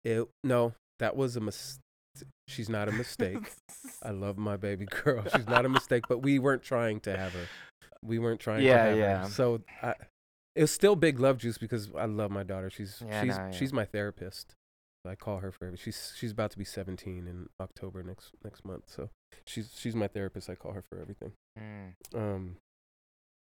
it, 0.05 0.27
no 0.43 0.73
that 0.99 1.15
was 1.15 1.35
a 1.35 1.41
mistake. 1.41 1.79
she's 2.47 2.69
not 2.69 2.87
a 2.87 2.91
mistake 2.91 3.51
i 4.03 4.09
love 4.23 4.37
my 4.37 4.55
baby 4.55 4.85
girl 4.85 5.23
she's 5.35 5.47
not 5.47 5.65
a 5.65 5.69
mistake 5.69 6.03
but 6.07 6.19
we 6.19 6.37
weren't 6.39 6.61
trying 6.63 6.99
to 7.01 7.17
have 7.17 7.33
her 7.33 7.47
we 8.03 8.19
weren't 8.19 8.39
trying 8.39 8.59
to 8.59 8.65
Yeah, 8.65 8.85
have 8.85 8.97
yeah. 8.97 9.23
her 9.23 9.29
so 9.29 9.61
I, 9.81 9.95
it 10.55 10.61
was 10.61 10.71
still 10.71 10.95
big 10.95 11.19
love 11.19 11.37
juice 11.39 11.57
because 11.57 11.89
i 11.97 12.05
love 12.05 12.29
my 12.31 12.43
daughter 12.43 12.69
she's 12.69 13.01
Yeah, 13.05 13.21
she's 13.23 13.37
no, 13.37 13.43
yeah. 13.45 13.51
she's 13.51 13.73
my 13.73 13.85
therapist 13.85 14.53
I 15.05 15.15
call 15.15 15.39
her 15.39 15.51
for 15.51 15.65
every. 15.65 15.77
She's 15.77 16.13
she's 16.17 16.31
about 16.31 16.51
to 16.51 16.57
be 16.57 16.63
17 16.63 17.27
in 17.27 17.47
October 17.59 18.03
next 18.03 18.31
next 18.41 18.63
month. 18.63 18.83
So 18.87 19.09
she's 19.45 19.69
she's 19.77 19.95
my 19.97 20.07
therapist. 20.07 20.49
I 20.49 20.55
call 20.55 20.71
her 20.71 20.81
for 20.81 20.97
everything. 20.97 21.33
Mm. 21.59 21.93
Um, 22.15 22.55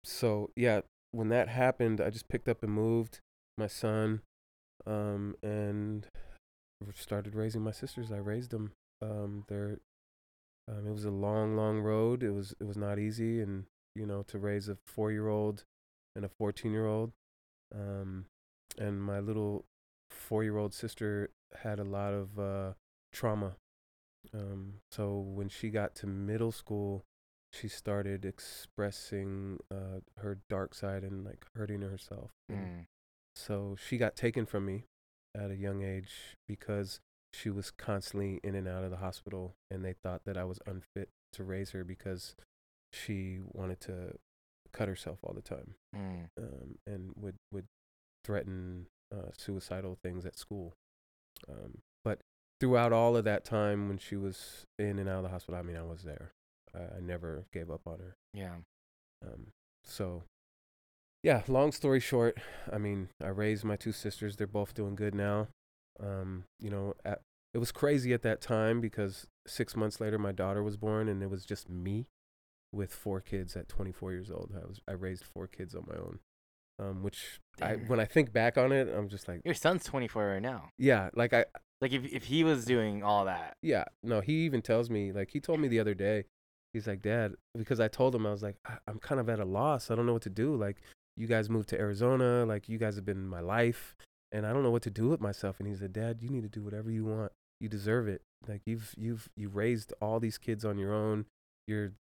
so 0.05 0.51
yeah, 0.55 0.81
when 1.11 1.29
that 1.29 1.49
happened, 1.49 2.01
I 2.01 2.09
just 2.09 2.27
picked 2.27 2.47
up 2.47 2.63
and 2.63 2.71
moved 2.71 3.19
my 3.57 3.67
son, 3.67 4.21
um, 4.85 5.35
and 5.41 6.07
started 6.93 7.35
raising 7.35 7.61
my 7.61 7.71
sisters. 7.71 8.11
I 8.11 8.17
raised 8.17 8.51
them. 8.51 8.71
Um, 9.01 9.45
they're, 9.47 9.79
um, 10.69 10.87
it 10.87 10.91
was 10.91 11.05
a 11.05 11.11
long, 11.11 11.55
long 11.55 11.79
road. 11.79 12.23
It 12.23 12.31
was 12.31 12.53
it 12.59 12.65
was 12.65 12.77
not 12.77 12.99
easy, 12.99 13.41
and 13.41 13.65
you 13.95 14.05
know, 14.05 14.23
to 14.27 14.37
raise 14.37 14.69
a 14.69 14.77
four 14.85 15.11
year 15.11 15.27
old 15.27 15.63
and 16.15 16.25
a 16.25 16.29
fourteen 16.29 16.71
year 16.71 16.87
old, 16.87 17.11
um, 17.73 18.25
and 18.77 19.01
my 19.01 19.19
little 19.19 19.65
four 20.11 20.43
year 20.43 20.57
old 20.57 20.73
sister 20.73 21.29
had 21.63 21.79
a 21.79 21.83
lot 21.83 22.13
of 22.13 22.39
uh, 22.39 22.73
trauma. 23.13 23.55
Um, 24.33 24.75
so 24.91 25.17
when 25.17 25.49
she 25.49 25.69
got 25.69 25.95
to 25.95 26.07
middle 26.07 26.51
school, 26.51 27.03
she 27.59 27.67
started 27.67 28.25
expressing 28.25 29.59
uh, 29.71 29.99
her 30.17 30.39
dark 30.49 30.73
side 30.73 31.03
and 31.03 31.23
like 31.25 31.45
hurting 31.55 31.81
herself. 31.81 32.31
Mm. 32.51 32.85
So 33.35 33.75
she 33.87 33.97
got 33.97 34.15
taken 34.15 34.45
from 34.45 34.65
me 34.65 34.85
at 35.35 35.51
a 35.51 35.55
young 35.55 35.83
age 35.83 36.35
because 36.47 36.99
she 37.33 37.49
was 37.49 37.71
constantly 37.71 38.39
in 38.43 38.55
and 38.55 38.67
out 38.67 38.83
of 38.83 38.91
the 38.91 38.97
hospital, 38.97 39.55
and 39.69 39.83
they 39.83 39.93
thought 39.93 40.21
that 40.25 40.37
I 40.37 40.45
was 40.45 40.59
unfit 40.65 41.09
to 41.33 41.43
raise 41.43 41.71
her 41.71 41.83
because 41.83 42.35
she 42.93 43.39
wanted 43.43 43.81
to 43.81 44.15
cut 44.71 44.87
herself 44.87 45.19
all 45.23 45.33
the 45.33 45.41
time 45.41 45.75
Mm. 45.95 46.27
um, 46.37 46.77
and 46.85 47.13
would 47.15 47.35
would 47.51 47.67
threaten 48.23 48.87
uh, 49.13 49.31
suicidal 49.37 49.97
things 50.01 50.25
at 50.25 50.37
school. 50.37 50.73
Um, 51.49 51.79
but 52.03 52.19
throughout 52.59 52.91
all 52.93 53.15
of 53.17 53.23
that 53.25 53.45
time, 53.45 53.87
when 53.87 53.97
she 53.97 54.15
was 54.15 54.65
in 54.79 54.97
and 54.99 55.07
out 55.09 55.17
of 55.17 55.23
the 55.23 55.29
hospital, 55.29 55.59
I 55.59 55.61
mean, 55.63 55.77
I 55.77 55.83
was 55.83 56.03
there. 56.03 56.31
I, 56.75 56.97
I 56.97 56.99
never 57.01 57.45
gave 57.53 57.69
up 57.69 57.81
on 57.85 57.99
her. 57.99 58.15
Yeah. 58.33 58.55
Um, 59.25 59.47
so, 59.83 60.23
yeah. 61.23 61.41
Long 61.47 61.71
story 61.71 61.99
short, 61.99 62.38
I 62.71 62.77
mean, 62.77 63.09
I 63.23 63.27
raised 63.27 63.63
my 63.63 63.75
two 63.75 63.91
sisters. 63.91 64.35
They're 64.35 64.47
both 64.47 64.73
doing 64.73 64.95
good 64.95 65.15
now. 65.15 65.47
Um, 65.99 66.43
you 66.59 66.69
know, 66.69 66.93
at, 67.05 67.21
it 67.53 67.59
was 67.59 67.71
crazy 67.71 68.13
at 68.13 68.21
that 68.23 68.41
time 68.41 68.81
because 68.81 69.27
six 69.47 69.75
months 69.75 70.01
later, 70.01 70.17
my 70.19 70.33
daughter 70.33 70.61
was 70.61 70.75
born, 70.75 71.07
and 71.07 71.23
it 71.23 71.29
was 71.29 71.45
just 71.45 71.69
me 71.69 72.07
with 72.73 72.93
four 72.93 73.21
kids 73.21 73.55
at 73.55 73.69
24 73.69 74.11
years 74.11 74.29
old. 74.29 74.51
I 74.53 74.67
was 74.67 74.81
I 74.88 74.91
raised 74.91 75.23
four 75.23 75.47
kids 75.47 75.73
on 75.73 75.85
my 75.88 75.95
own. 75.95 76.19
Um, 76.77 77.03
which 77.03 77.39
I 77.61 77.75
when 77.75 78.01
I 78.01 78.05
think 78.05 78.33
back 78.33 78.57
on 78.57 78.73
it, 78.73 78.89
I'm 78.93 79.07
just 79.07 79.29
like, 79.29 79.39
Your 79.45 79.53
son's 79.53 79.85
24 79.85 80.27
right 80.27 80.41
now. 80.41 80.67
yeah, 80.77 81.09
like 81.15 81.31
I 81.33 81.45
Like 81.79 81.93
if 81.93 82.03
if 82.11 82.25
he 82.25 82.43
was 82.43 82.65
doing 82.65 83.01
all 83.01 83.23
that. 83.25 83.55
Yeah, 83.61 83.85
no, 84.03 84.19
he 84.19 84.43
even 84.45 84.61
tells 84.61 84.89
me, 84.89 85.13
like, 85.13 85.29
he 85.31 85.39
told 85.39 85.61
me 85.61 85.69
the 85.69 85.79
other 85.79 85.93
day, 85.93 86.25
he's 86.75 86.88
like, 86.88 87.01
Dad, 87.01 87.35
because 87.57 87.79
I 87.79 87.88
told 87.88 88.13
him, 88.13 88.27
I 88.27 88.31
was 88.31 88.43
like, 88.43 88.57
I- 88.65 88.77
I'm 88.88 88.99
kind 88.99 89.19
of 89.19 89.29
at 89.29 89.39
a 89.39 89.45
loss. 89.45 89.89
I 89.89 89.95
don't 89.95 90.05
know 90.05 90.13
what 90.13 90.21
to 90.23 90.29
do. 90.29 90.55
Like, 90.55 90.77
you 91.17 91.25
guys 91.25 91.49
moved 91.49 91.69
to 91.69 91.79
Arizona, 91.79 92.45
like, 92.45 92.67
you 92.67 92.77
guys 92.77 92.95
have 92.95 93.05
been 93.05 93.27
my 93.27 93.39
life, 93.39 93.95
and 94.31 94.45
I 94.45 94.51
don't 94.51 94.63
know 94.63 94.71
what 94.71 94.83
to 94.83 94.89
do 94.89 95.07
with 95.07 95.21
myself. 95.21 95.59
And 95.59 95.67
he 95.67 95.73
said, 95.73 95.93
Dad, 95.93 96.17
you 96.21 96.29
need 96.29 96.43
to 96.43 96.49
do 96.49 96.61
whatever 96.61 96.91
you 96.91 97.05
want. 97.05 97.31
You 97.61 97.69
deserve 97.69 98.07
it. 98.09 98.21
Like, 98.47 98.61
you've, 98.65 98.93
you've, 98.97 99.29
you 99.38 99.47
raised 99.47 99.93
all 100.01 100.19
these 100.19 100.38
kids 100.38 100.65
on 100.65 100.77
your 100.77 100.93
own. 100.93 101.25
You're, 101.67 101.93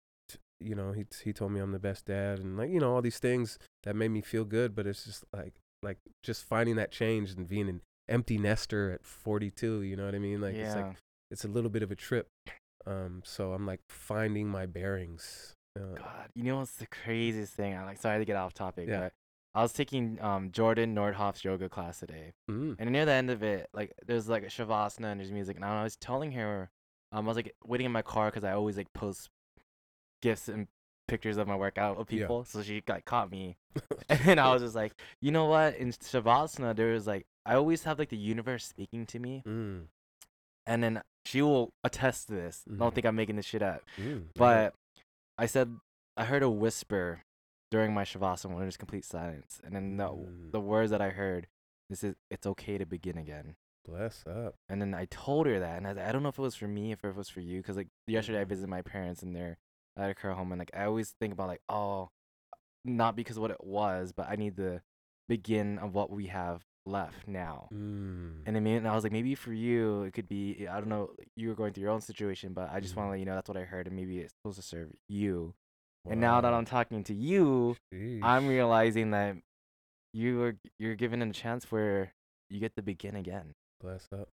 you 0.59 0.75
know, 0.75 0.93
he, 0.93 1.05
he 1.23 1.33
told 1.35 1.53
me 1.53 1.61
I'm 1.61 1.73
the 1.73 1.79
best 1.79 2.07
dad, 2.07 2.39
and 2.39 2.57
like, 2.57 2.71
you 2.71 2.81
know, 2.81 2.95
all 2.95 3.03
these 3.03 3.19
things 3.19 3.59
that 3.85 3.95
made 3.95 4.11
me 4.11 4.23
feel 4.23 4.45
good, 4.45 4.75
but 4.75 4.87
it's 4.87 5.05
just 5.05 5.25
like, 5.33 5.55
like, 5.83 5.99
just 6.23 6.45
finding 6.45 6.77
that 6.77 6.91
change 6.91 7.33
and 7.33 7.47
being 7.47 7.69
an 7.69 7.83
empty 8.09 8.39
nester 8.39 8.91
at 8.91 9.05
42, 9.05 9.83
you 9.83 9.97
know 9.97 10.07
what 10.07 10.15
I 10.15 10.19
mean? 10.19 10.41
Like, 10.41 10.55
yeah. 10.55 10.67
it's 10.67 10.77
like, 10.77 10.97
it's 11.31 11.45
a 11.45 11.49
little 11.49 11.71
bit 11.71 11.83
of 11.83 11.91
a 11.91 11.97
trip. 11.97 12.29
Um, 12.87 13.23
so 13.25 13.53
I'm 13.53 13.67
like 13.67 13.81
finding 13.89 14.49
my 14.49 14.67
bearings. 14.67 15.55
Uh, 15.79 15.95
God, 15.97 16.29
you 16.35 16.45
know 16.45 16.59
what's 16.59 16.75
the 16.75 16.87
craziest 16.87 17.55
thing? 17.55 17.75
I'm 17.77 17.87
like 17.87 17.99
sorry 18.01 18.19
to 18.19 18.25
get 18.25 18.37
off 18.37 18.53
topic, 18.55 18.89
Yeah. 18.89 19.01
but 19.01 19.13
I 19.55 19.63
was 19.63 19.73
taking 19.73 20.21
um 20.21 20.51
Jordan 20.51 20.95
Nordhoff's 20.95 21.45
yoga 21.45 21.69
class 21.69 22.01
today, 22.01 22.33
mm, 22.51 22.77
and 22.79 22.91
near 22.91 23.05
the 23.05 23.13
end 23.13 23.31
of 23.31 23.43
it, 23.43 23.69
like 23.73 23.93
there's 24.07 24.29
like 24.29 24.43
a 24.43 24.47
shavasana 24.47 25.07
and 25.13 25.21
there's 25.21 25.33
music, 25.33 25.57
and 25.57 25.65
I 25.65 25.83
was 25.83 25.97
telling 25.97 26.33
her, 26.33 26.71
um, 27.13 27.27
I 27.27 27.29
was 27.29 27.37
like 27.37 27.55
waiting 27.65 27.87
in 27.87 27.93
my 27.93 28.03
car 28.03 28.27
because 28.31 28.45
I 28.45 28.53
always 28.53 28.77
like 28.77 28.93
post 28.93 29.31
gifts 30.23 30.49
and 30.49 30.69
pictures 31.09 31.37
of 31.37 31.47
my 31.49 31.57
workout 31.57 31.99
of 31.99 32.11
Yeah. 32.11 32.21
people, 32.21 32.45
so 32.45 32.63
she 32.63 32.83
like 32.89 33.05
caught 33.05 33.31
me, 33.31 33.57
and 34.09 34.39
I 34.41 34.53
was 34.53 34.63
just 34.63 34.75
like, 34.75 34.93
you 35.21 35.31
know 35.31 35.47
what? 35.47 35.77
In 35.77 35.93
shavasana, 35.93 36.75
there 36.77 36.93
was 36.93 37.07
like 37.07 37.27
I 37.47 37.55
always 37.55 37.85
have 37.85 37.99
like 37.99 38.09
the 38.11 38.17
universe 38.17 38.65
speaking 38.67 39.05
to 39.07 39.19
me, 39.19 39.43
mm, 39.47 39.87
and 40.67 40.83
then 40.83 41.03
she 41.25 41.43
will 41.43 41.71
attest 41.85 42.29
to 42.29 42.35
this. 42.35 42.65
Mhm. 42.69 42.79
Don't 42.79 42.95
think 42.95 43.07
I'm 43.07 43.17
making 43.17 43.37
this 43.37 43.47
shit 43.47 43.63
up. 43.63 43.83
mm, 43.99 44.29
But 44.35 44.75
I 45.39 45.47
said 45.47 45.77
I 46.17 46.25
heard 46.25 46.43
a 46.43 46.51
whisper 46.51 47.23
during 47.71 47.95
my 47.95 48.05
shavasana 48.05 48.51
when 48.51 48.61
there's 48.61 48.77
complete 48.77 49.05
silence, 49.05 49.61
and 49.65 49.75
then 49.75 49.97
the 49.97 50.09
Mm. 50.09 50.53
the 50.53 50.61
words 50.61 50.91
that 50.91 51.01
I 51.01 51.11
heard, 51.11 51.49
this 51.89 52.05
is 52.05 52.15
it's 52.31 52.47
okay 52.47 52.79
to 52.79 52.87
begin 52.87 53.17
again. 53.19 53.57
bless 53.85 54.25
up. 54.29 54.55
And 54.69 54.81
then 54.81 54.95
I 54.95 55.07
told 55.07 55.47
her 55.49 55.59
that, 55.59 55.77
and 55.83 55.89
I, 55.99 56.09
I 56.09 56.13
don't 56.13 56.23
know 56.23 56.29
if 56.29 56.39
it 56.39 56.43
was 56.43 56.55
for 56.55 56.69
me, 56.69 56.93
if 56.93 57.05
it 57.05 57.17
was 57.17 57.29
for 57.29 57.41
you, 57.41 57.61
because 57.61 57.77
like 57.77 57.89
yesterday 58.07 58.41
I 58.41 58.45
Mhm. 58.45 58.49
visited 58.49 58.69
my 58.71 58.81
parents 58.83 59.25
and 59.25 59.35
they're 59.35 59.59
at 59.97 60.21
her 60.21 60.35
home, 60.35 60.53
and 60.53 60.59
like 60.61 60.71
I 60.73 60.85
always 60.85 61.11
think 61.19 61.33
about 61.33 61.49
like 61.49 61.63
oh, 61.69 62.11
not 62.85 63.17
because 63.17 63.37
of 63.37 63.43
what 63.43 63.51
it 63.51 63.65
was, 63.65 64.13
but 64.13 64.29
I 64.29 64.37
need 64.37 64.55
the 64.57 64.83
begin 65.29 65.79
of 65.79 65.95
what 65.95 66.11
we 66.11 66.27
have 66.29 66.65
left 66.87 67.27
now. 67.29 67.69
Mm, 67.73 68.43
And 68.47 68.57
I 68.57 68.61
mean, 68.61 68.77
and 68.79 68.89
I 68.89 68.95
was 68.95 69.05
like, 69.05 69.13
maybe 69.13 69.35
for 69.35 69.53
you, 69.53 70.03
it 70.03 70.13
could 70.15 70.29
be, 70.29 70.67
I 70.69 70.79
don't 70.81 70.89
know, 70.89 71.11
you 71.37 71.49
were 71.49 71.55
going 71.55 71.73
through 71.73 71.83
your 71.83 71.93
own 71.93 72.01
situation, 72.01 72.53
but 72.53 72.71
I 72.73 72.81
just 72.81 72.97
want 72.97 73.07
to 73.07 73.11
let 73.11 73.21
you 73.21 73.25
know 73.27 73.35
that's 73.35 73.49
what 73.49 73.57
I 73.57 73.63
heard, 73.65 73.87
and 73.87 73.97
maybe 73.97 74.19
it's 74.19 74.35
supposed 74.43 74.57
to 74.61 74.63
serve 74.67 74.91
you. 75.09 75.55
And 76.11 76.21
now 76.21 76.41
that 76.41 76.53
I'm 76.53 76.65
talking 76.65 77.05
to 77.05 77.15
you, 77.15 77.77
I'm 78.23 78.47
realizing 78.47 79.11
that 79.13 79.37
you 80.13 80.43
are 80.43 80.57
you're 80.79 80.97
given 80.97 81.23
a 81.23 81.33
chance 81.33 81.71
where 81.71 82.13
you 82.51 82.59
get 82.61 82.75
to 82.77 82.83
begin 82.83 83.17
again. 83.17 83.55
bless 83.81 84.09
up. 84.13 84.29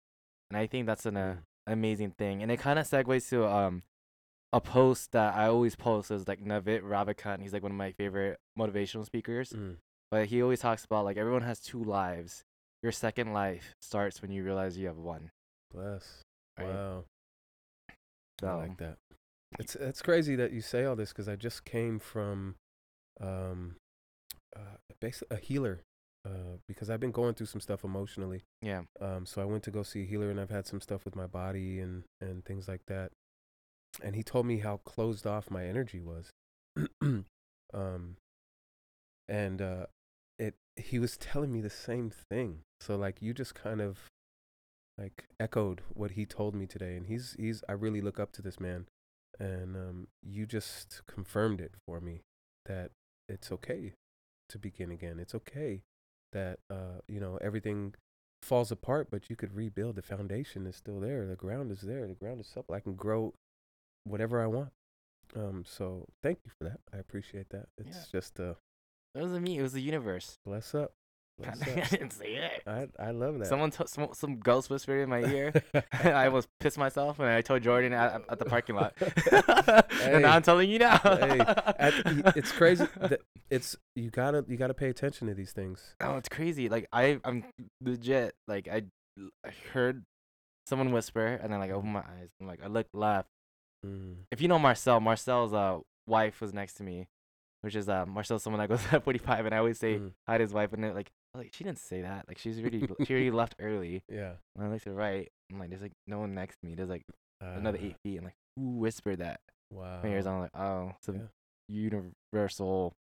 And 0.49 0.57
I 0.57 0.65
think 0.67 0.85
that's 0.87 1.05
an 1.05 1.17
uh, 1.17 1.35
Mm. 1.67 1.73
amazing 1.73 2.11
thing. 2.11 2.41
And 2.41 2.49
it 2.51 2.59
kind 2.59 2.79
of 2.79 2.87
segues 2.87 3.27
to 3.29 3.45
um 3.45 3.83
a 4.53 4.61
post 4.61 5.11
that 5.11 5.35
I 5.35 5.47
always 5.47 5.75
post 5.75 6.09
is 6.09 6.27
like 6.27 6.39
Naval 6.39 6.79
Ravikant. 6.79 7.41
He's 7.41 7.51
like 7.51 7.63
one 7.63 7.73
of 7.73 7.77
my 7.77 7.91
favorite 7.91 8.39
motivational 8.57 9.05
speakers. 9.05 9.51
Mm, 9.51 9.75
But 10.11 10.27
he 10.27 10.41
always 10.41 10.59
talks 10.59 10.85
about 10.85 11.05
like 11.05 11.17
everyone 11.17 11.41
has 11.41 11.59
two 11.59 11.83
lives. 11.83 12.43
your 12.83 12.91
second 12.91 13.33
life 13.33 13.75
starts 13.81 14.21
when 14.21 14.31
you 14.31 14.43
realize 14.43 14.77
you 14.77 14.87
have 14.87 14.97
one. 14.97 15.31
Bless. 15.73 16.21
Right. 16.57 16.67
Wow. 16.67 17.03
I 18.43 18.53
like 18.53 18.77
that. 18.77 18.97
It's 19.59 19.75
it's 19.75 20.01
crazy 20.01 20.35
that 20.35 20.51
you 20.51 20.61
say 20.61 20.85
all 20.85 20.95
this 20.95 21.09
because 21.09 21.27
I 21.27 21.35
just 21.35 21.65
came 21.65 21.99
from, 21.99 22.55
um, 23.19 23.75
uh, 24.55 24.77
basically 25.01 25.37
a 25.37 25.39
healer, 25.39 25.81
uh, 26.25 26.57
because 26.67 26.89
I've 26.89 26.99
been 26.99 27.11
going 27.11 27.33
through 27.33 27.47
some 27.47 27.61
stuff 27.61 27.83
emotionally. 27.83 28.43
yeah, 28.61 28.83
Um, 29.01 29.25
so 29.25 29.41
I 29.41 29.45
went 29.45 29.63
to 29.63 29.71
go 29.71 29.83
see 29.83 30.03
a 30.03 30.05
healer, 30.05 30.29
and 30.29 30.39
I've 30.39 30.49
had 30.49 30.67
some 30.67 30.81
stuff 30.81 31.05
with 31.05 31.15
my 31.15 31.27
body 31.27 31.79
and 31.79 32.03
and 32.21 32.45
things 32.45 32.67
like 32.67 32.81
that. 32.87 33.11
And 34.03 34.15
he 34.15 34.23
told 34.23 34.45
me 34.45 34.59
how 34.59 34.77
closed 34.85 35.25
off 35.25 35.49
my 35.49 35.65
energy 35.65 36.01
was. 36.01 36.29
um, 37.73 38.17
and 39.27 39.61
uh, 39.61 39.85
it 40.39 40.55
he 40.75 40.99
was 40.99 41.17
telling 41.17 41.51
me 41.51 41.61
the 41.61 41.69
same 41.69 42.11
thing. 42.29 42.59
So 42.79 42.95
like 42.95 43.21
you 43.21 43.33
just 43.33 43.55
kind 43.55 43.81
of 43.81 43.97
like 44.97 45.25
echoed 45.39 45.81
what 45.93 46.11
he 46.11 46.25
told 46.25 46.55
me 46.55 46.65
today, 46.65 46.95
and 46.95 47.05
he's 47.07 47.35
he's 47.39 47.63
I 47.69 47.73
really 47.73 48.01
look 48.01 48.19
up 48.19 48.31
to 48.33 48.41
this 48.41 48.59
man, 48.59 48.87
and 49.39 49.75
um, 49.75 50.07
you 50.23 50.45
just 50.45 51.01
confirmed 51.07 51.61
it 51.61 51.73
for 51.87 51.99
me 51.99 52.21
that 52.65 52.91
it's 53.29 53.51
okay 53.51 53.93
to 54.49 54.57
begin 54.57 54.91
again. 54.91 55.19
It's 55.19 55.35
okay 55.35 55.81
that 56.33 56.59
uh, 56.69 57.01
you 57.07 57.19
know 57.19 57.37
everything 57.41 57.93
falls 58.43 58.71
apart, 58.71 59.09
but 59.11 59.29
you 59.29 59.35
could 59.35 59.53
rebuild. 59.55 59.95
The 59.95 60.01
foundation 60.01 60.65
is 60.67 60.75
still 60.75 60.99
there. 60.99 61.25
The 61.27 61.35
ground 61.35 61.71
is 61.71 61.81
there. 61.81 62.07
The 62.07 62.13
ground 62.15 62.39
is 62.39 62.47
supple. 62.47 62.75
I 62.75 62.79
can 62.79 62.93
grow 62.95 63.33
whatever 64.03 64.41
I 64.41 64.47
want. 64.47 64.69
Um, 65.35 65.63
so 65.67 66.05
thank 66.23 66.39
you 66.45 66.51
for 66.57 66.63
that. 66.69 66.79
I 66.93 66.97
appreciate 66.97 67.49
that. 67.49 67.67
It's 67.77 67.97
Yeah. 67.97 68.03
just 68.19 68.39
uh, 68.39 68.53
it 69.17 69.21
wasn't 69.21 69.43
me. 69.43 69.57
It 69.57 69.61
was 69.61 69.73
the 69.73 69.81
universe. 69.81 70.37
bless 70.45 70.75
up. 70.75 70.93
Bless 71.39 71.61
I 71.67 71.95
didn't 71.95 72.11
say 72.11 72.35
it. 72.35 72.63
I 72.65 72.87
I 72.99 73.11
love 73.11 73.37
that. 73.39 73.47
Someone, 73.47 73.69
t- 73.69 73.83
some, 73.85 74.09
some 74.13 74.39
ghost 74.39 74.69
whispered 74.69 75.01
in 75.01 75.09
my 75.09 75.23
ear. 75.23 75.53
I 76.03 76.25
almost 76.25 76.47
pissed 76.59 76.77
myself, 76.79 77.19
and 77.19 77.27
I 77.27 77.41
told 77.41 77.61
Jordan 77.61 77.93
at, 77.93 78.21
at 78.27 78.39
the 78.39 78.45
parking 78.45 78.75
lot. 78.75 78.93
and 80.01 80.23
now 80.23 80.35
I'm 80.35 80.41
telling 80.41 80.69
you 80.69 80.79
now. 80.79 80.97
Hey, 80.97 81.39
at 81.39 81.93
it's 82.35 82.51
crazy. 82.51 82.87
That 82.99 83.21
it's 83.51 83.75
you 83.95 84.09
gotta 84.09 84.45
you 84.47 84.57
gotta 84.57 84.73
pay 84.73 84.89
attention 84.89 85.27
to 85.27 85.35
these 85.35 85.51
things. 85.51 85.95
Oh, 86.01 86.17
it's 86.17 86.29
crazy. 86.29 86.69
Like 86.69 86.87
I, 86.91 87.19
I'm 87.23 87.43
legit. 87.81 88.33
Like 88.47 88.67
I, 88.67 88.83
I 89.45 89.51
heard 89.73 90.03
someone 90.65 90.91
whisper, 90.91 91.39
and 91.41 91.53
then 91.53 91.59
like 91.59 91.69
I 91.69 91.73
opened 91.73 91.93
my 91.93 91.99
eyes. 91.99 92.29
and 92.39 92.47
like 92.47 92.63
I 92.63 92.67
looked 92.67 92.95
left. 92.95 93.29
Mm. 93.85 94.15
If 94.31 94.41
you 94.41 94.47
know 94.47 94.57
Marcel, 94.57 94.99
Marcel's 94.99 95.53
uh 95.53 95.79
wife 96.07 96.41
was 96.41 96.51
next 96.51 96.75
to 96.75 96.83
me, 96.83 97.07
which 97.61 97.75
is 97.75 97.87
uh 97.89 98.05
Marcel's 98.05 98.43
someone 98.43 98.59
that 98.59 98.69
goes 98.69 98.81
at 98.93 99.03
45, 99.03 99.45
and 99.45 99.55
I 99.55 99.57
always 99.59 99.79
say 99.79 99.95
Mm. 99.97 100.11
hi 100.27 100.37
to 100.37 100.43
his 100.43 100.53
wife, 100.53 100.73
and 100.73 100.83
they're 100.83 100.93
like, 100.93 101.09
was 101.33 101.43
like 101.43 101.53
she 101.53 101.63
didn't 101.63 101.79
say 101.79 102.01
that. 102.01 102.25
Like 102.27 102.37
she's 102.37 102.61
really 102.61 102.87
she 103.05 103.13
already 103.13 103.31
left 103.41 103.55
early. 103.59 104.03
Yeah. 104.09 104.33
And 104.55 104.65
I 104.65 104.69
looked 104.69 104.83
to 104.83 104.89
the 104.89 104.95
right. 104.95 105.27
I'm 105.51 105.59
like, 105.59 105.69
there's 105.69 105.81
like 105.81 105.93
no 106.07 106.19
one 106.19 106.33
next 106.33 106.57
to 106.61 106.65
me. 106.67 106.75
There's 106.75 106.89
like 106.89 107.03
another 107.41 107.77
Uh, 107.77 107.85
eight 107.85 107.95
feet. 108.03 108.17
I'm 108.17 108.25
like, 108.25 108.35
who 108.55 108.77
whispered 108.77 109.19
that? 109.19 109.39
Wow. 109.71 110.01
My 110.03 110.09
ears. 110.09 110.25
I'm 110.27 110.39
like, 110.39 110.55
oh, 110.55 110.93
some 111.01 111.15
Yeah. 111.15 111.21
universal 111.69 112.93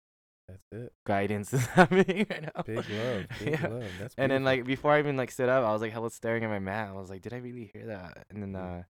That's 0.48 0.62
it. 0.72 0.92
guidance 1.06 1.52
is 1.54 1.64
happening 1.78 2.26
right 2.30 2.42
now. 2.54 2.62
Big 2.64 2.88
love. 2.90 3.24
Big 3.38 3.60
Yeah. 3.60 3.66
love. 3.68 3.90
That's 3.98 4.14
And 4.18 4.30
then 4.32 4.44
like 4.44 4.64
before 4.64 4.92
I 4.92 4.98
even 4.98 5.16
like 5.16 5.30
stood 5.30 5.48
up, 5.48 5.64
I 5.64 5.72
was 5.72 5.80
like 5.82 5.92
hella 5.92 6.10
staring 6.10 6.44
at 6.44 6.50
my 6.50 6.58
mat. 6.58 6.88
I 6.88 6.92
was 6.92 7.10
like, 7.10 7.22
did 7.22 7.32
I 7.32 7.38
really 7.38 7.70
hear 7.72 7.86
that? 7.86 8.26
And 8.30 8.42
then 8.42 8.52
Mm. 8.52 8.80
uh, 8.80 8.82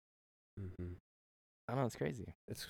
Mhm. 0.61 0.97
I 1.69 1.73
don't 1.73 1.81
know, 1.83 1.87
it's 1.87 1.97
crazy. 1.97 2.35
It's 2.49 2.67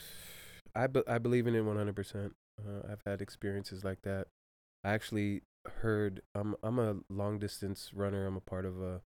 I 0.74 0.86
be, 0.86 1.02
I 1.06 1.18
believe 1.18 1.46
in 1.46 1.54
it 1.54 1.64
100%. 1.64 2.32
Uh, 2.60 2.90
I've 2.90 3.02
had 3.06 3.20
experiences 3.22 3.84
like 3.84 4.02
that. 4.02 4.26
I 4.84 4.90
actually 4.92 5.42
heard 5.80 6.22
I'm 6.34 6.56
I'm 6.62 6.78
a 6.78 6.96
long 7.08 7.38
distance 7.38 7.90
runner. 7.94 8.26
I'm 8.26 8.36
a 8.36 8.40
part 8.40 8.64
of 8.66 8.80
a 8.80 9.00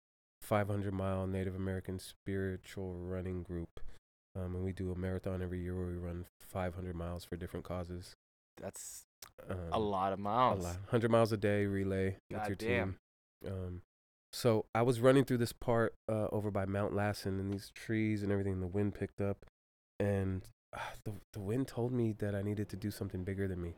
500 0.42 0.94
mile 0.94 1.26
Native 1.28 1.56
American 1.56 2.00
spiritual 2.00 2.96
running 2.96 3.44
group. 3.44 3.80
Um, 4.36 4.56
and 4.56 4.64
we 4.66 4.72
do 4.74 4.92
a 4.92 4.96
marathon 4.96 5.42
every 5.42 5.62
year 5.62 5.76
where 5.76 5.88
we 5.88 5.96
run 5.98 6.26
500 6.40 6.96
miles 6.96 7.24
for 7.24 7.36
different 7.36 7.66
causes. 7.66 8.14
That's 8.62 9.04
Um, 9.50 9.58
a 9.72 9.80
lot 9.80 10.12
of 10.14 10.20
a 10.20 10.22
miles. 10.22 10.64
lot. 10.64 10.76
100 10.76 11.10
miles 11.12 11.32
a 11.32 11.38
day 11.38 11.66
relay 11.66 12.18
with 12.30 12.40
your 12.48 12.56
Goddamn. 12.56 12.98
team. 13.44 13.52
Um, 13.54 13.82
so 14.32 14.66
I 14.74 14.82
was 14.82 15.00
running 15.00 15.26
through 15.26 15.38
this 15.38 15.54
part 15.54 15.94
uh, 16.10 16.28
over 16.32 16.50
by 16.50 16.66
Mount 16.66 16.94
Lassen 16.96 17.40
and 17.40 17.54
these 17.54 17.70
trees 17.76 18.24
and 18.24 18.32
everything. 18.32 18.60
The 18.60 18.68
wind 18.68 18.96
picked 18.96 19.22
up, 19.22 19.46
and 20.00 20.44
the 21.04 21.14
the 21.34 21.40
wind 21.40 21.68
told 21.68 21.92
me 21.92 22.14
that 22.20 22.36
I 22.36 22.42
needed 22.42 22.70
to 22.70 22.76
do 22.76 22.92
something 22.92 23.24
bigger 23.24 23.48
than 23.48 23.62
me. 23.62 23.76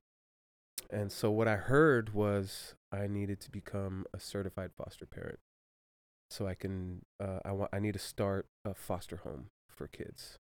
And 0.89 1.11
so 1.11 1.31
what 1.31 1.47
I 1.47 1.55
heard 1.55 2.13
was 2.13 2.75
I 2.91 3.07
needed 3.07 3.39
to 3.41 3.51
become 3.51 4.05
a 4.13 4.19
certified 4.19 4.71
foster 4.77 5.05
parent. 5.05 5.39
So 6.29 6.47
I 6.47 6.53
can 6.53 7.01
uh, 7.19 7.39
I 7.45 7.51
want 7.51 7.71
I 7.73 7.79
need 7.79 7.93
to 7.93 7.99
start 7.99 8.47
a 8.63 8.73
foster 8.73 9.17
home 9.17 9.47
for 9.69 9.87
kids. 9.87 10.37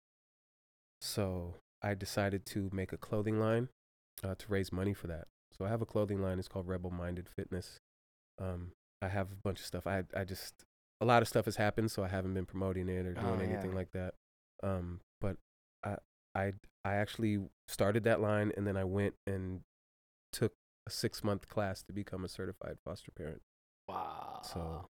So 1.00 1.56
I 1.82 1.94
decided 1.96 2.46
to 2.48 2.70
make 2.72 2.94
a 2.94 2.98
clothing 2.98 3.40
line 3.40 3.70
uh, 4.24 4.36
to 4.36 4.46
raise 4.48 4.72
money 4.72 4.94
for 4.94 5.08
that. 5.08 5.28
So 5.58 5.66
I 5.66 5.70
have 5.70 5.82
a 5.82 5.86
clothing 5.86 6.22
line. 6.22 6.40
It's 6.40 6.48
called 6.48 6.68
Rebel 6.68 6.92
Minded 6.92 7.28
Fitness. 7.28 7.80
Um, 8.40 8.72
I 9.02 9.08
have 9.08 9.32
a 9.32 9.36
bunch 9.44 9.60
of 9.60 9.66
stuff. 9.66 9.88
I 9.88 10.04
I 10.16 10.24
just 10.24 10.54
a 11.02 11.06
lot 11.06 11.22
of 11.22 11.28
stuff 11.28 11.46
has 11.46 11.56
happened, 11.56 11.92
so 11.92 12.04
I 12.04 12.08
haven't 12.08 12.34
been 12.36 12.46
promoting 12.46 12.88
it 12.88 13.06
or 13.06 13.14
doing 13.14 13.40
Oh, 13.40 13.44
anything 13.44 13.74
like 13.74 13.92
that. 13.94 14.14
Um, 14.64 15.00
but 15.20 15.38
I 16.36 16.54
I 16.84 16.96
actually 16.96 17.40
started 17.68 18.04
that 18.04 18.22
line, 18.22 18.52
and 18.56 18.66
then 18.66 18.78
I 18.78 18.84
went 18.84 19.16
and 19.28 19.62
took 20.32 20.54
a 20.88 20.92
six 20.92 21.24
month 21.24 21.48
class 21.48 21.84
to 21.84 21.94
become 21.94 22.24
a 22.24 22.30
certified 22.30 22.78
foster 22.84 23.12
parent. 23.12 23.42
Wow. 23.88 24.42
So 24.44 24.88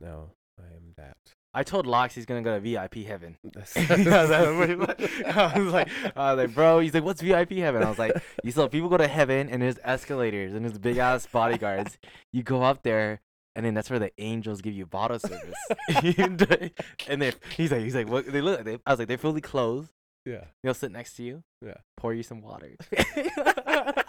now 0.00 0.32
I 0.58 0.74
am 0.74 0.94
that. 0.96 1.16
I 1.54 1.62
told 1.62 1.86
Lox 1.86 2.14
he's 2.14 2.26
gonna 2.26 2.42
go 2.42 2.58
to 2.58 2.60
VIP 2.60 3.06
heaven. 3.06 3.36
I 3.76 5.52
was 5.56 5.72
like, 5.72 5.88
I 6.16 6.34
was 6.34 6.44
like, 6.44 6.54
bro. 6.54 6.80
He's 6.80 6.94
like, 6.94 7.04
what's 7.04 7.20
VIP 7.20 7.52
heaven? 7.52 7.82
I 7.82 7.88
was 7.88 7.98
like, 7.98 8.12
you 8.44 8.52
saw 8.52 8.68
people 8.68 8.88
go 8.88 8.96
to 8.96 9.08
heaven 9.08 9.48
and 9.48 9.62
there's 9.62 9.78
escalators 9.82 10.52
and 10.54 10.64
there's 10.64 10.78
big 10.78 10.98
ass 10.98 11.26
bodyguards. 11.26 11.98
You 12.32 12.42
go 12.42 12.62
up 12.62 12.82
there 12.82 13.20
and 13.56 13.64
then 13.66 13.74
that's 13.74 13.90
where 13.90 13.98
the 13.98 14.12
angels 14.18 14.60
give 14.60 14.74
you 14.74 14.86
bottle 14.86 15.18
service. 15.18 15.54
and 17.08 17.22
they, 17.22 17.32
he's 17.56 17.72
like, 17.72 17.82
he's 17.82 17.94
like, 17.94 18.08
what? 18.08 18.30
They 18.30 18.40
look. 18.40 18.62
They, 18.64 18.78
I 18.86 18.92
was 18.92 19.00
like, 19.00 19.08
they're 19.08 19.18
fully 19.18 19.40
clothed. 19.40 19.90
Yeah. 20.28 20.44
They'll 20.62 20.74
sit 20.74 20.92
next 20.92 21.14
to 21.16 21.22
you. 21.22 21.42
Yeah. 21.64 21.78
Pour 21.96 22.12
you 22.14 22.22
some 22.22 22.40
water. 22.42 22.70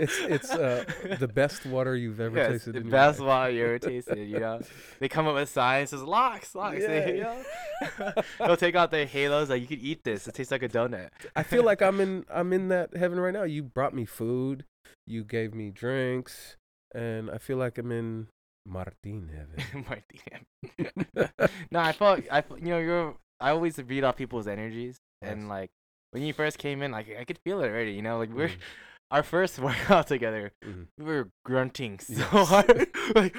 It's 0.00 0.18
it's 0.20 0.50
uh 0.50 0.84
the 1.20 1.28
best 1.28 1.64
water 1.66 1.94
you've 1.94 2.18
ever 2.20 2.36
Yeah, 2.36 2.48
tasted. 2.48 2.74
the 2.74 2.80
best 2.80 3.20
life. 3.20 3.26
water 3.28 3.50
you 3.52 3.64
ever 3.64 3.78
tasted. 3.90 4.18
You 4.18 4.40
know, 4.40 4.60
they 4.98 5.08
come 5.08 5.26
up 5.28 5.34
with 5.34 5.48
signs 5.48 5.90
says 5.90 6.02
locks, 6.02 6.54
locks. 6.54 6.78
They- 6.84 7.18
Yeah, 7.18 8.12
They'll 8.40 8.56
take 8.56 8.74
out 8.74 8.90
their 8.90 9.06
halos. 9.06 9.50
Like 9.50 9.60
you 9.60 9.68
could 9.68 9.78
eat 9.82 10.02
this. 10.02 10.26
It 10.26 10.34
tastes 10.34 10.50
like 10.50 10.62
a 10.64 10.68
donut. 10.68 11.10
I 11.36 11.42
feel 11.44 11.62
like 11.62 11.80
I'm 11.80 12.00
in 12.00 12.24
I'm 12.28 12.52
in 12.52 12.68
that 12.68 12.96
heaven 12.96 13.20
right 13.20 13.32
now. 13.32 13.44
You 13.44 13.62
brought 13.62 13.94
me 13.94 14.04
food, 14.04 14.64
you 15.06 15.22
gave 15.22 15.54
me 15.54 15.70
drinks, 15.70 16.56
and 16.94 17.30
I 17.30 17.38
feel 17.38 17.56
like 17.58 17.78
I'm 17.78 17.92
in 17.92 18.26
Martin 18.66 19.30
heaven. 19.30 19.86
My 19.88 20.02
DM. 20.10 21.30
no, 21.70 21.78
I 21.80 21.92
felt 21.92 22.20
I 22.32 22.42
you 22.58 22.66
know 22.66 22.78
you're. 22.78 23.14
I 23.40 23.50
always 23.50 23.78
read 23.78 24.02
off 24.04 24.16
people's 24.16 24.46
energies, 24.48 24.98
and 25.24 25.48
like 25.48 25.70
when 26.12 26.22
you 26.22 26.32
first 26.32 26.58
came 26.58 26.82
in, 26.82 26.90
like 26.92 27.06
I 27.18 27.24
could 27.24 27.38
feel 27.44 27.60
it 27.62 27.68
already. 27.68 27.92
You 27.92 28.02
know, 28.02 28.18
like 28.18 28.30
we're 28.32 28.48
Mhm, 28.48 28.56
our 29.10 29.22
first 29.22 29.58
workout 29.68 30.06
together. 30.06 30.52
mhm. 30.64 30.86
We 30.98 31.04
were 31.04 31.28
grunting 31.44 31.98
so 32.00 32.14
Yes. 32.14 32.48
hard, 32.48 32.86
like. 33.14 33.34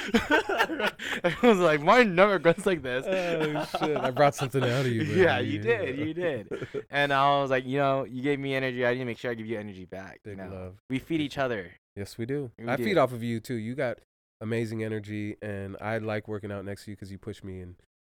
I 0.00 1.34
was 1.42 1.58
like, 1.58 1.80
Martin 1.82 2.14
never 2.14 2.38
grunts 2.38 2.66
like 2.66 2.82
this. 2.82 3.04
Oh 3.06 3.64
shit! 3.78 3.96
I 3.96 4.10
brought 4.10 4.34
something 4.34 4.62
out 4.62 4.86
of 4.86 4.92
you. 4.92 5.02
Yeah, 5.02 5.38
you 5.38 5.58
did, 5.58 5.98
you 5.98 6.14
did. 6.14 6.48
And 6.90 7.12
I 7.12 7.40
was 7.40 7.50
like, 7.50 7.64
you 7.66 7.78
know, 7.78 8.04
you 8.04 8.22
gave 8.22 8.38
me 8.38 8.54
energy. 8.54 8.84
I 8.86 8.92
need 8.92 9.00
to 9.00 9.04
make 9.04 9.18
sure 9.18 9.30
I 9.30 9.34
give 9.34 9.46
you 9.46 9.58
energy 9.58 9.84
back. 9.84 10.20
You 10.24 10.36
know? 10.36 10.48
love. 10.50 10.74
We 10.90 10.98
feed 10.98 11.20
each 11.20 11.38
other. 11.38 11.72
Yes, 11.96 12.18
we 12.18 12.26
do. 12.26 12.50
We 12.58 12.68
I 12.68 12.76
do. 12.76 12.84
feed 12.84 12.98
off 12.98 13.12
of 13.12 13.22
you 13.22 13.40
too. 13.40 13.54
You 13.54 13.74
got 13.74 13.98
amazing 14.40 14.84
energy, 14.84 15.36
and 15.42 15.76
I 15.80 15.98
like 15.98 16.28
working 16.28 16.52
out 16.52 16.64
next 16.64 16.84
to 16.84 16.90
you 16.90 16.96
because 16.96 17.10
you 17.10 17.18
push 17.18 17.42
me. 17.42 17.60
And 17.60 17.74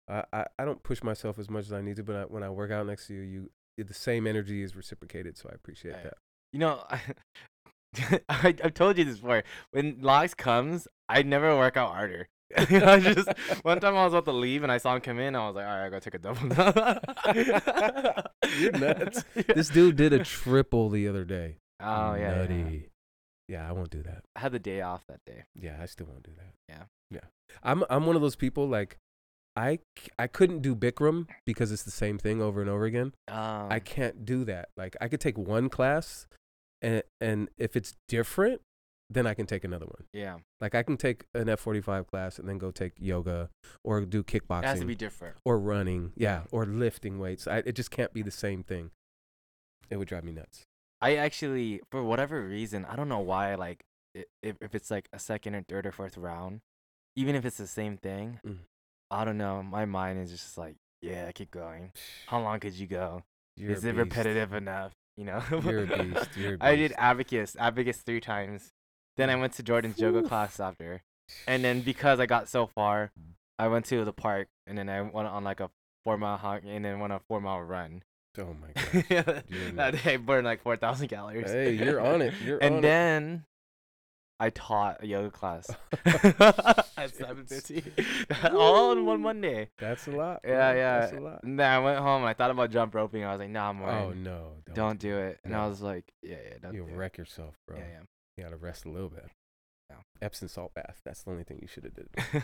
I, 0.09 0.23
I, 0.33 0.45
I 0.59 0.65
don't 0.65 0.81
push 0.83 1.03
myself 1.03 1.37
as 1.39 1.49
much 1.49 1.65
as 1.65 1.73
I 1.73 1.81
need 1.81 1.95
to, 1.97 2.03
but 2.03 2.15
I, 2.15 2.21
when 2.23 2.43
I 2.43 2.49
work 2.49 2.71
out 2.71 2.85
next 2.87 3.07
to 3.07 3.13
you, 3.13 3.49
you 3.77 3.83
the 3.83 3.93
same 3.93 4.25
energy 4.27 4.61
is 4.63 4.75
reciprocated. 4.75 5.37
So 5.37 5.49
I 5.51 5.55
appreciate 5.55 5.93
Right. 5.93 6.03
that. 6.03 6.13
You 6.51 6.59
know, 6.59 6.83
I, 6.89 6.99
I 8.29 8.55
I've 8.63 8.73
told 8.73 8.97
you 8.97 9.05
this 9.05 9.19
before. 9.19 9.43
When 9.71 9.99
Lox 10.01 10.33
comes, 10.33 10.87
I 11.07 11.21
never 11.23 11.55
work 11.57 11.77
out 11.77 11.91
harder. 11.93 12.27
I 12.57 12.99
just 12.99 13.29
one 13.61 13.79
time 13.79 13.95
I 13.95 14.03
was 14.05 14.13
about 14.13 14.25
to 14.25 14.31
leave 14.31 14.63
and 14.63 14.71
I 14.71 14.79
saw 14.79 14.95
him 14.95 15.01
come 15.01 15.19
in. 15.19 15.35
I 15.35 15.45
was 15.45 15.55
like, 15.55 15.65
all 15.67 15.71
right, 15.71 15.85
I 15.85 15.89
gotta 15.89 16.09
take 16.09 16.15
a 16.15 16.17
double. 16.17 16.49
You're 18.59 18.71
nuts. 18.71 19.23
Yeah. 19.35 19.43
This 19.55 19.69
dude 19.69 19.95
did 19.95 20.13
a 20.13 20.23
triple 20.23 20.89
the 20.89 21.07
other 21.07 21.25
day. 21.25 21.57
oh 21.79 22.15
yeah, 22.15 22.17
yeah. 22.17 22.35
Nutty. 22.35 22.89
Yeah, 23.47 23.67
I 23.67 23.71
won't 23.71 23.89
do 23.89 24.03
that. 24.03 24.23
I 24.35 24.41
had 24.41 24.51
the 24.51 24.59
day 24.59 24.81
off 24.81 25.05
that 25.07 25.21
day. 25.25 25.43
Yeah, 25.55 25.77
I 25.81 25.85
still 25.85 26.07
won't 26.07 26.23
do 26.23 26.31
that. 26.37 26.53
Yeah. 26.67 26.83
Yeah. 27.11 27.55
I'm 27.63 27.83
I'm 27.89 28.05
one 28.05 28.15
of 28.15 28.21
those 28.21 28.35
people 28.35 28.67
like 28.67 28.97
I 29.59 29.79
I 30.17 30.27
couldn't 30.27 30.61
do 30.61 30.73
Bikram 30.75 31.27
because 31.45 31.71
it's 31.71 31.83
the 31.83 31.91
same 31.91 32.17
thing 32.17 32.41
over 32.41 32.61
and 32.61 32.69
over 32.69 32.85
again. 32.85 33.13
Um, 33.27 33.67
I 33.69 33.79
can't 33.79 34.23
do 34.23 34.45
that. 34.45 34.69
Like 34.77 34.95
I 35.01 35.07
could 35.09 35.19
take 35.19 35.37
one 35.37 35.67
class 35.69 36.27
and 36.81 37.03
and 37.19 37.49
if 37.57 37.75
it's 37.75 37.93
different, 38.07 38.61
then 39.09 39.27
I 39.27 39.33
can 39.33 39.45
take 39.45 39.63
another 39.65 39.85
one. 39.85 40.05
Yeah, 40.13 40.37
Like 40.61 40.75
I 40.75 40.83
can 40.83 40.95
take 40.97 41.25
an 41.33 41.47
F45 41.47 42.07
class 42.07 42.39
and 42.39 42.47
then 42.47 42.57
go 42.57 42.71
take 42.71 42.93
yoga 42.97 43.49
or 43.83 44.05
do 44.05 44.23
kickboxing 44.23 44.63
it 44.63 44.67
has 44.67 44.79
to 44.79 44.85
be 44.85 44.95
different. 44.95 45.35
or 45.43 45.59
running, 45.59 46.13
yeah, 46.15 46.43
or 46.51 46.65
lifting 46.65 47.19
weights. 47.19 47.47
I, 47.47 47.57
it 47.65 47.75
just 47.75 47.91
can't 47.91 48.13
be 48.13 48.21
the 48.21 48.31
same 48.31 48.63
thing. 48.63 48.91
It 49.89 49.97
would 49.97 50.07
drive 50.07 50.23
me 50.23 50.31
nuts. 50.31 50.63
I 51.01 51.15
actually, 51.15 51.81
for 51.91 52.03
whatever 52.03 52.41
reason, 52.41 52.85
I 52.85 52.95
don't 52.95 53.09
know 53.09 53.19
why. 53.19 53.55
Like, 53.55 53.83
if 54.13 54.55
if 54.61 54.75
it's 54.75 54.91
like 54.91 55.09
a 55.11 55.19
second 55.19 55.55
or 55.55 55.63
third 55.67 55.85
or 55.85 55.91
fourth 55.91 56.17
round, 56.17 56.61
even 57.15 57.35
if 57.35 57.43
it's 57.45 57.57
the 57.57 57.67
same 57.67 57.97
thing, 57.97 58.39
Mm. 58.45 58.59
I 59.11 59.25
don't 59.25 59.37
know. 59.37 59.63
My 59.63 59.85
mind 59.85 60.19
is 60.21 60.31
just 60.31 60.57
like, 60.57 60.75
yeah, 61.01 61.31
keep 61.31 61.51
going. 61.51 61.91
How 62.27 62.41
long 62.43 62.59
could 62.59 62.73
you 62.73 62.87
go? 62.87 63.23
You're 63.57 63.71
is 63.71 63.83
it 63.83 63.95
beast. 63.95 63.97
repetitive 63.97 64.53
enough? 64.53 64.93
You 65.17 65.25
know. 65.25 65.43
You're 65.63 65.83
a 65.83 65.97
beast. 66.03 66.29
You're 66.37 66.53
a 66.55 66.57
I 66.61 66.75
did 66.75 66.93
abacus, 66.97 67.55
abacus 67.59 67.97
three 67.97 68.21
times. 68.21 68.69
Then 69.17 69.29
I 69.29 69.35
went 69.35 69.53
to 69.53 69.63
Jordan's 69.63 69.99
yoga 69.99 70.23
class 70.23 70.59
after, 70.59 71.01
and 71.47 71.63
then 71.63 71.81
because 71.81 72.19
I 72.19 72.25
got 72.25 72.47
so 72.47 72.67
far, 72.67 73.11
I 73.57 73.67
went 73.67 73.85
to 73.87 74.05
the 74.05 74.13
park, 74.13 74.47
and 74.65 74.77
then 74.77 74.87
I 74.89 75.01
went 75.01 75.27
on 75.27 75.43
like 75.43 75.59
a 75.59 75.69
four 76.05 76.17
mile 76.17 76.37
hike, 76.37 76.63
and 76.65 76.85
then 76.85 76.99
went 76.99 77.11
on 77.11 77.17
a 77.17 77.23
four 77.27 77.41
mile 77.41 77.61
run. 77.61 78.03
Oh 78.37 78.55
my 78.61 79.01
god. 79.09 79.43
That 79.75 80.01
day 80.03 80.13
I 80.13 80.17
burned 80.17 80.45
like 80.45 80.61
four 80.61 80.77
thousand 80.77 81.09
calories. 81.09 81.49
hey, 81.51 81.71
you're 81.71 81.99
on 81.99 82.21
it. 82.21 82.33
You're 82.45 82.59
and 82.59 82.81
then 82.81 83.43
I 84.39 84.49
taught 84.51 85.03
a 85.03 85.07
yoga 85.07 85.29
class 85.31 85.69
at 86.05 87.13
seven 87.15 87.45
fifty, 87.45 87.83
all 88.51 88.93
in 88.93 89.05
one 89.05 89.21
Monday. 89.21 89.69
That's 89.77 90.07
a 90.07 90.11
lot. 90.11 90.41
Yeah, 90.45 90.71
bro. 90.71 90.79
yeah. 90.79 90.99
That's 91.01 91.13
a 91.13 91.19
lot. 91.19 91.43
And 91.43 91.59
then 91.59 91.69
I 91.69 91.79
went 91.79 91.99
home 91.99 92.21
and 92.21 92.29
I 92.29 92.33
thought 92.33 92.51
about 92.51 92.71
jump 92.71 92.95
roping. 92.95 93.23
I 93.25 93.31
was 93.31 93.39
like, 93.39 93.49
Nah, 93.49 93.69
I'm 93.69 93.81
Oh 93.81 94.07
worried. 94.07 94.23
no. 94.23 94.51
don't, 94.73 94.99
do 94.99 95.17
it. 95.17 95.39
And 95.43 95.55
I 95.55 95.67
was 95.67 95.81
like, 95.81 96.05
Yeah, 96.23 96.37
yeah, 96.43 96.57
don't 96.61 96.73
You'll 96.73 96.87
do 96.87 96.95
wreck 96.95 97.17
yourself, 97.17 97.55
bro. 97.67 97.77
it. 97.77 97.83
You 98.37 98.43
gotta 98.45 98.55
rest 98.57 98.85
a 98.85 98.89
little 98.89 99.09
bit. 99.09 99.25
Yeah. 99.89 99.97
Epsom 100.21 100.47
salt 100.47 100.73
bath. 100.73 100.99
That's 101.03 101.23
the 101.23 101.31
only 101.31 101.43
thing 101.43 101.59
you 101.61 101.67
should 101.67 101.83
have 101.83 101.93
did. 101.93 102.07
Yeah, 102.17 102.41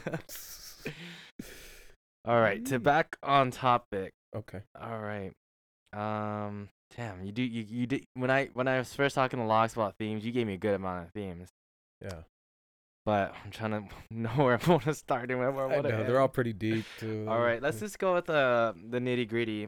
yeah. 0.85 1.43
all 2.25 2.39
right, 2.39 2.65
to 2.65 2.79
back 2.79 3.15
on 3.23 3.51
topic. 3.51 4.11
Okay. 4.35 4.61
All 4.81 4.99
right. 4.99 5.31
Um, 5.93 6.67
damn, 6.97 7.23
you 7.23 7.31
do 7.31 7.41
you 7.43 7.63
you 7.69 7.87
did 7.87 8.03
when 8.15 8.29
I 8.29 8.47
when 8.53 8.67
I 8.67 8.79
was 8.79 8.93
first 8.93 9.15
talking 9.15 9.39
to 9.39 9.45
Locks 9.45 9.73
about 9.73 9.95
themes, 9.97 10.25
you 10.25 10.31
gave 10.31 10.47
me 10.47 10.55
a 10.55 10.57
good 10.57 10.73
amount 10.75 11.05
of 11.07 11.13
themes. 11.13 11.47
Yeah. 12.06 12.22
But 13.06 13.36
I'm 13.43 13.51
trying 13.51 13.72
to 13.72 13.84
know 14.12 14.30
where 14.30 14.60
I 14.62 14.70
want 14.70 14.84
to 14.84 14.93
start 14.93 15.30
and 15.30 15.39
where 15.39 15.49
I 15.49 15.53
I 15.53 15.66
want 15.68 15.84
to 15.84 15.89
know, 15.89 16.03
they're 16.03 16.20
all 16.20 16.28
pretty 16.28 16.53
deep 16.53 16.86
too. 16.99 17.26
All 17.28 17.39
right, 17.39 17.62
let's 17.62 17.80
just 17.80 17.99
go 17.99 18.14
with 18.16 18.30
uh, 18.30 18.74
the 18.89 18.99
nitty 18.99 19.28
gritty. 19.28 19.68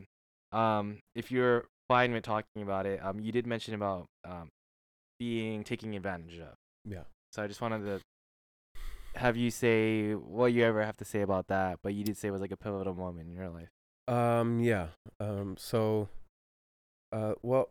Um, 0.52 1.00
if 1.16 1.32
you're 1.32 1.66
fine 1.88 2.14
with 2.14 2.24
talking 2.24 2.64
about 2.64 2.86
it, 2.86 3.04
um, 3.04 3.20
you 3.20 3.32
did 3.32 3.46
mention 3.46 3.74
about 3.74 4.06
um, 4.26 4.50
being 5.20 5.64
taking 5.64 5.96
advantage 5.96 6.40
of. 6.40 6.56
Yeah. 6.86 7.04
So 7.32 7.44
I 7.44 7.48
just 7.48 7.62
wanted 7.62 7.86
to 7.86 8.02
have 9.16 9.36
you 9.36 9.52
say 9.52 10.14
what 10.14 10.54
you 10.54 10.64
ever 10.64 10.84
have 10.84 10.98
to 10.98 11.06
say 11.06 11.22
about 11.22 11.48
that. 11.48 11.80
But 11.84 11.94
you 11.94 12.04
did 12.04 12.18
say 12.18 12.30
it 12.30 12.32
was 12.32 12.42
like 12.42 12.52
a 12.52 12.58
pivotal 12.58 12.94
moment 12.96 13.28
in 13.28 13.36
your 13.36 13.50
life. 13.50 13.70
Um. 14.08 14.60
Yeah. 14.60 14.88
Um. 15.20 15.56
So. 15.58 16.08
Uh. 17.12 17.34
Well, 17.42 17.70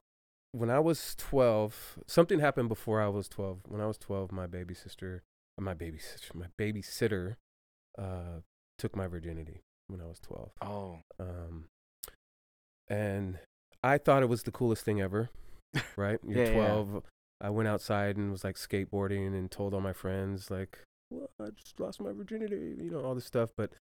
when 0.52 0.70
I 0.70 0.78
was 0.78 1.14
twelve, 1.16 1.98
something 2.06 2.40
happened 2.40 2.68
before 2.68 3.00
I 3.00 3.08
was 3.08 3.28
twelve. 3.28 3.60
When 3.68 3.80
I 3.80 3.86
was 3.86 3.98
twelve, 3.98 4.32
my 4.32 4.46
baby 4.46 4.74
sister, 4.74 5.22
uh, 5.58 5.62
my 5.62 5.74
baby 5.74 5.98
sister, 5.98 6.32
my 6.34 6.46
babysitter, 6.58 7.36
uh, 7.98 8.40
took 8.78 8.96
my 8.96 9.06
virginity 9.06 9.60
when 9.88 10.00
I 10.00 10.06
was 10.06 10.18
twelve. 10.20 10.52
Oh. 10.60 11.00
Um. 11.18 11.66
And 12.88 13.38
I 13.82 13.98
thought 13.98 14.22
it 14.22 14.28
was 14.28 14.44
the 14.44 14.52
coolest 14.52 14.84
thing 14.84 15.00
ever. 15.00 15.30
Right? 15.96 16.18
You're 16.26 16.44
Yeah, 16.44 16.50
yeah. 16.50 16.54
twelve. 16.54 17.02
I 17.40 17.50
went 17.50 17.68
outside 17.68 18.16
and 18.16 18.30
was 18.30 18.44
like 18.44 18.56
skateboarding 18.56 19.28
and 19.28 19.50
told 19.50 19.74
all 19.74 19.80
my 19.80 19.92
friends 19.92 20.50
like, 20.50 20.78
well, 21.10 21.30
I 21.40 21.50
just 21.50 21.78
lost 21.78 22.00
my 22.00 22.12
virginity, 22.12 22.76
you 22.80 22.90
know, 22.90 23.00
all 23.00 23.14
this 23.14 23.26
stuff. 23.26 23.50
But 23.56 23.72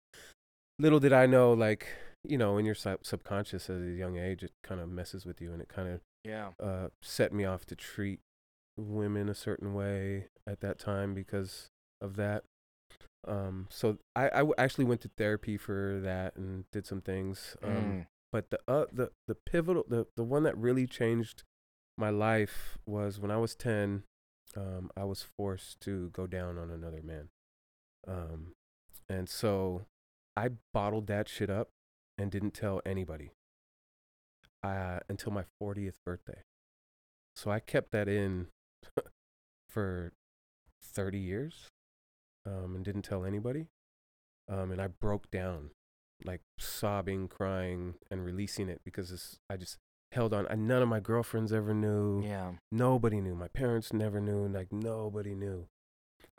little 0.78 1.00
did 1.00 1.12
I 1.12 1.26
know, 1.26 1.52
like, 1.52 1.86
you 2.28 2.38
know, 2.38 2.58
in 2.58 2.64
your 2.66 2.74
sub- 2.74 3.04
subconscious 3.04 3.68
at 3.70 3.76
a 3.76 3.90
young 3.90 4.16
age, 4.18 4.42
it 4.42 4.52
kind 4.62 4.80
of 4.80 4.88
messes 4.88 5.24
with 5.26 5.40
you 5.40 5.52
and 5.52 5.60
it 5.62 5.68
kind 5.68 5.88
of 5.88 6.00
Yeah. 6.24 6.52
uh, 6.60 6.88
set 7.02 7.32
me 7.32 7.44
off 7.44 7.64
to 7.66 7.76
treat 7.76 8.20
women 8.76 9.28
a 9.28 9.34
certain 9.34 9.72
way 9.74 10.28
at 10.46 10.60
that 10.60 10.78
time 10.78 11.14
because 11.14 11.70
of 12.00 12.16
that. 12.16 12.44
Um, 13.26 13.66
so 13.70 13.98
I 14.14 14.42
actually 14.58 14.84
went 14.84 15.00
to 15.02 15.10
therapy 15.16 15.56
for 15.56 15.98
that 16.02 16.36
and 16.36 16.64
did 16.70 16.86
some 16.86 17.00
things. 17.00 17.56
Um, 17.62 17.70
Mm. 17.70 18.06
but 18.32 18.50
the 18.50 18.60
uh, 18.68 18.86
the 18.92 19.10
the 19.26 19.34
pivotal 19.34 19.84
the 19.88 20.06
the 20.16 20.22
one 20.24 20.42
that 20.44 20.56
really 20.56 20.86
changed 20.86 21.42
my 21.98 22.10
life 22.10 22.76
was 22.86 23.18
when 23.18 23.30
I 23.30 23.38
was 23.38 23.54
10 23.56 24.04
um 24.56 24.90
I 24.96 25.04
was 25.04 25.22
forced 25.22 25.80
to 25.80 26.10
go 26.10 26.26
down 26.26 26.58
on 26.58 26.70
another 26.70 27.02
man 27.02 27.30
um 28.06 28.52
and 29.08 29.28
so 29.28 29.86
I 30.36 30.50
bottled 30.74 31.06
that 31.06 31.28
shit 31.28 31.48
up 31.50 31.70
and 32.18 32.30
didn't 32.30 32.52
tell 32.54 32.80
anybody 32.86 33.30
uh 34.62 35.00
until 35.08 35.32
my 35.32 35.44
40th 35.62 35.96
birthday 36.04 36.42
so 37.34 37.50
I 37.50 37.60
kept 37.60 37.92
that 37.92 38.08
in 38.08 38.48
for 39.68 40.12
30 40.82 41.18
years 41.18 41.68
um 42.46 42.74
and 42.74 42.84
didn't 42.84 43.02
tell 43.02 43.24
anybody 43.24 43.66
um 44.48 44.70
and 44.70 44.80
I 44.80 44.88
broke 44.88 45.30
down 45.30 45.70
like 46.24 46.40
sobbing, 46.58 47.28
crying, 47.28 47.94
and 48.10 48.24
releasing 48.24 48.68
it 48.68 48.80
because 48.84 49.10
it's, 49.10 49.38
I 49.50 49.56
just 49.56 49.78
held 50.12 50.32
on. 50.32 50.46
And 50.46 50.66
none 50.66 50.82
of 50.82 50.88
my 50.88 51.00
girlfriends 51.00 51.52
ever 51.52 51.74
knew. 51.74 52.22
Yeah. 52.24 52.52
Nobody 52.72 53.20
knew. 53.20 53.34
My 53.34 53.48
parents 53.48 53.92
never 53.92 54.20
knew. 54.20 54.46
Like 54.48 54.72
nobody 54.72 55.34
knew. 55.34 55.66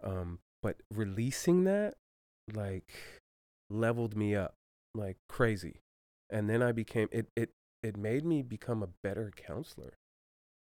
Um, 0.04 0.40
but 0.62 0.78
releasing 0.94 1.64
that, 1.66 1.96
like, 2.54 2.94
leveled 3.70 4.16
me 4.16 4.36
up 4.36 4.56
like 4.98 5.18
crazy. 5.30 5.82
And 6.30 6.50
then 6.50 6.62
I 6.62 6.72
became 6.72 7.08
it. 7.12 7.28
It 7.36 7.52
it 7.84 7.96
made 7.96 8.26
me 8.26 8.42
become 8.42 8.84
a 8.84 8.90
better 9.04 9.32
counselor 9.36 9.94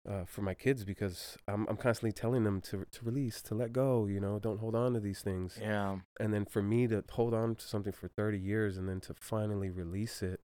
uh, 0.07 0.25
for 0.25 0.41
my 0.41 0.53
kids 0.53 0.83
because 0.83 1.37
I'm 1.47 1.65
I'm 1.67 1.77
constantly 1.77 2.11
telling 2.11 2.43
them 2.43 2.61
to 2.61 2.85
to 2.91 3.05
release, 3.05 3.41
to 3.43 3.55
let 3.55 3.73
go. 3.73 4.05
You 4.05 4.19
know, 4.19 4.37
don't 4.39 4.59
hold 4.59 4.75
on 4.75 4.93
to 4.93 4.99
these 4.99 5.21
things 5.21 5.57
Yeah. 5.59 5.99
and 6.19 6.33
then 6.33 6.45
for 6.45 6.61
me 6.61 6.87
to 6.87 7.03
hold 7.09 7.33
on 7.33 7.55
to 7.55 7.65
something 7.67 7.93
for 7.93 8.07
30 8.09 8.37
years 8.39 8.77
and 8.77 8.87
then 8.87 8.99
to 9.01 9.13
finally 9.19 9.69
release 9.69 10.21
it 10.21 10.41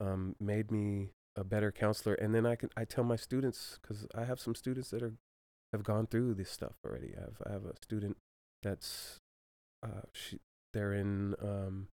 um, 0.00 0.34
made 0.40 0.70
me 0.70 1.10
a 1.36 1.44
better 1.44 1.70
counselor 1.70 2.14
and 2.14 2.34
then 2.34 2.44
i 2.44 2.56
can 2.56 2.68
i 2.76 2.84
tell 2.84 3.04
my 3.04 3.14
students 3.16 3.78
because 3.80 4.04
i 4.16 4.24
have 4.24 4.40
some 4.40 4.54
students 4.54 4.90
that 4.90 5.00
are 5.02 5.14
have 5.72 5.84
gone 5.84 6.06
through 6.06 6.34
this 6.34 6.50
stuff 6.50 6.72
already 6.84 7.14
i 7.16 7.20
have, 7.20 7.40
I 7.46 7.52
have 7.52 7.64
a 7.64 7.76
student 7.80 8.16
that's 8.62 9.18
uh, 9.84 10.02
she, 10.12 10.40
they're 10.74 10.92
in 10.92 11.34
um, 11.40 11.86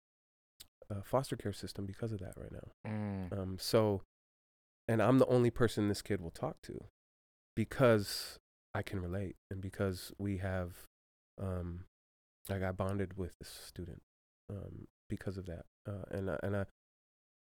a 0.89 1.03
foster 1.03 1.35
care 1.35 1.53
system 1.53 1.85
because 1.85 2.11
of 2.11 2.19
that 2.19 2.33
right 2.37 2.51
now 2.51 2.71
Mm. 2.91 3.37
um, 3.37 3.57
so, 3.59 4.01
and 4.87 5.01
I'm 5.01 5.19
the 5.19 5.25
only 5.27 5.49
person 5.49 5.87
this 5.89 6.01
kid 6.01 6.21
will 6.21 6.31
talk 6.31 6.61
to 6.63 6.85
because 7.55 8.37
I 8.73 8.81
can 8.83 9.01
relate 9.01 9.35
and 9.51 9.61
because 9.61 10.13
we 10.17 10.37
have, 10.37 10.85
um, 11.41 11.85
like 12.49 12.63
I 12.63 12.71
bonded 12.71 13.17
with 13.17 13.33
this 13.39 13.49
student 13.67 14.01
um, 14.49 14.87
because 15.09 15.37
of 15.37 15.45
that, 15.47 15.65
uh, 15.89 16.03
and 16.11 16.29
I, 16.31 16.37
and 16.43 16.55
I, 16.55 16.65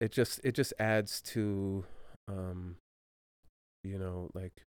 it 0.02 0.12
just 0.12 0.42
it 0.44 0.54
just 0.54 0.74
adds 0.80 1.22
to, 1.34 1.86
um, 2.28 2.78
you 3.84 3.98
know, 3.98 4.30
like 4.34 4.64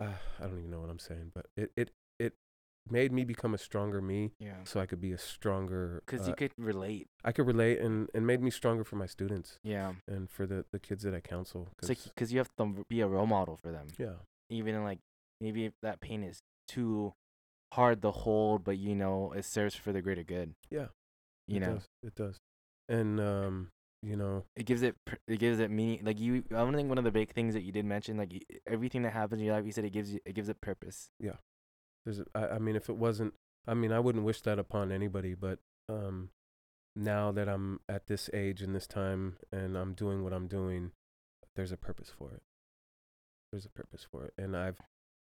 uh, 0.00 0.14
I 0.40 0.42
don't 0.46 0.58
even 0.58 0.70
know 0.70 0.80
what 0.80 0.90
I'm 0.90 0.98
saying, 0.98 1.30
but 1.34 1.46
it 1.56 1.70
it 1.76 1.90
made 2.88 3.12
me 3.12 3.24
become 3.24 3.54
a 3.54 3.58
stronger 3.58 4.00
me, 4.00 4.32
Yeah. 4.38 4.64
so 4.64 4.80
I 4.80 4.86
could 4.86 5.00
be 5.00 5.12
a 5.12 5.18
stronger. 5.18 6.02
Because 6.06 6.26
uh, 6.26 6.30
you 6.30 6.34
could 6.36 6.52
relate. 6.58 7.08
I 7.24 7.32
could 7.32 7.46
relate 7.46 7.78
and 7.80 8.08
and 8.14 8.26
made 8.26 8.42
me 8.42 8.50
stronger 8.50 8.84
for 8.84 8.96
my 8.96 9.06
students 9.06 9.58
Yeah. 9.62 9.94
and 10.08 10.30
for 10.30 10.46
the 10.46 10.64
the 10.72 10.78
kids 10.78 11.02
that 11.04 11.14
I 11.14 11.20
counsel. 11.20 11.68
It's 11.78 11.88
like 11.88 11.98
'cause- 11.98 12.08
because 12.14 12.32
you 12.32 12.38
have 12.38 12.50
to 12.56 12.84
be 12.88 13.00
a 13.00 13.06
role 13.08 13.26
model 13.26 13.56
for 13.56 13.70
them. 13.72 13.88
yeah, 13.98 14.16
even 14.48 14.74
in, 14.74 14.84
like 14.84 15.00
maybe 15.40 15.64
if 15.66 15.72
that 15.82 16.00
pain 16.00 16.22
is 16.22 16.42
too 16.68 17.12
hard 17.72 18.02
to 18.02 18.10
hold, 18.10 18.64
but 18.64 18.78
you 18.78 18.94
know 18.94 19.32
it 19.32 19.44
serves 19.44 19.74
for 19.74 19.92
the 19.92 20.02
greater 20.02 20.24
good. 20.24 20.54
Yeah, 20.70 20.88
You 21.46 21.56
it 21.56 21.60
know, 21.60 21.74
does, 21.74 21.88
it 22.02 22.14
does, 22.14 22.36
and 22.88 23.20
um, 23.20 23.70
you 24.02 24.16
know, 24.16 24.44
it 24.56 24.64
gives 24.66 24.82
it 24.82 24.96
it 25.28 25.38
gives 25.38 25.60
it 25.60 25.70
meaning. 25.70 26.00
Like 26.04 26.18
you, 26.18 26.42
I 26.50 26.54
don't 26.64 26.74
think 26.74 26.88
one 26.88 26.98
of 26.98 27.04
the 27.04 27.12
big 27.12 27.30
things 27.32 27.54
that 27.54 27.62
you 27.62 27.70
did 27.72 27.84
mention, 27.84 28.16
like 28.16 28.32
everything 28.66 29.02
that 29.02 29.12
happens 29.12 29.40
in 29.40 29.46
your 29.46 29.54
life, 29.54 29.66
you 29.66 29.72
said 29.72 29.84
it 29.84 29.90
gives 29.92 30.12
you 30.12 30.20
it 30.24 30.32
gives 30.34 30.48
it 30.48 30.60
purpose. 30.60 31.10
There's, 32.04 32.22
I 32.34 32.58
mean, 32.58 32.76
if 32.76 32.88
it 32.88 32.96
wasn't, 32.96 33.34
I 33.66 33.74
mean, 33.74 33.92
I 33.92 34.00
wouldn't 34.00 34.24
wish 34.24 34.40
that 34.42 34.58
upon 34.58 34.90
anybody, 34.90 35.34
but 35.34 35.58
um, 35.88 36.30
now 36.96 37.30
that 37.32 37.48
I'm 37.48 37.80
at 37.88 38.06
this 38.06 38.30
age 38.32 38.62
and 38.62 38.74
this 38.74 38.86
time, 38.86 39.36
and 39.52 39.76
I'm 39.76 39.94
doing 39.94 40.24
what 40.24 40.32
I'm 40.32 40.46
doing, 40.46 40.92
there's 41.56 41.72
a 41.72 41.76
purpose 41.76 42.10
for 42.16 42.30
it. 42.32 42.42
There's 43.52 43.66
a 43.66 43.70
purpose 43.70 44.06
for 44.10 44.24
it, 44.24 44.34
and 44.38 44.56
I've 44.56 44.78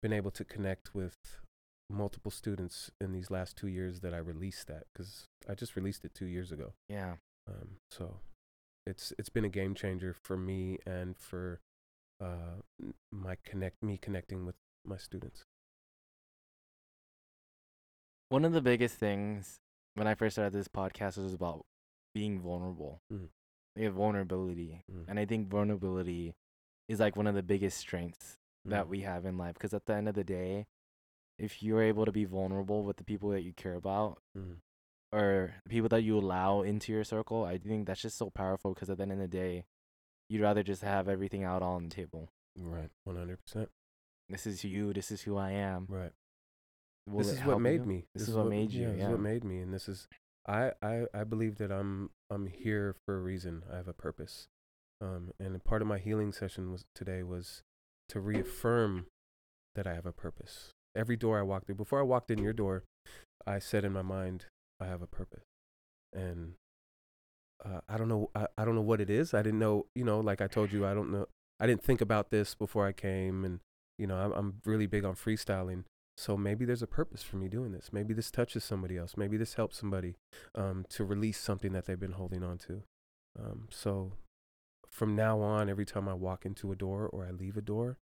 been 0.03 0.13
able 0.13 0.31
to 0.33 0.45
connect 0.45 0.95
with 0.95 1.17
multiple 1.91 2.31
students 2.31 2.91
in 3.01 3.13
these 3.13 3.31
last 3.31 3.57
two 3.57 3.69
years 3.69 4.01
that 4.01 4.15
I 4.15 4.19
released 4.19 4.67
that 4.69 4.85
because 4.93 5.27
I 5.49 5.55
just 5.55 5.77
released 5.77 6.05
it 6.05 6.15
two 6.15 6.27
years 6.27 6.51
ago. 6.51 6.73
Yeah. 6.89 7.15
Um, 7.49 7.77
so 7.91 8.21
it's 8.87 9.13
it's 9.19 9.29
been 9.29 9.45
a 9.45 9.51
game 9.51 9.75
changer 9.75 10.15
for 10.25 10.37
me 10.37 10.79
and 10.87 11.17
for 11.17 11.61
uh, 12.21 12.63
my 13.11 13.37
connect 13.45 13.83
me 13.83 13.99
connecting 14.01 14.47
with 14.47 14.57
my 14.85 14.97
students. 14.97 15.45
One 18.33 18.47
of 18.47 18.55
the 18.55 18.63
biggest 18.63 18.95
things 18.97 19.61
when 19.95 20.07
I 20.07 20.15
first 20.15 20.37
started 20.37 20.55
this 20.55 20.67
podcast 20.69 21.19
was 21.23 21.35
about 21.35 21.67
being 22.15 22.41
vulnerable. 22.41 23.03
Mm. 23.13 23.29
Yeah, 23.77 23.91
vulnerability. 23.91 24.83
Mm. 24.91 25.05
And 25.09 25.19
I 25.21 25.27
think 25.27 25.49
vulnerability 25.49 26.35
is 26.89 26.99
like 26.99 27.15
one 27.15 27.27
of 27.27 27.35
the 27.35 27.43
biggest 27.43 27.77
strengths 27.77 28.39
that 28.65 28.87
Mm. 28.87 28.89
we 28.89 29.01
have 29.03 29.27
in 29.27 29.37
life 29.37 29.55
because 29.55 29.75
at 29.75 29.85
the 29.85 29.95
end 29.95 30.09
of 30.09 30.15
the 30.15 30.25
day, 30.25 30.67
if 31.39 31.63
you're 31.63 31.83
able 31.83 32.07
to 32.07 32.13
be 32.13 32.25
vulnerable 32.25 32.85
with 32.85 32.97
the 32.97 33.05
people 33.05 33.29
that 33.31 33.43
you 33.43 33.53
care 33.53 33.75
about 33.75 34.19
Mm. 34.35 34.61
or 35.13 35.55
the 35.65 35.69
people 35.71 35.91
that 35.91 36.03
you 36.03 36.17
allow 36.19 36.63
into 36.63 36.91
your 36.91 37.05
circle, 37.05 37.45
I 37.45 37.59
think 37.59 37.87
that's 37.87 38.01
just 38.01 38.17
so 38.17 38.31
powerful 38.31 38.73
because 38.73 38.89
at 38.89 38.97
the 38.97 39.03
end 39.03 39.13
of 39.13 39.19
the 39.19 39.29
day, 39.29 39.67
you'd 40.31 40.41
rather 40.41 40.63
just 40.63 40.81
have 40.83 41.07
everything 41.07 41.45
out 41.45 41.63
on 41.63 41.89
the 41.91 41.95
table. 41.95 42.31
Right. 42.57 42.91
One 43.05 43.17
hundred 43.17 43.41
percent. 43.41 43.71
This 44.31 44.47
is 44.47 44.65
you. 44.65 44.95
This 44.95 45.11
is 45.11 45.23
who 45.23 45.37
I 45.37 45.51
am. 45.51 45.85
Right. 45.91 46.13
Will 47.07 47.19
this 47.19 47.33
is 47.33 47.45
what 47.45 47.61
made 47.61 47.81
you? 47.81 47.87
me. 47.87 48.05
This, 48.15 48.29
is 48.29 48.35
what 48.35 48.47
made 48.47 48.71
you. 48.73 48.83
Yeah, 48.83 48.89
Yeah. 48.89 48.95
this 48.95 49.05
is 49.05 49.11
what 49.11 49.21
made 49.21 49.45
me, 49.45 49.59
and 49.59 49.73
this 49.75 49.89
is. 49.89 50.09
I, 50.47 50.73
I 50.83 51.05
I 51.15 51.25
believe 51.25 51.57
that 51.59 51.71
I'm 51.71 52.11
I'm 52.31 52.47
here 52.47 52.97
for 53.05 53.17
a 53.17 53.21
reason. 53.21 53.63
I 53.73 53.77
have 53.77 53.89
a 53.89 53.93
purpose, 53.93 54.49
um, 55.01 55.33
and 55.39 55.55
a 55.55 55.59
part 55.61 55.83
of 55.83 55.89
my 55.89 55.99
healing 55.99 56.33
session 56.33 56.71
was 56.73 56.85
today 56.95 57.23
was 57.23 57.63
to 58.09 58.21
reaffirm 58.21 59.07
that 59.75 59.87
I 59.87 59.95
have 59.95 60.07
a 60.07 60.13
purpose. 60.13 60.71
Every 60.97 61.17
door 61.17 61.39
I 61.39 61.43
walk 61.43 61.65
through, 61.67 61.77
before 61.77 62.01
I 62.01 62.03
walked 62.03 62.31
in 62.31 62.39
your 62.43 62.53
door, 62.53 62.85
I 63.47 63.59
said 63.59 63.85
in 63.85 63.93
my 63.93 64.03
mind, 64.03 64.47
I 64.81 64.87
have 64.87 65.01
a 65.01 65.07
purpose, 65.07 65.45
and 66.13 66.55
uh, 67.65 67.81
I 67.89 67.97
don't 67.97 68.09
know 68.09 68.31
I, 68.35 68.47
I 68.59 68.65
don't 68.65 68.75
know 68.75 68.81
what 68.83 69.01
it 69.01 69.11
is. 69.11 69.35
I 69.35 69.43
didn't 69.43 69.61
know, 69.61 69.87
you 69.95 70.05
know, 70.05 70.21
like 70.21 70.41
I 70.41 70.47
told 70.49 70.73
you, 70.73 70.85
I 70.87 70.93
don't 70.95 71.11
know. 71.11 71.27
I 71.61 71.67
didn't 71.67 71.85
think 71.85 72.01
about 72.01 72.31
this 72.31 72.55
before 72.57 72.87
I 72.87 72.93
came, 72.93 73.45
and 73.45 73.61
you 73.99 74.07
know, 74.09 74.17
I'm 74.17 74.33
I'm 74.33 74.55
really 74.67 74.87
big 74.87 75.05
on 75.05 75.15
freestyling. 75.15 75.85
So 76.17 76.37
maybe 76.37 76.65
there's 76.65 76.83
a 76.83 76.87
purpose 76.87 77.23
for 77.23 77.37
me 77.37 77.49
doing 77.49 77.73
this. 77.73 77.91
Maybe 77.93 78.15
this 78.15 78.31
touches 78.31 78.65
somebody 78.65 78.97
else. 78.97 79.17
Maybe 79.17 79.37
this 79.37 79.55
helps 79.55 79.79
somebody 79.79 80.17
um, 80.55 80.85
to 80.91 81.05
release 81.05 81.39
something 81.39 81.73
that 81.73 81.87
they've 81.87 81.99
been 81.99 82.13
holding 82.13 82.43
on 82.43 82.59
to. 82.59 82.83
Um, 83.39 83.69
so 83.71 84.13
from 84.91 85.17
now 85.17 85.41
on, 85.41 85.71
every 85.71 85.87
time 85.87 86.09
I 86.09 86.15
walk 86.15 86.45
into 86.45 86.71
a 86.71 86.77
door 86.77 87.09
or 87.11 87.25
I 87.27 87.31
leave 87.31 87.57
a 87.57 87.63
door, 87.63 87.97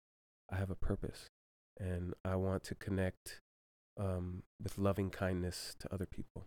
I 0.50 0.56
have 0.56 0.70
a 0.70 0.74
purpose, 0.74 1.30
and 1.78 2.14
I 2.24 2.34
want 2.34 2.64
to 2.64 2.74
connect 2.74 3.40
um, 3.96 4.42
with 4.60 4.76
loving 4.76 5.10
kindness 5.10 5.76
to 5.78 5.94
other 5.94 6.06
people. 6.06 6.46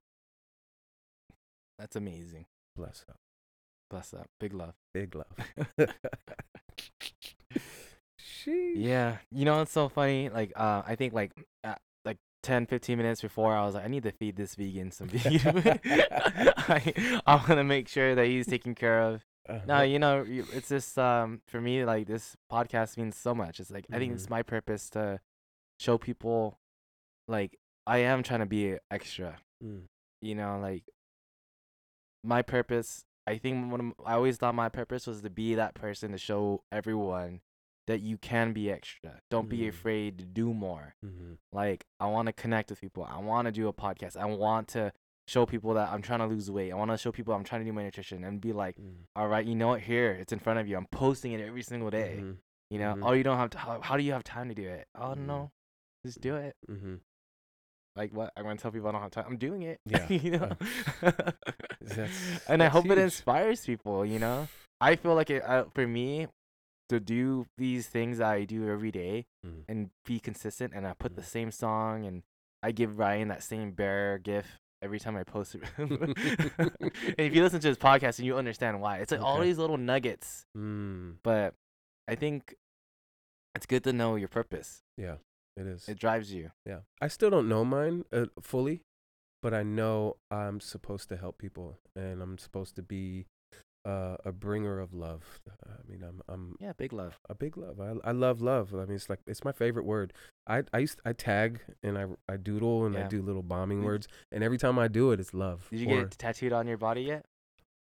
That's 1.80 1.96
amazing. 1.96 2.46
Bless 2.76 3.06
up, 3.10 3.16
Bless 3.90 4.14
up. 4.14 4.28
Big 4.40 4.54
love. 4.54 4.74
big 4.94 5.16
love. 5.16 5.34
Sheesh. 8.46 8.74
Yeah, 8.76 9.18
you 9.32 9.46
know 9.46 9.62
it's 9.62 9.72
so 9.72 9.90
funny. 9.90 10.30
Like, 10.30 10.52
uh, 10.56 10.82
I 10.86 10.96
think 10.96 11.14
like 11.14 11.32
uh, 11.64 11.76
like 12.06 12.18
10, 12.44 12.66
15 12.66 12.98
minutes 12.98 13.22
before, 13.22 13.56
I 13.56 13.66
was 13.66 13.76
like, 13.76 13.86
I 13.86 13.88
need 13.88 14.04
to 14.04 14.12
feed 14.12 14.36
this 14.36 14.56
vegan 14.56 14.92
some 14.92 15.08
vegan. 15.10 15.58
I, 15.86 17.22
I 17.26 17.36
want 17.36 17.48
to 17.48 17.64
make 17.64 17.88
sure 17.88 18.16
that 18.16 18.26
he's 18.28 18.48
taken 18.48 18.76
care 18.76 19.02
of. 19.02 19.24
No, 19.68 19.74
Uh-huh. 19.76 19.82
you 19.84 20.00
know, 20.00 20.26
it's 20.28 20.70
just 20.70 20.98
um 20.98 21.42
for 21.48 21.60
me 21.60 21.84
like 21.86 22.08
this 22.08 22.36
podcast 22.52 22.98
means 22.98 23.16
so 23.18 23.36
much. 23.36 23.60
It's 23.60 23.72
like 23.72 23.86
I 23.92 23.98
think 24.00 24.14
it's 24.14 24.28
Mhm. 24.28 24.30
my 24.32 24.42
purpose 24.44 24.90
to 24.92 25.20
show 25.80 25.98
people, 25.98 26.60
like 27.28 27.58
I 27.86 27.98
am 28.00 28.24
trying 28.24 28.40
to 28.40 28.46
be 28.46 28.78
extra. 28.90 29.38
Mm, 29.64 29.84
You 30.22 30.36
know, 30.36 30.60
like 30.62 30.84
my 32.24 32.42
purpose. 32.42 33.04
I 33.28 33.38
think 33.38 33.72
one 33.72 33.80
of, 33.80 34.06
I 34.06 34.14
always 34.14 34.38
thought 34.38 34.54
my 34.56 34.70
purpose 34.70 35.08
was 35.08 35.22
to 35.22 35.30
be 35.30 35.56
that 35.56 35.76
person 35.76 36.12
to 36.12 36.18
show 36.18 36.64
everyone 36.72 37.40
that 37.88 38.00
you 38.02 38.18
can 38.18 38.54
be 38.54 38.72
extra. 38.72 39.20
Don't 39.30 39.50
be 39.50 39.60
Mm. 39.60 39.70
afraid 39.70 40.18
to 40.20 40.26
do 40.26 40.54
more. 40.54 40.96
mhm, 41.06 41.38
Like 41.52 41.86
I 42.00 42.08
want 42.08 42.28
to 42.28 42.34
connect 42.34 42.70
with 42.70 42.80
people. 42.82 43.04
I 43.04 43.18
want 43.20 43.46
to 43.48 43.52
do 43.52 43.68
a 43.68 43.74
podcast. 43.74 44.16
I 44.18 44.26
want 44.26 44.70
to 44.70 44.94
show 45.28 45.46
people 45.46 45.74
that 45.76 45.90
I'm 45.92 46.02
trying 46.02 46.20
to 46.20 46.26
lose 46.28 46.50
weight. 46.52 46.72
I 46.72 46.76
want 46.76 46.92
to 46.92 46.98
show 46.98 47.12
people 47.12 47.34
I'm 47.34 47.44
trying 47.44 47.62
to 47.62 47.66
do 47.66 47.74
my 47.74 47.84
nutrition 47.84 48.24
and 48.24 48.40
be 48.42 48.52
like, 48.54 48.76
mm, 48.78 48.94
all 49.16 49.28
right, 49.28 49.46
you 49.46 49.56
know 49.56 49.70
what? 49.70 49.82
Here, 49.82 50.12
it's 50.12 50.34
in 50.34 50.40
front 50.40 50.60
of 50.60 50.68
you. 50.68 50.76
I'm 50.78 50.88
posting 50.88 51.32
it 51.34 51.42
every 51.42 51.64
single 51.64 51.90
day. 51.90 52.18
mhm, 52.22 52.38
You 52.70 52.80
know, 52.80 52.96
Mhm. 52.96 53.06
oh, 53.08 53.12
you 53.14 53.24
don't 53.24 53.38
have 53.38 53.50
to. 53.52 53.58
How, 53.58 53.82
how 53.82 53.98
do 53.98 54.04
you 54.04 54.14
have 54.14 54.24
time 54.24 54.50
to 54.50 54.56
do 54.56 54.68
it? 54.68 54.88
Oh 54.96 55.14
Mhm. 55.16 55.26
no, 55.28 55.52
just 56.06 56.20
do 56.22 56.36
it. 56.38 56.56
Like 57.96 58.12
what? 58.12 58.34
I'm 58.36 58.44
gonna 58.44 58.56
tell 58.58 58.72
people 58.72 58.90
I 58.90 58.92
don't 58.94 59.02
have 59.02 59.12
time. 59.12 59.26
I'm 59.28 59.38
doing 59.38 59.62
it. 59.62 59.80
Yeah, 59.86 60.08
you 60.10 60.32
know. 60.32 60.50
That's- 61.82 62.42
and 62.48 62.62
I 62.64 62.66
that's 62.66 62.74
hope 62.74 62.86
it 62.88 62.98
inspires 62.98 63.66
people. 63.66 64.06
You 64.06 64.20
know, 64.20 64.48
I 64.82 64.96
feel 64.96 65.14
like 65.16 65.30
it 65.30 65.44
uh, 65.44 65.66
for 65.76 65.86
me 65.86 66.28
to 66.94 67.00
do 67.00 67.46
these 67.58 67.88
things 67.88 68.20
I 68.22 68.46
do 68.46 68.70
every 68.70 68.92
day 68.92 69.26
Mm. 69.46 69.64
and 69.68 69.90
be 70.06 70.20
consistent. 70.20 70.74
And 70.74 70.88
I 70.88 70.94
put 70.94 71.16
the 71.16 71.22
Mhm. 71.22 71.26
same 71.36 71.52
song 71.52 72.06
and 72.06 72.24
I 72.64 72.72
give 72.72 72.98
Ryan 72.98 73.28
that 73.28 73.44
same 73.44 73.72
bear 73.74 74.18
gif 74.18 74.60
every 74.82 75.00
time 75.00 75.16
I 75.18 75.24
post 75.24 75.56
it. 75.56 75.64
and 75.78 77.16
if 77.18 77.34
you 77.36 77.44
listen 77.44 77.60
to 77.60 77.68
his 77.68 77.78
podcast 77.78 78.20
and 78.20 78.26
you 78.26 78.38
understand 78.38 78.82
why, 78.82 78.98
it's 79.00 79.12
like 79.12 79.22
all 79.22 79.40
these 79.42 79.58
little 79.58 79.78
nuggets. 79.78 80.46
Mm, 80.58 81.18
But 81.24 81.56
I 82.08 82.16
think 82.16 82.56
it's 83.56 83.66
good 83.66 83.84
to 83.84 83.94
know 83.94 84.16
your 84.16 84.28
purpose. 84.30 84.82
yeah, 84.98 85.18
it 85.58 85.68
is. 85.68 85.88
It 85.90 86.00
drives 86.00 86.34
you. 86.34 86.52
yeah, 86.66 86.80
I 87.02 87.08
still 87.08 87.30
don't 87.30 87.48
know 87.50 87.64
mine 87.66 88.06
uh, 88.12 88.26
fully, 88.42 88.82
but 89.42 89.54
I 89.54 89.64
know 89.64 90.18
I'm 90.32 90.60
supposed 90.60 91.10
to 91.10 91.18
help 91.18 91.38
people, 91.38 91.80
and 91.96 92.22
I'm 92.22 92.38
supposed 92.38 92.76
to 92.78 92.82
be 92.82 93.28
uh, 93.86 94.16
a 94.24 94.32
bringer 94.32 94.80
of 94.80 94.94
love. 94.94 95.24
I 95.66 95.90
mean, 95.92 96.04
I'm 96.04 96.22
I'm 96.28 96.56
Yeah, 96.60 96.74
big 96.74 96.94
love. 96.94 97.20
a 97.30 97.36
big 97.36 97.58
love. 97.58 97.80
I 97.82 97.94
I 98.08 98.12
love 98.12 98.42
love. 98.42 98.74
I 98.74 98.86
mean, 98.86 98.96
it's 98.96 99.10
like 99.10 99.20
it's 99.28 99.44
my 99.44 99.52
favorite 99.52 99.86
word. 99.86 100.14
I 100.48 100.64
I 100.74 100.80
used 100.80 101.00
I 101.06 101.14
tag 101.14 101.62
and 101.84 101.98
I 101.98 102.06
I 102.28 102.38
doodle 102.38 102.86
and 102.86 102.96
I 102.98 103.08
do 103.08 103.22
little 103.22 103.44
bombing 103.44 103.84
words, 103.84 104.08
and 104.32 104.44
every 104.44 104.58
time 104.58 104.80
I 104.80 104.88
do 104.88 105.12
it, 105.12 105.20
it's 105.20 105.34
love. 105.34 105.68
Did 105.70 105.80
you 105.82 105.88
Or, 105.88 105.98
get 105.98 106.00
it 106.14 106.18
tattooed 106.18 106.54
on 106.54 106.68
your 106.68 106.78
body 106.78 107.02
yet? 107.04 107.26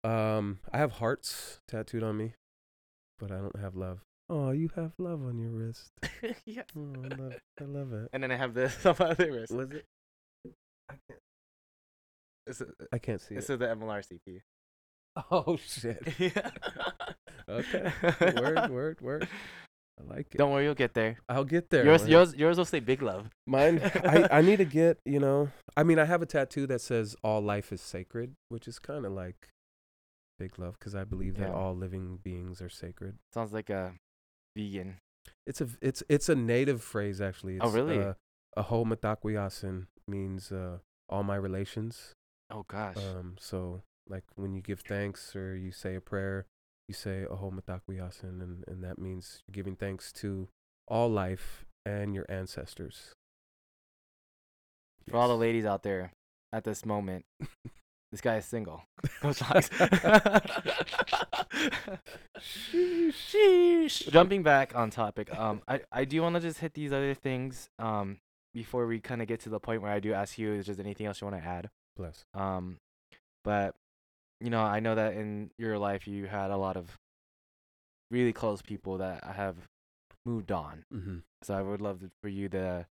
Um, 0.04 0.60
I 0.72 0.78
have 0.78 0.94
hearts 0.94 1.60
tattooed 1.68 2.04
on 2.04 2.16
me, 2.18 2.34
but 3.20 3.32
I 3.32 3.38
don't 3.38 3.60
have 3.60 3.76
love. 3.76 4.00
Oh, 4.30 4.52
you 4.52 4.70
have 4.76 4.92
love 4.98 5.24
on 5.26 5.38
your 5.40 5.50
wrist. 5.52 5.92
yeah. 6.46 6.64
Oh, 6.78 6.94
I 7.04 7.08
love, 7.16 7.34
I 7.60 7.64
love 7.64 7.94
it. 7.94 8.10
And 8.14 8.22
then 8.22 8.32
I 8.32 8.36
have 8.36 8.54
this 8.54 8.86
on 8.86 8.96
my 9.00 9.08
other 9.08 9.32
wrist. 9.32 9.54
Was 9.54 9.72
it? 9.72 9.86
I 10.90 10.96
can't. 11.08 11.20
is, 12.46 12.64
I 12.94 12.98
can't 13.00 13.22
see 13.22 13.36
this 13.36 13.50
it. 13.50 13.54
is 13.54 13.60
the 13.60 13.66
MLRCP. 13.68 14.42
Oh 15.32 15.58
shit. 15.58 16.02
yeah. 16.20 16.52
Okay. 17.50 17.92
word, 18.20 18.70
word, 18.70 19.02
word. 19.02 19.28
I 20.00 20.14
like 20.16 20.28
it. 20.36 20.38
Don't 20.38 20.52
worry, 20.52 20.66
you'll 20.66 20.76
get 20.76 20.94
there. 20.94 21.18
I'll 21.28 21.44
get 21.44 21.70
there. 21.72 21.84
Yours, 21.84 22.04
man. 22.04 22.12
yours, 22.12 22.36
yours 22.36 22.58
will 22.58 22.66
say 22.66 22.80
big 22.80 23.02
love. 23.02 23.30
Mine. 23.48 23.82
I, 23.84 24.28
I 24.32 24.42
need 24.42 24.58
to 24.58 24.66
get. 24.66 25.00
You 25.06 25.20
know. 25.20 25.50
I 25.76 25.84
mean, 25.84 25.98
I 25.98 26.06
have 26.06 26.22
a 26.22 26.26
tattoo 26.28 26.68
that 26.68 26.82
says 26.82 27.16
"All 27.24 27.42
life 27.42 27.72
is 27.72 27.82
sacred," 27.82 28.36
which 28.50 28.68
is 28.68 28.78
kind 28.80 29.06
of 29.06 29.12
like 29.12 29.50
big 30.38 30.60
love 30.60 30.78
because 30.80 30.94
I 30.94 31.04
believe 31.04 31.38
that 31.38 31.50
all 31.50 31.76
living 31.76 32.20
beings 32.24 32.62
are 32.62 32.70
sacred. 32.70 33.16
Sounds 33.34 33.54
like 33.54 33.70
a 33.70 33.94
vegan. 34.56 34.98
It's 35.46 35.62
a 35.62 35.68
it's 35.82 36.04
it's 36.10 36.30
a 36.30 36.36
native 36.36 36.84
phrase 36.84 37.22
actually. 37.22 37.56
It's, 37.56 37.66
Oh, 37.66 37.70
really? 37.70 38.00
Uh, 38.00 38.14
Aho 38.56 38.86
Mitakuye 38.86 39.36
Oyasin 39.36 39.88
means 40.08 40.52
uh, 40.52 40.78
all 41.10 41.24
my 41.24 41.36
relations. 41.36 42.14
Oh 42.52 42.66
gosh. 42.68 42.98
Um, 42.98 43.36
so 43.40 43.82
like 44.10 44.24
when 44.36 44.54
you 44.54 44.62
give 44.62 44.82
thanks 44.82 45.36
or 45.36 45.56
you 45.56 45.72
say 45.72 45.96
a 45.96 46.02
prayer, 46.02 46.46
you 46.88 46.94
say 46.94 47.26
Aho 47.30 47.52
Mitakuye 47.52 48.00
Oyasin, 48.02 48.42
and 48.42 48.64
and 48.68 48.84
that 48.84 49.00
means 49.00 49.44
you're 49.48 49.54
giving 49.54 49.76
thanks 49.76 50.12
to 50.14 50.48
all 50.88 51.10
life 51.10 51.66
and 51.86 52.14
your 52.14 52.26
ancestors. 52.30 53.14
For 55.10 55.18
all 55.18 55.28
the 55.28 55.38
ladies 55.38 55.66
out 55.66 55.84
there 55.84 56.12
at 56.52 56.64
this 56.64 56.86
moment, 56.86 57.26
this 58.12 58.22
guy 58.22 58.38
is 58.38 58.46
single. 58.46 58.84
Locks. 59.24 59.70
Sheesh. 62.40 64.12
Jumping 64.12 64.44
back 64.44 64.76
on 64.76 64.90
topic, 64.90 65.34
um, 65.38 65.62
I, 65.68 65.82
I 65.92 66.06
do 66.06 66.22
want 66.22 66.36
to 66.36 66.42
just 66.42 66.60
hit 66.60 66.74
these 66.74 66.92
other 66.92 67.14
things 67.14 67.70
um 67.80 68.18
before 68.54 68.88
we 68.88 69.00
kind 69.00 69.22
of 69.22 69.28
get 69.28 69.40
to 69.42 69.50
the 69.50 69.60
point 69.60 69.82
where 69.82 69.92
I 69.92 70.00
do 70.00 70.14
ask 70.14 70.40
you 70.40 70.54
is 70.54 70.66
there 70.66 70.76
anything 70.80 71.06
else 71.06 71.22
you 71.22 71.28
want 71.28 71.42
to 71.42 71.48
add? 71.48 71.70
Bless. 71.96 72.26
Um, 72.34 72.78
but 73.44 73.76
you 74.40 74.50
know, 74.50 74.62
I 74.62 74.80
know 74.80 74.96
that 74.96 75.14
in 75.14 75.52
your 75.58 75.78
life 75.78 76.08
you 76.08 76.28
had 76.28 76.52
a 76.52 76.58
lot 76.58 76.78
of 76.78 76.98
really 78.12 78.34
close 78.34 78.62
people 78.62 78.98
that 79.00 79.24
have 79.24 79.56
moved 80.26 80.52
on. 80.52 80.86
Mm-hmm. 80.94 81.18
So 81.44 81.54
I 81.56 81.62
would 81.62 81.82
love 81.82 82.02
for 82.22 82.30
you 82.30 82.50
to, 82.50 82.86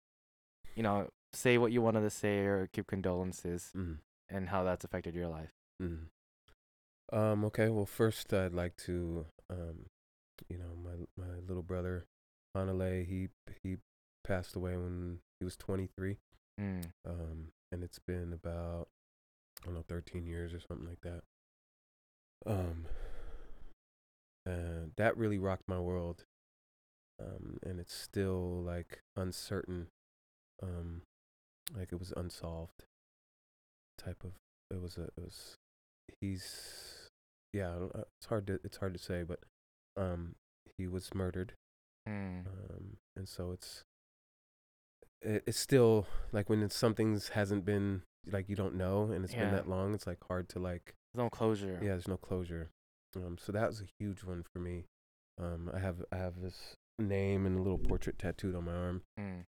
you 0.75 0.83
know, 0.83 1.09
say 1.33 1.57
what 1.57 1.71
you 1.71 1.81
wanted 1.81 2.01
to 2.01 2.09
say 2.09 2.39
or 2.39 2.69
give 2.73 2.87
condolences 2.87 3.71
Mm-hmm. 3.75 3.93
and 4.29 4.49
how 4.49 4.63
that's 4.63 4.83
affected 4.83 5.15
your 5.15 5.27
life. 5.27 5.51
Mm. 5.81 6.05
Um, 7.11 7.45
okay, 7.45 7.69
well, 7.69 7.85
first 7.85 8.33
I'd 8.33 8.53
like 8.53 8.75
to, 8.85 9.25
um, 9.49 9.85
you 10.49 10.57
know, 10.57 10.75
my 10.83 11.05
my 11.17 11.39
little 11.47 11.63
brother, 11.63 12.05
Hanale, 12.55 13.05
he 13.05 13.29
he 13.61 13.77
passed 14.23 14.55
away 14.55 14.77
when 14.77 15.19
he 15.39 15.45
was 15.45 15.55
23. 15.57 16.17
Mm. 16.59 16.83
Um, 17.05 17.47
and 17.71 17.83
it's 17.83 17.99
been 17.99 18.31
about 18.33 18.87
I 19.61 19.65
don't 19.65 19.75
know 19.75 19.83
13 19.87 20.25
years 20.25 20.53
or 20.53 20.59
something 20.59 20.87
like 20.87 21.01
that. 21.01 21.23
Um, 22.45 22.85
and 24.45 24.91
that 24.97 25.17
really 25.17 25.37
rocked 25.37 25.67
my 25.67 25.79
world. 25.79 26.25
Um, 27.21 27.57
and 27.63 27.79
it's 27.79 27.93
still 27.93 28.61
like 28.65 29.01
uncertain. 29.15 29.87
Um, 30.61 31.03
like 31.77 31.89
it 31.91 31.99
was 31.99 32.13
unsolved. 32.15 32.83
type 33.97 34.23
of 34.23 34.31
it 34.71 34.81
was 34.81 34.97
a 34.97 35.03
it 35.03 35.13
was 35.23 35.55
he's 36.19 37.09
yeah 37.53 37.73
uh, 37.93 38.01
it's 38.17 38.27
hard 38.27 38.47
to 38.47 38.59
it's 38.63 38.77
hard 38.77 38.93
to 38.93 38.99
say 38.99 39.23
but 39.23 39.39
um 39.95 40.35
he 40.77 40.87
was 40.87 41.13
murdered 41.13 41.53
Mm. 42.09 42.45
um 42.47 42.97
and 43.15 43.29
so 43.29 43.51
it's 43.53 43.83
it, 45.21 45.43
it's 45.47 45.59
still 45.59 46.05
like 46.33 46.49
when 46.49 46.61
it's 46.61 46.75
something's 46.75 47.29
hasn't 47.29 47.63
been 47.63 48.01
like 48.29 48.49
you 48.49 48.55
don't 48.57 48.75
know 48.75 49.03
and 49.11 49.23
it's 49.23 49.33
been 49.33 49.51
that 49.55 49.69
long 49.69 49.93
it's 49.93 50.05
like 50.07 50.17
hard 50.27 50.49
to 50.49 50.59
like 50.59 50.95
no 51.15 51.29
closure. 51.29 51.79
yeah 51.81 51.89
there's 51.89 52.07
no 52.07 52.17
closure 52.17 52.69
um 53.15 53.37
so 53.39 53.51
that 53.51 53.67
was 53.67 53.81
a 53.81 53.85
huge 53.99 54.23
one 54.23 54.43
for 54.53 54.59
me 54.59 54.85
um 55.39 55.69
i 55.73 55.79
have 55.79 56.03
i 56.11 56.17
have 56.17 56.41
this 56.41 56.75
name 56.99 57.45
and 57.45 57.57
a 57.57 57.61
little 57.61 57.77
portrait 57.77 58.17
tattooed 58.19 58.55
on 58.55 58.65
my 58.65 58.73
arm 58.73 59.01
Mm. 59.19 59.45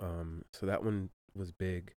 um 0.00 0.44
so 0.52 0.66
that 0.66 0.82
one 0.84 1.10
was 1.34 1.52
big 1.52 1.92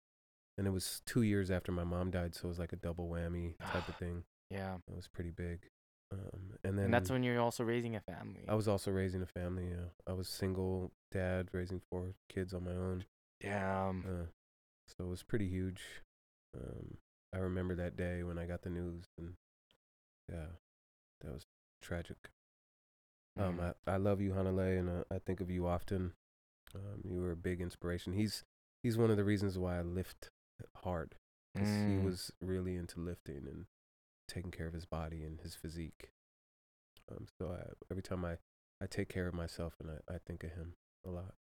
and 0.58 0.66
it 0.68 0.72
was 0.72 1.02
two 1.06 1.22
years 1.22 1.52
after 1.52 1.72
my 1.72 1.84
mom 1.84 2.12
died 2.12 2.36
so 2.36 2.46
it 2.46 2.50
was 2.50 2.60
like 2.60 2.74
a 2.74 2.78
double 2.78 3.08
whammy 3.10 3.56
type 3.72 3.88
of 3.88 3.96
thing 4.00 4.24
Yeah. 4.50 4.76
it 4.88 4.96
was 4.96 5.08
pretty 5.08 5.32
big 5.32 5.68
um 6.12 6.54
and 6.64 6.78
then 6.78 6.86
And 6.86 6.94
that's 6.94 7.10
when 7.10 7.24
you're 7.24 7.40
also 7.42 7.64
raising 7.64 7.96
a 7.96 8.00
family. 8.02 8.46
i 8.48 8.56
was 8.56 8.68
also 8.68 8.92
raising 8.92 9.22
a 9.22 9.26
family 9.26 9.68
yeah 9.70 9.90
i 10.08 10.14
was 10.14 10.28
single 10.30 10.92
dad 11.12 11.50
raising 11.54 11.82
four 11.92 12.14
kids 12.30 12.54
on 12.54 12.64
my 12.66 12.72
own 12.72 13.06
Damn. 13.42 14.04
uh, 14.08 14.26
so 14.88 15.04
it 15.06 15.08
was 15.10 15.24
pretty 15.24 15.48
huge 15.48 15.82
um 16.56 16.98
i 17.34 17.38
remember 17.38 17.76
that 17.76 17.96
day 17.98 18.24
when 18.24 18.38
i 18.38 18.46
got 18.46 18.62
the 18.62 18.70
news 18.70 19.06
and 19.18 19.34
yeah 20.32 20.48
that 21.22 21.34
was 21.34 21.46
tragic 21.82 22.18
Um, 23.38 23.60
Mm. 23.60 23.74
I, 23.88 23.92
I 23.94 23.98
love 23.98 24.20
you, 24.22 24.32
Hanale, 24.32 24.80
and 24.80 24.90
uh, 24.90 25.04
I 25.12 25.20
think 25.20 25.42
of 25.42 25.52
you 25.52 25.68
often. 25.68 26.14
Um, 26.76 27.02
you 27.04 27.22
were 27.22 27.32
a 27.32 27.36
big 27.38 27.62
inspiration. 27.62 28.14
He's 28.14 28.44
he's 28.84 28.98
one 28.98 29.12
of 29.12 29.18
the 29.18 29.24
reasons 29.24 29.58
why 29.58 29.78
I 29.78 29.82
lift 29.82 30.32
hard. 30.78 31.16
'cause 31.56 31.70
he 31.86 31.98
Mm. 31.98 32.04
was 32.06 32.32
really 32.42 32.76
into 32.76 33.00
lifting 33.00 33.48
and 33.48 33.66
taking 34.28 34.52
care 34.52 34.68
of 34.68 34.74
his 34.74 34.86
body 34.86 35.24
and 35.24 35.40
his 35.42 35.56
physique. 35.56 36.12
Um, 37.10 37.28
so 37.38 37.52
I, 37.52 37.74
every 37.92 38.04
time 38.04 38.26
I, 38.26 38.38
I 38.82 38.88
take 38.88 39.10
care 39.10 39.28
of 39.28 39.34
myself 39.34 39.76
and 39.80 39.90
I, 39.92 40.14
I 40.16 40.18
think 40.20 40.44
of 40.44 40.52
him 40.52 40.76
a 41.06 41.10
lot. 41.10 41.36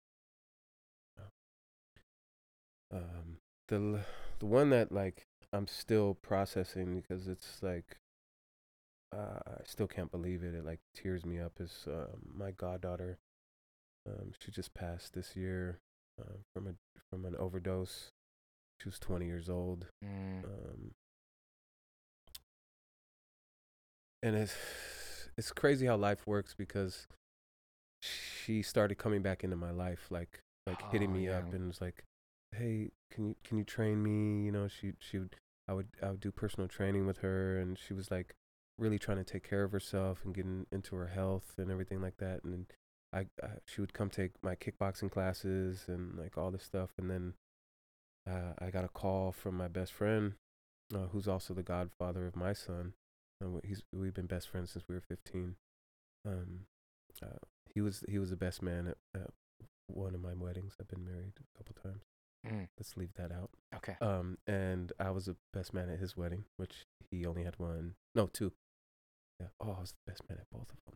Um, 2.92 3.38
the 3.68 4.06
the 4.40 4.46
one 4.46 4.70
that 4.70 4.92
like 4.92 5.25
I'm 5.54 5.68
still 5.68 6.16
processing 6.16 7.02
because 7.02 7.28
it's 7.28 7.62
like 7.62 7.98
uh, 9.16 9.40
I 9.48 9.64
still 9.66 9.88
can't 9.88 10.12
believe 10.12 10.44
it. 10.44 10.54
It 10.54 10.66
like 10.66 10.80
tears 10.94 11.26
me 11.26 11.40
up. 11.40 11.54
Is 11.60 11.86
um, 11.88 12.32
my 12.36 12.52
goddaughter? 12.52 13.18
Um, 14.08 14.32
she 14.40 14.52
just 14.52 14.74
passed 14.74 15.14
this 15.14 15.36
year 15.36 15.80
uh, 16.20 16.38
from 16.54 16.68
a 16.68 16.74
from 17.10 17.26
an 17.26 17.36
overdose. 17.38 18.12
She 18.82 18.90
was 18.90 19.00
20 19.00 19.26
years 19.26 19.50
old. 19.50 19.88
Mm. 20.04 20.44
Um, 20.44 20.92
and 24.22 24.36
it's 24.36 24.56
it's 25.38 25.52
crazy 25.52 25.86
how 25.86 25.96
life 25.96 26.28
works 26.28 26.54
because 26.58 27.08
she 28.02 28.62
started 28.62 28.96
coming 28.98 29.22
back 29.22 29.44
into 29.44 29.56
my 29.56 29.72
life, 29.72 30.08
like 30.10 30.40
like 30.68 30.92
hitting 30.92 31.12
Oh, 31.12 31.14
me 31.14 31.26
yeah. 31.28 31.38
up, 31.38 31.54
and 31.54 31.68
was 31.68 31.82
like, 31.82 32.04
"Hey, 32.58 32.92
can 33.12 33.30
you 33.30 33.36
can 33.44 33.58
you 33.58 33.64
train 33.64 34.04
me?" 34.04 34.46
You 34.46 34.52
know, 34.52 34.68
she 34.68 34.94
she 35.00 35.20
would 35.20 35.36
I 35.68 35.74
would 35.74 35.88
I 36.02 36.12
would 36.12 36.20
do 36.20 36.32
personal 36.32 36.68
training 36.68 37.06
with 37.08 37.20
her, 37.20 37.58
and 37.60 37.78
she 37.78 37.94
was 37.94 38.12
like 38.12 38.36
really 38.78 39.00
trying 39.00 39.18
to 39.18 39.24
take 39.24 39.48
care 39.48 39.64
of 39.64 39.72
herself 39.72 40.20
and 40.26 40.36
getting 40.36 40.68
into 40.72 40.96
her 40.96 41.08
health 41.08 41.54
and 41.58 41.72
everything 41.72 42.02
like 42.02 42.18
that. 42.18 42.44
And 42.44 42.68
I, 43.14 43.28
I 43.42 43.60
she 43.66 43.82
would 43.82 43.94
come 43.94 44.10
take 44.10 44.32
my 44.44 44.56
kickboxing 44.56 45.12
classes 45.12 45.86
and 45.88 46.18
like 46.18 46.38
all 46.38 46.52
this 46.52 46.64
stuff, 46.64 46.92
and 46.98 47.10
then 47.10 47.34
uh, 48.30 48.54
I 48.60 48.70
got 48.70 48.86
a 48.86 48.90
call 48.90 49.32
from 49.32 49.56
my 49.56 49.68
best 49.68 49.94
friend, 49.94 50.34
uh, 50.94 51.08
who's 51.12 51.28
also 51.28 51.54
the 51.54 51.64
godfather 51.64 52.26
of 52.28 52.36
my 52.36 52.54
son. 52.54 52.94
Uh, 53.44 53.60
he's 53.64 53.84
we've 53.94 54.14
been 54.14 54.28
best 54.28 54.50
friends 54.50 54.72
since 54.72 54.86
we 54.88 54.96
were 54.96 55.02
15. 55.02 55.56
Um, 56.28 56.62
uh, 57.22 57.38
he 57.74 57.82
was 57.82 58.04
he 58.10 58.20
was 58.20 58.30
the 58.30 58.36
best 58.36 58.62
man 58.62 58.88
at, 58.88 59.20
at 59.20 59.30
one 59.88 60.16
of 60.16 60.22
my 60.22 60.34
weddings. 60.34 60.76
I've 60.80 60.88
been 60.88 61.06
married 61.06 61.34
a 61.40 61.58
couple 61.58 61.76
times. 61.82 62.04
Mm. 62.46 62.68
Let's 62.78 62.96
leave 62.98 63.14
that 63.16 63.32
out. 63.32 63.50
Okay. 63.76 63.96
Um, 64.02 64.38
and 64.48 64.92
I 65.00 65.12
was 65.12 65.26
the 65.26 65.36
best 65.54 65.74
man 65.74 65.90
at 65.90 66.00
his 66.00 66.16
wedding, 66.16 66.46
which 66.58 66.86
he 67.12 67.26
only 67.26 67.44
had 67.44 67.58
one, 67.58 67.96
no, 68.14 68.28
two. 68.28 68.52
Yeah. 69.40 69.48
Oh, 69.60 69.76
I 69.78 69.82
was 69.82 69.94
the 70.06 70.12
best 70.12 70.22
man 70.30 70.40
at 70.40 70.48
both 70.52 70.68
of 70.72 70.78
them. 70.86 70.96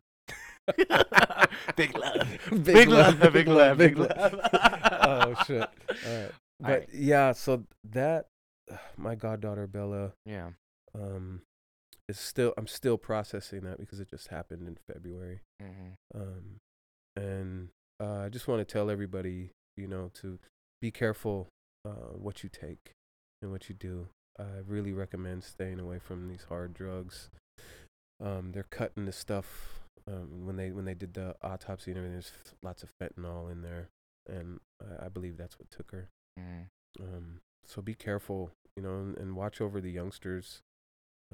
big 1.76 1.98
love. 1.98 2.38
Big 2.50 2.64
Big 2.64 2.88
love, 2.88 3.20
love. 3.20 3.32
Big 3.32 3.48
love. 3.48 3.78
Big 3.78 3.98
love. 3.98 4.10
love. 4.32 4.34
oh 4.52 5.34
shit! 5.44 5.62
All 5.62 5.68
right, 6.12 6.30
but 6.60 6.94
yeah, 6.94 7.32
so 7.32 7.64
that 7.90 8.26
my 8.96 9.14
goddaughter 9.14 9.66
Bella, 9.66 10.12
Yeah. 10.24 10.50
um, 10.94 11.42
is 12.08 12.18
still 12.18 12.54
I'm 12.56 12.66
still 12.66 12.98
processing 12.98 13.62
that 13.62 13.78
because 13.78 14.00
it 14.00 14.08
just 14.10 14.28
happened 14.28 14.68
in 14.68 14.76
February. 14.92 15.40
Mm-hmm. 15.62 16.20
Um, 16.20 16.56
and 17.16 17.68
uh, 18.00 18.26
I 18.26 18.28
just 18.28 18.46
want 18.48 18.66
to 18.66 18.70
tell 18.70 18.90
everybody, 18.90 19.50
you 19.76 19.88
know, 19.88 20.10
to 20.22 20.38
be 20.80 20.90
careful 20.90 21.48
uh, 21.84 22.12
what 22.14 22.42
you 22.42 22.48
take 22.48 22.92
and 23.42 23.50
what 23.50 23.68
you 23.68 23.74
do. 23.74 24.08
I 24.38 24.62
really 24.66 24.92
recommend 24.92 25.44
staying 25.44 25.80
away 25.80 25.98
from 25.98 26.28
these 26.28 26.44
hard 26.48 26.72
drugs. 26.74 27.30
Um, 28.22 28.52
they're 28.52 28.62
cutting 28.62 29.06
the 29.06 29.12
stuff 29.12 29.80
um, 30.06 30.46
when 30.46 30.56
they 30.56 30.70
when 30.70 30.84
they 30.84 30.94
did 30.94 31.14
the 31.14 31.36
autopsy 31.42 31.90
and 31.90 31.98
everything. 31.98 32.14
There's 32.14 32.32
lots 32.62 32.82
of 32.82 32.90
fentanyl 32.98 33.50
in 33.50 33.62
there, 33.62 33.88
and 34.28 34.60
I, 34.80 35.06
I 35.06 35.08
believe 35.08 35.36
that's 35.36 35.58
what 35.58 35.70
took 35.70 35.90
her. 35.92 36.08
Mm-hmm. 36.38 37.02
Um, 37.02 37.40
so 37.66 37.82
be 37.82 37.94
careful, 37.94 38.50
you 38.76 38.82
know, 38.82 38.94
and, 38.94 39.16
and 39.18 39.36
watch 39.36 39.60
over 39.60 39.80
the 39.80 39.90
youngsters, 39.90 40.62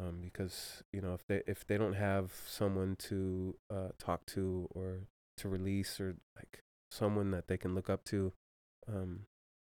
um, 0.00 0.20
because 0.22 0.82
you 0.92 1.00
know 1.00 1.14
if 1.14 1.26
they 1.26 1.42
if 1.46 1.66
they 1.66 1.78
don't 1.78 1.94
have 1.94 2.32
someone 2.46 2.96
to 3.00 3.56
uh, 3.72 3.88
talk 3.98 4.26
to 4.26 4.68
or 4.74 5.00
to 5.38 5.48
release 5.48 6.00
or 6.00 6.16
like 6.36 6.60
someone 6.90 7.30
that 7.30 7.48
they 7.48 7.56
can 7.56 7.74
look 7.74 7.90
up 7.90 8.04
to, 8.04 8.32
um, 8.88 9.20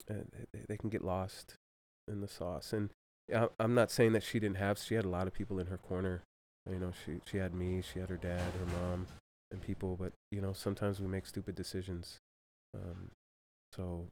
they, 0.07 0.15
they 0.67 0.77
can 0.77 0.89
get 0.89 1.03
lost 1.03 1.55
in 2.07 2.21
the 2.21 2.27
sauce. 2.27 2.73
And 2.73 2.89
I'm 3.59 3.73
not 3.73 3.91
saying 3.91 4.13
that 4.13 4.23
she 4.23 4.39
didn't 4.39 4.57
have. 4.57 4.77
She 4.77 4.95
had 4.95 5.05
a 5.05 5.09
lot 5.09 5.27
of 5.27 5.33
people 5.33 5.59
in 5.59 5.67
her 5.67 5.77
corner. 5.77 6.23
You 6.69 6.79
know, 6.79 6.91
she 7.05 7.19
she 7.25 7.37
had 7.37 7.53
me, 7.53 7.81
she 7.81 7.99
had 7.99 8.09
her 8.09 8.17
dad, 8.17 8.39
her 8.59 8.79
mom, 8.81 9.07
and 9.51 9.61
people. 9.61 9.97
But 9.99 10.13
you 10.31 10.41
know, 10.41 10.53
sometimes 10.53 10.99
we 10.99 11.07
make 11.07 11.25
stupid 11.25 11.55
decisions. 11.55 12.19
Um, 12.75 13.11
so 13.71 14.07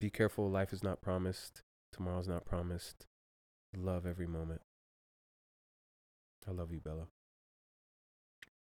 be 0.00 0.10
careful. 0.10 0.50
Life 0.50 0.72
is 0.72 0.82
not 0.82 1.00
promised. 1.00 1.60
Tomorrow's 1.92 2.28
not 2.28 2.44
promised. 2.44 3.06
Love 3.76 4.06
every 4.06 4.26
moment. 4.26 4.60
I 6.48 6.52
love 6.52 6.72
you, 6.72 6.80
Bella. 6.80 7.06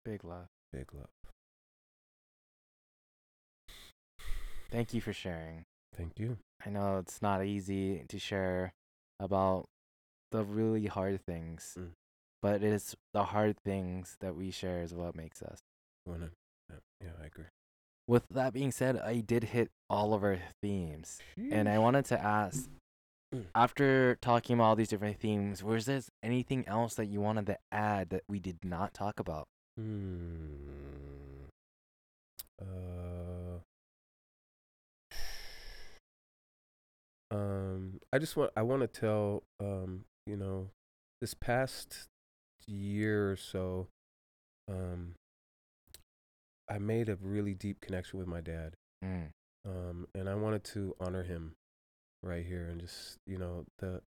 Big 0.05 0.23
love. 0.23 0.47
Big 0.71 0.93
love. 0.93 1.09
Thank 4.71 4.93
you 4.93 5.01
for 5.01 5.11
sharing. 5.11 5.65
Thank 5.97 6.17
you. 6.17 6.37
I 6.65 6.69
know 6.69 6.97
it's 6.97 7.21
not 7.21 7.43
easy 7.45 8.05
to 8.07 8.19
share 8.19 8.73
about 9.19 9.67
the 10.31 10.43
really 10.43 10.87
hard 10.87 11.21
things, 11.25 11.75
Mm. 11.77 11.91
but 12.41 12.63
it 12.63 12.71
is 12.71 12.95
the 13.13 13.25
hard 13.25 13.57
things 13.65 14.17
that 14.19 14.35
we 14.35 14.51
share 14.51 14.81
is 14.81 14.93
what 14.93 15.15
makes 15.15 15.41
us. 15.41 15.59
Yeah, 16.07 17.13
I 17.21 17.25
agree. 17.25 17.45
With 18.07 18.27
that 18.29 18.53
being 18.53 18.71
said, 18.71 18.97
I 18.97 19.19
did 19.21 19.45
hit 19.45 19.71
all 19.89 20.13
of 20.13 20.23
our 20.23 20.39
themes, 20.61 21.19
and 21.37 21.67
I 21.69 21.77
wanted 21.79 22.05
to 22.05 22.19
ask 22.21 22.69
Mm. 23.33 23.47
after 23.55 24.15
talking 24.17 24.55
about 24.55 24.63
all 24.65 24.75
these 24.75 24.89
different 24.89 25.17
themes, 25.19 25.63
was 25.63 25.85
there 25.85 26.01
anything 26.21 26.67
else 26.67 26.95
that 26.95 27.05
you 27.05 27.21
wanted 27.21 27.45
to 27.47 27.57
add 27.71 28.09
that 28.09 28.23
we 28.27 28.39
did 28.39 28.63
not 28.65 28.93
talk 28.93 29.19
about? 29.19 29.47
Hmm. 29.77 31.45
Uh. 32.59 33.10
Um, 37.31 37.99
I 38.11 38.19
just 38.19 38.35
want 38.35 38.51
I 38.57 38.61
want 38.61 38.81
to 38.81 38.87
tell 38.87 39.43
um, 39.59 40.03
you 40.27 40.35
know, 40.37 40.69
this 41.21 41.33
past 41.33 42.07
year 42.67 43.31
or 43.31 43.35
so, 43.37 43.87
um, 44.69 45.15
I 46.69 46.77
made 46.77 47.09
a 47.09 47.17
really 47.21 47.53
deep 47.53 47.81
connection 47.81 48.19
with 48.19 48.27
my 48.27 48.41
dad. 48.41 48.73
Mm. 49.03 49.29
um, 49.65 50.07
and 50.13 50.29
I 50.29 50.35
wanted 50.35 50.63
to 50.75 50.95
honor 50.99 51.23
him 51.23 51.53
right 52.21 52.45
here 52.45 52.67
and 52.67 52.79
just 52.79 53.17
you 53.25 53.39
know 53.39 53.65
the 53.79 54.01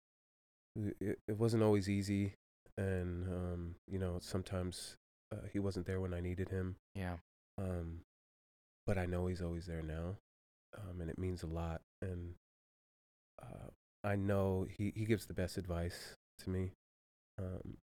it, 0.99 1.17
it 1.29 1.37
wasn't 1.37 1.63
always 1.63 1.89
easy 1.89 2.33
and 2.77 3.25
um, 3.29 3.75
you 3.89 3.97
know 3.97 4.17
sometimes 4.19 4.97
uh, 5.31 5.47
he 5.53 5.59
wasn't 5.59 5.85
there 5.85 6.01
when 6.01 6.13
I 6.13 6.19
needed 6.19 6.49
him 6.49 6.75
Yeah. 6.93 7.15
um, 7.57 8.01
but 8.85 8.97
I 8.97 9.05
know 9.05 9.27
he's 9.27 9.41
always 9.41 9.65
there 9.65 9.81
now 9.81 10.17
um, 10.77 10.99
and 10.99 11.09
it 11.09 11.17
means 11.17 11.41
a 11.41 11.47
lot 11.47 11.79
and 12.01 12.33
uh, 13.41 13.69
I 14.03 14.15
know 14.15 14.65
he, 14.69 14.91
he 14.95 15.05
gives 15.05 15.25
the 15.25 15.33
best 15.33 15.57
advice 15.57 16.15
to 16.39 16.49
me 16.49 16.71
um, 17.39 17.77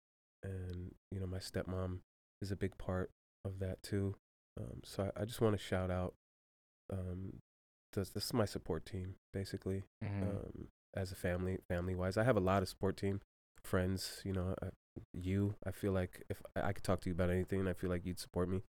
and 0.44 0.92
you 1.12 1.20
know 1.20 1.28
my 1.28 1.40
stepmom 1.40 2.00
is 2.42 2.52
a 2.52 2.56
big 2.56 2.78
part 2.78 3.12
of 3.46 3.60
that 3.60 3.82
too 3.84 4.16
um, 4.60 4.82
so 4.84 5.12
I, 5.16 5.22
I 5.22 5.26
just 5.26 5.42
want 5.42 5.58
to 5.58 5.64
shout 5.64 5.92
out 5.92 6.14
um, 6.92 7.34
this, 7.94 8.10
this 8.10 8.26
is 8.26 8.34
my 8.34 8.46
support 8.46 8.86
team 8.86 9.16
basically 9.34 9.84
Mhm. 10.04 10.22
um, 10.24 10.68
as 10.96 11.12
a 11.12 11.16
family, 11.16 11.60
family 11.70 11.94
wise. 11.96 12.18
I 12.18 12.24
have 12.24 12.38
a 12.38 12.42
lot 12.42 12.64
of 12.64 12.70
support 12.70 12.98
team 12.98 13.22
friends. 13.64 14.22
You 14.26 14.34
know, 14.34 14.56
I, 14.62 14.68
you. 15.14 15.56
I 15.66 15.72
feel 15.72 15.92
like 15.92 16.24
if 16.30 16.42
I, 16.56 16.70
I 16.70 16.74
could 16.74 16.84
talk 16.84 17.02
to 17.02 17.10
you 17.10 17.14
about 17.14 17.30
anything, 17.30 17.68
I 17.68 17.74
feel 17.74 17.90
like 17.90 18.06
you'd 18.06 18.20
support 18.20 18.50
me. 18.50 18.64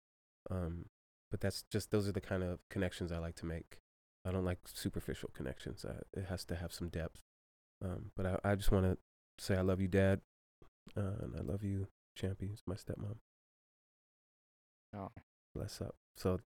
Um, 0.49 0.85
but 1.29 1.41
that's 1.41 1.63
just 1.69 1.91
those 1.91 2.07
are 2.07 2.13
the 2.13 2.21
kind 2.21 2.41
of 2.41 2.59
connections 2.69 3.11
I 3.11 3.19
like 3.19 3.35
to 3.35 3.45
make. 3.45 3.77
I 4.27 4.31
don't 4.31 4.45
like 4.45 4.59
superficial 4.65 5.29
connections. 5.35 5.85
I, 5.87 6.01
it 6.19 6.25
has 6.25 6.43
to 6.45 6.55
have 6.55 6.73
some 6.73 6.89
depth. 6.89 7.19
Um, 7.83 8.11
but 8.15 8.25
I, 8.25 8.39
I 8.43 8.55
just 8.55 8.71
want 8.71 8.85
to 8.85 8.97
say 9.37 9.55
I 9.55 9.61
love 9.61 9.79
you, 9.81 9.87
Dad, 9.87 10.21
uh, 10.97 11.01
and 11.21 11.35
I 11.37 11.41
love 11.41 11.63
you, 11.63 11.87
Champy. 12.19 12.51
It's 12.51 12.63
my 12.65 12.75
stepmom. 12.75 13.17
Oh. 14.97 15.11
Bless 15.53 15.81
up. 15.81 15.95
So, 16.17 16.39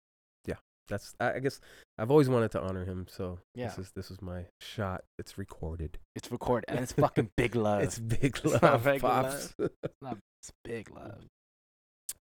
yeah, 0.46 0.56
that's. 0.88 1.14
I, 1.20 1.34
I 1.34 1.38
guess 1.40 1.60
I've 1.98 2.10
always 2.10 2.28
wanted 2.28 2.50
to 2.52 2.60
honor 2.60 2.84
him. 2.84 3.06
So 3.08 3.38
Yeah. 3.54 3.68
this 3.68 3.78
is 3.78 3.92
this 3.94 4.10
is 4.10 4.20
my 4.22 4.46
shot. 4.60 5.04
It's 5.18 5.36
recorded. 5.38 5.98
It's 6.14 6.30
recorded 6.32 6.64
and 6.68 6.80
it's 6.80 6.92
fucking 7.04 7.30
big 7.36 7.54
love. 7.54 7.82
It's 7.82 7.98
big 7.98 8.38
It's 8.42 8.52
not 8.54 8.62
love, 8.62 8.86
regular 8.86 9.22
pops. 9.22 9.54
It's 9.60 10.52
big 10.64 10.90
love. 10.94 11.24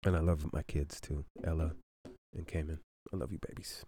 and 0.06 0.16
I 0.16 0.20
love 0.20 0.52
my 0.54 0.64
kids 0.64 1.00
too, 1.02 1.26
Ella 1.44 1.72
and 2.36 2.48
Cayman. 2.48 2.80
I 3.14 3.18
love 3.18 3.32
you, 3.32 3.40
babies. 3.48 3.84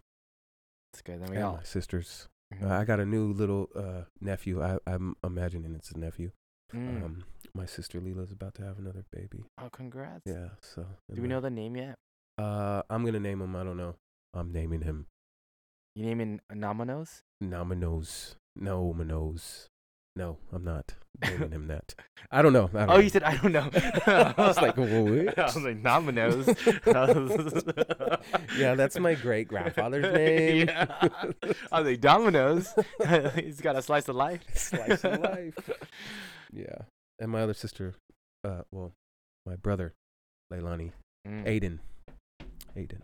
It's 0.98 1.04
good. 1.04 1.22
Then 1.22 1.30
we 1.30 1.38
all. 1.38 1.58
my 1.58 1.64
sisters. 1.64 2.28
Mhm. 2.52 2.72
Uh, 2.72 2.74
I 2.74 2.84
got 2.84 3.00
a 3.00 3.06
new 3.06 3.32
little 3.32 3.70
uh, 3.76 4.06
nephew. 4.20 4.64
I, 4.64 4.80
I'm 4.88 5.16
imagining 5.24 5.76
it's 5.76 5.92
a 5.92 6.00
nephew. 6.00 6.32
Mm. 6.74 7.04
Um, 7.04 7.24
my 7.54 7.68
sister 7.68 8.00
Leela's 8.02 8.32
about 8.32 8.56
to 8.56 8.64
have 8.64 8.80
another 8.80 9.06
baby. 9.12 9.46
oh, 9.62 9.70
congrats. 9.70 10.24
Yeah. 10.26 10.50
So. 10.62 10.88
Do 11.14 11.22
we 11.22 11.28
know 11.28 11.40
the 11.40 11.52
name 11.52 11.76
yet? 11.76 12.00
Uh, 12.40 12.82
I'm 12.90 13.06
gonna 13.06 13.20
name 13.20 13.42
him. 13.42 13.56
I 13.56 13.64
don't 13.64 13.78
know. 13.78 13.96
I'm 14.34 14.52
naming 14.52 14.82
him 14.82 15.06
You 15.96 16.06
naming 16.08 16.42
Namanos? 16.52 17.22
Namanos. 17.44 18.36
No, 18.56 18.92
Manos. 18.92 19.68
No, 20.16 20.40
I'm 20.52 20.64
not 20.64 20.96
naming 21.22 21.52
him 21.52 21.68
that. 21.68 21.96
I 22.32 22.42
don't 22.42 22.54
know. 22.54 22.70
I 22.74 22.80
don't 22.80 22.90
Oh, 22.90 22.96
know. 22.96 23.00
you 23.02 23.10
said 23.10 23.24
I 23.24 23.38
don't 23.38 23.52
know. 23.54 23.70
I 24.06 24.34
was 24.38 24.58
like, 24.58 24.76
what? 24.78 24.88
I 25.40 25.44
was 25.46 25.56
like 25.58 25.82
Namanos. 25.82 26.48
yeah, 28.58 28.76
that's 28.76 29.00
my 29.00 29.14
great 29.16 29.48
grandfather's 29.48 30.14
name. 30.14 30.68
Yeah. 30.68 30.88
I 31.72 31.82
was 31.82 31.90
like 31.92 32.02
Domino's. 32.02 32.74
He's 33.36 33.62
got 33.62 33.76
a 33.76 33.82
slice 33.82 34.08
of 34.08 34.16
life. 34.16 34.42
Slice 34.54 35.04
of 35.04 35.20
life. 35.22 35.70
Yeah. 36.52 36.84
And 37.20 37.32
my 37.32 37.42
other 37.42 37.54
sister, 37.54 37.96
uh, 38.44 38.62
well, 38.72 38.92
my 39.46 39.56
brother, 39.56 39.94
Leilani, 40.54 40.92
Mm. 41.28 41.46
Aiden. 41.46 41.80
Aiden. 42.78 43.02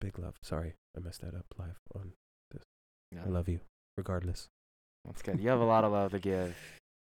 Big 0.00 0.16
love. 0.20 0.34
Sorry, 0.42 0.74
I 0.96 1.00
messed 1.00 1.22
that 1.22 1.34
up 1.34 1.46
live 1.58 1.78
on. 1.96 2.12
Yeah, 3.10 3.22
I 3.26 3.28
love 3.28 3.48
you, 3.48 3.58
regardless. 3.96 4.46
That's 5.04 5.22
good. 5.22 5.40
You 5.40 5.48
have 5.48 5.58
a 5.60 5.64
lot 5.64 5.82
of 5.84 5.90
love 5.92 6.10
to 6.12 6.18
give. 6.20 6.54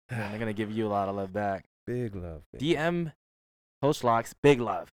And 0.09 0.33
they're 0.33 0.39
gonna 0.39 0.53
give 0.53 0.71
you 0.71 0.87
a 0.87 0.89
lot 0.89 1.09
of 1.09 1.17
love 1.17 1.33
back. 1.33 1.65
Big 1.87 2.15
love. 2.15 2.43
baby. 2.53 2.75
DM 2.75 3.13
Coach 3.83 4.03
Locks, 4.05 4.35
big 4.43 4.61
love. 4.61 4.93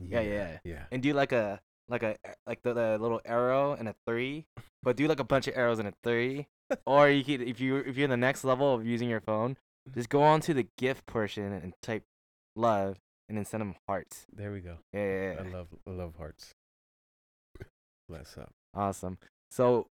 Yeah, 0.00 0.20
yeah. 0.20 0.58
Yeah. 0.64 0.84
And 0.90 1.02
do 1.02 1.12
like 1.12 1.32
a 1.32 1.60
like 1.88 2.02
a 2.02 2.16
like 2.46 2.62
the, 2.62 2.72
the 2.72 2.98
little 2.98 3.20
arrow 3.24 3.72
and 3.72 3.88
a 3.88 3.94
three, 4.06 4.46
but 4.82 4.96
do 4.96 5.08
like 5.08 5.20
a 5.20 5.24
bunch 5.24 5.48
of 5.48 5.56
arrows 5.56 5.78
and 5.78 5.88
a 5.88 5.94
three. 6.02 6.46
or 6.86 7.08
you 7.08 7.24
could 7.24 7.42
if 7.42 7.60
you 7.60 7.76
if 7.76 7.96
you're 7.96 8.04
in 8.04 8.10
the 8.10 8.16
next 8.16 8.44
level 8.44 8.74
of 8.74 8.86
using 8.86 9.08
your 9.08 9.20
phone, 9.20 9.56
just 9.94 10.08
go 10.08 10.22
on 10.22 10.40
to 10.42 10.54
the 10.54 10.66
gift 10.76 11.06
portion 11.06 11.52
and 11.52 11.74
type 11.82 12.04
love 12.54 12.98
and 13.28 13.36
then 13.38 13.44
send 13.44 13.60
them 13.60 13.74
hearts. 13.86 14.26
There 14.34 14.52
we 14.52 14.60
go. 14.60 14.78
Yeah, 14.92 15.00
yeah, 15.00 15.32
yeah. 15.32 15.40
I 15.40 15.52
love 15.52 15.68
I 15.86 15.90
love 15.90 16.14
hearts. 16.16 16.54
Bless 18.08 18.36
up. 18.38 18.52
Awesome. 18.74 19.18
So, 19.50 19.88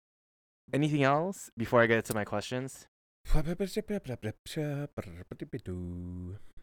anything 0.71 1.03
else 1.03 1.49
before 1.57 1.81
I 1.81 1.87
get 1.87 2.05
to 2.05 2.13
my 2.13 2.23
questions? 2.23 2.87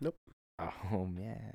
Nope. 0.00 0.16
Oh 0.92 1.06
man. 1.06 1.54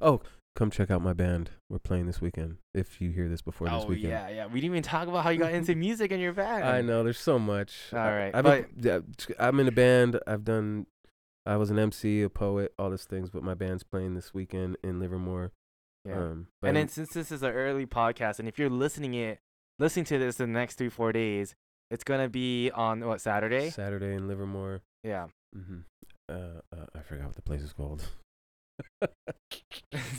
oh, 0.00 0.20
come 0.54 0.70
check 0.70 0.90
out 0.90 1.02
my 1.02 1.12
band. 1.12 1.50
We're 1.68 1.78
playing 1.80 2.06
this 2.06 2.20
weekend. 2.20 2.58
If 2.74 3.00
you 3.00 3.10
hear 3.10 3.28
this 3.28 3.42
before 3.42 3.68
this 3.68 3.82
oh 3.84 3.88
weekend. 3.88 4.10
yeah, 4.10 4.28
yeah. 4.28 4.46
We 4.46 4.60
didn't 4.60 4.74
even 4.74 4.82
talk 4.82 5.08
about 5.08 5.24
how 5.24 5.30
you 5.30 5.38
got 5.38 5.52
into 5.52 5.74
music 5.74 6.12
in 6.12 6.20
your 6.20 6.32
band. 6.32 6.64
I 6.64 6.82
know 6.82 7.02
there's 7.02 7.18
so 7.18 7.38
much. 7.38 7.74
All 7.92 7.98
right. 7.98 8.30
I'm 9.38 9.58
in 9.60 9.68
a 9.68 9.72
band. 9.72 10.20
I've 10.26 10.44
done. 10.44 10.86
I 11.46 11.56
was 11.56 11.70
an 11.70 11.78
MC, 11.78 12.22
a 12.22 12.28
poet, 12.28 12.72
all 12.78 12.90
these 12.90 13.04
things. 13.04 13.30
But 13.30 13.42
my 13.42 13.54
band's 13.54 13.82
playing 13.82 14.14
this 14.14 14.32
weekend 14.32 14.76
in 14.84 15.00
Livermore. 15.00 15.52
Yeah. 16.06 16.16
Um, 16.16 16.46
and 16.62 16.76
then 16.76 16.88
since 16.88 17.12
this 17.12 17.30
is 17.32 17.42
an 17.42 17.50
early 17.50 17.86
podcast, 17.86 18.38
and 18.38 18.48
if 18.48 18.58
you're 18.58 18.70
listening 18.70 19.14
it, 19.14 19.40
listening 19.78 20.04
to 20.06 20.18
this 20.18 20.38
in 20.40 20.52
the 20.52 20.58
next 20.58 20.78
three 20.78 20.88
four 20.88 21.12
days, 21.12 21.54
it's 21.90 22.04
gonna 22.04 22.28
be 22.28 22.70
on 22.70 23.06
what 23.06 23.20
Saturday? 23.20 23.70
Saturday 23.70 24.14
in 24.14 24.28
Livermore. 24.28 24.80
Yeah. 25.04 25.26
Mm-hmm. 25.56 25.78
Uh, 26.28 26.60
uh, 26.76 26.86
I 26.94 27.00
forgot 27.00 27.26
what 27.26 27.36
the 27.36 27.42
place 27.42 27.62
is 27.62 27.72
called. 27.72 28.02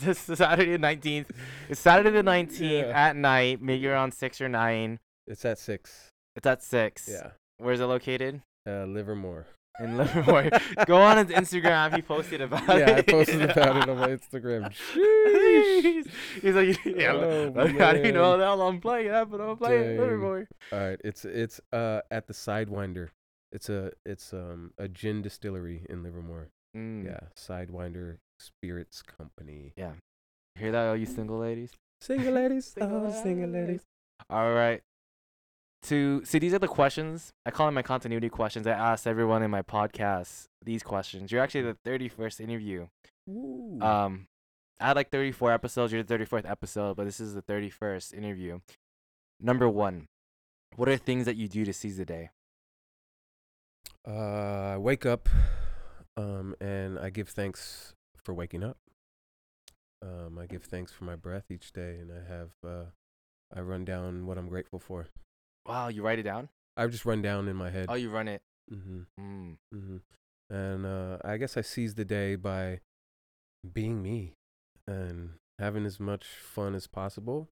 this 0.01 0.29
is 0.29 0.37
Saturday 0.37 0.71
the 0.73 0.77
nineteenth. 0.77 1.31
It's 1.69 1.79
Saturday 1.79 2.11
the 2.11 2.23
nineteenth 2.23 2.87
Yeah. 2.87 3.07
at 3.07 3.15
night. 3.15 3.61
Maybe 3.61 3.87
around 3.87 4.13
six 4.13 4.41
or 4.41 4.49
nine. 4.49 4.99
It's 5.27 5.45
at 5.45 5.57
six. 5.59 6.09
It's 6.35 6.45
at 6.47 6.61
six. 6.63 7.07
Yeah. 7.09 7.31
Where's 7.57 7.79
it 7.79 7.85
located? 7.85 8.41
Uh, 8.67 8.85
Livermore. 8.85 9.47
In 9.79 9.97
Livermore. 9.97 10.49
Go 10.85 10.97
on 11.01 11.25
his 11.25 11.35
Instagram. 11.35 11.95
He 11.95 12.01
posted 12.01 12.41
about 12.41 12.69
it. 12.69 12.87
yeah, 12.87 12.95
I 12.97 13.01
posted 13.01 13.41
about 13.41 13.77
it 13.77 13.89
on 13.89 13.97
my 13.97 14.07
Instagram. 14.09 14.71
Jeez. 14.93 16.07
He's 16.41 16.55
like, 16.55 16.85
yeah, 16.85 17.11
Oh, 17.13 17.53
I 17.55 17.67
don't 17.67 17.97
even 17.97 18.13
know 18.15 18.37
hell 18.37 18.61
I'm 18.61 18.79
playing 18.81 19.07
at, 19.07 19.29
but 19.29 19.41
I'm 19.41 19.57
playing. 19.57 19.97
Livermore. 19.99 20.47
All 20.71 20.79
right, 20.79 20.99
it's 21.03 21.25
it's 21.25 21.59
uh 21.71 22.01
at 22.11 22.27
the 22.27 22.33
Sidewinder. 22.33 23.09
It's 23.51 23.69
a 23.69 23.91
it's 24.05 24.33
um 24.33 24.71
a 24.77 24.87
gin 24.87 25.21
distillery 25.21 25.85
in 25.89 26.03
Livermore. 26.03 26.49
Mm. 26.75 27.05
Yeah, 27.05 27.19
Sidewinder 27.37 28.17
Spirits 28.39 29.01
Company. 29.01 29.73
Yeah. 29.75 29.91
Hear 30.55 30.71
that, 30.73 30.87
all 30.89 30.97
you 30.97 31.05
single 31.05 31.39
ladies? 31.39 31.71
Single 32.01 32.33
ladies, 32.33 32.65
Single 32.77 33.07
oh, 33.07 33.23
single 33.23 33.49
ladies. 33.49 33.67
ladies. 33.67 33.81
All 34.29 34.53
right. 34.53 34.81
To 35.83 36.23
see, 36.23 36.37
these 36.37 36.53
are 36.53 36.59
the 36.59 36.67
questions. 36.67 37.33
I 37.45 37.51
call 37.51 37.65
them 37.65 37.73
my 37.73 37.81
continuity 37.81 38.29
questions. 38.29 38.67
I 38.67 38.71
ask 38.71 39.07
everyone 39.07 39.41
in 39.41 39.49
my 39.49 39.63
podcast 39.63 40.45
these 40.63 40.83
questions. 40.83 41.31
You're 41.31 41.41
actually 41.41 41.63
the 41.63 41.77
31st 41.85 42.39
interview. 42.41 42.87
Ooh. 43.29 43.79
Um, 43.81 44.27
I 44.79 44.87
had 44.87 44.95
like 44.95 45.09
34 45.09 45.51
episodes. 45.51 45.91
You're 45.91 46.03
the 46.03 46.17
34th 46.17 46.49
episode, 46.49 46.97
but 46.97 47.05
this 47.05 47.19
is 47.19 47.33
the 47.33 47.41
31st 47.41 48.13
interview. 48.13 48.59
Number 49.39 49.67
one, 49.67 50.07
what 50.75 50.87
are 50.87 50.97
things 50.97 51.25
that 51.25 51.35
you 51.35 51.47
do 51.47 51.65
to 51.65 51.73
seize 51.73 51.97
the 51.97 52.05
day? 52.05 52.29
Uh, 54.07 54.73
I 54.73 54.77
wake 54.77 55.05
up, 55.05 55.29
um, 56.17 56.55
and 56.59 56.97
I 56.99 57.09
give 57.09 57.29
thanks 57.29 57.93
for 58.23 58.33
waking 58.33 58.63
up. 58.63 58.77
Um, 60.03 60.39
I 60.39 60.47
give 60.47 60.63
thanks 60.63 60.91
for 60.91 61.03
my 61.03 61.15
breath 61.15 61.51
each 61.51 61.71
day, 61.71 61.97
and 61.99 62.11
I 62.11 62.31
have 62.31 62.49
uh, 62.65 62.85
I 63.55 63.61
run 63.61 63.85
down 63.85 64.25
what 64.25 64.37
I'm 64.37 64.47
grateful 64.47 64.79
for. 64.79 65.07
Wow, 65.65 65.87
you 65.89 66.01
write 66.01 66.19
it 66.19 66.23
down? 66.23 66.49
I 66.77 66.87
just 66.87 67.05
run 67.05 67.21
down 67.21 67.47
in 67.47 67.55
my 67.55 67.69
head. 67.69 67.87
Oh, 67.89 67.95
you 67.95 68.09
run 68.09 68.27
it. 68.27 68.41
mm-hmm. 68.71 69.01
Mm. 69.19 69.57
hmm 69.71 69.97
And 70.49 70.85
uh, 70.85 71.17
I 71.23 71.37
guess 71.37 71.57
I 71.57 71.61
seize 71.61 71.95
the 71.95 72.05
day 72.05 72.35
by 72.35 72.79
being 73.73 74.01
me 74.01 74.33
and 74.87 75.31
having 75.59 75.85
as 75.85 75.99
much 75.99 76.25
fun 76.25 76.73
as 76.73 76.87
possible, 76.87 77.49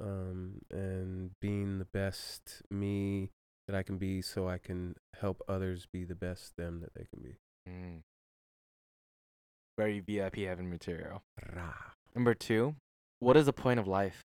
um, 0.00 0.62
and 0.70 1.32
being 1.42 1.78
the 1.78 1.84
best 1.84 2.62
me 2.70 3.30
that 3.66 3.76
I 3.76 3.82
can 3.82 3.98
be, 3.98 4.22
so 4.22 4.48
I 4.48 4.56
can 4.58 4.94
help 5.20 5.42
others 5.46 5.86
be 5.92 6.04
the 6.04 6.14
best 6.14 6.56
them 6.56 6.80
that 6.80 6.94
they 6.94 7.04
can 7.12 7.22
be. 7.22 7.36
Mm. 7.68 8.00
Very 9.76 10.00
VIP 10.00 10.36
heaven 10.36 10.70
material. 10.70 11.22
Rah. 11.54 11.74
Number 12.14 12.34
two, 12.34 12.74
what 13.20 13.36
is 13.36 13.46
the 13.46 13.52
point 13.52 13.78
of 13.78 13.86
life? 13.86 14.22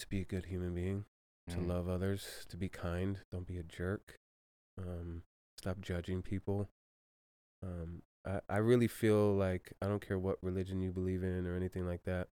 To 0.00 0.08
be 0.08 0.22
a 0.22 0.24
good 0.24 0.46
human 0.46 0.74
being, 0.74 1.04
to 1.50 1.58
Mm. 1.58 1.68
love 1.68 1.88
others, 1.88 2.46
to 2.48 2.56
be 2.56 2.68
kind, 2.70 3.18
don't 3.30 3.46
be 3.46 3.58
a 3.58 3.62
jerk, 3.62 4.18
um, 4.78 5.24
stop 5.58 5.80
judging 5.82 6.22
people. 6.22 6.70
Um, 7.62 8.02
I, 8.24 8.40
I 8.48 8.56
really 8.58 8.88
feel 8.88 9.34
like 9.34 9.72
I 9.82 9.86
don't 9.88 10.00
care 10.06 10.18
what 10.18 10.42
religion 10.42 10.80
you 10.80 10.90
believe 10.90 11.22
in 11.22 11.46
or 11.46 11.54
anything 11.54 11.86
like 11.86 12.04
that. 12.04 12.28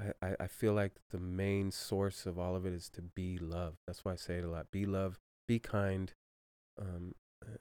I, 0.00 0.12
I, 0.26 0.36
I 0.40 0.46
feel 0.46 0.72
like 0.72 0.92
the 1.10 1.18
main 1.20 1.70
source 1.70 2.24
of 2.26 2.38
all 2.38 2.56
of 2.56 2.64
it 2.64 2.72
is 2.72 2.88
to 2.90 3.02
be 3.02 3.36
love. 3.38 3.76
That's 3.86 4.04
why 4.04 4.12
I 4.12 4.16
say 4.16 4.38
it 4.38 4.44
a 4.44 4.50
lot. 4.50 4.70
Be 4.70 4.86
love, 4.86 5.18
be 5.46 5.58
kind, 5.58 6.12
um, 6.80 7.14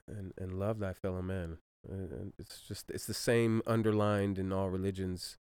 and 0.08 0.34
and 0.38 0.58
love 0.58 0.80
thy 0.80 0.94
fellow 0.94 1.22
man. 1.22 1.58
And 1.88 2.32
it's 2.40 2.62
just 2.62 2.90
it's 2.90 3.06
the 3.06 3.14
same 3.14 3.62
underlined 3.68 4.40
in 4.40 4.54
all 4.54 4.70
religions, 4.70 5.38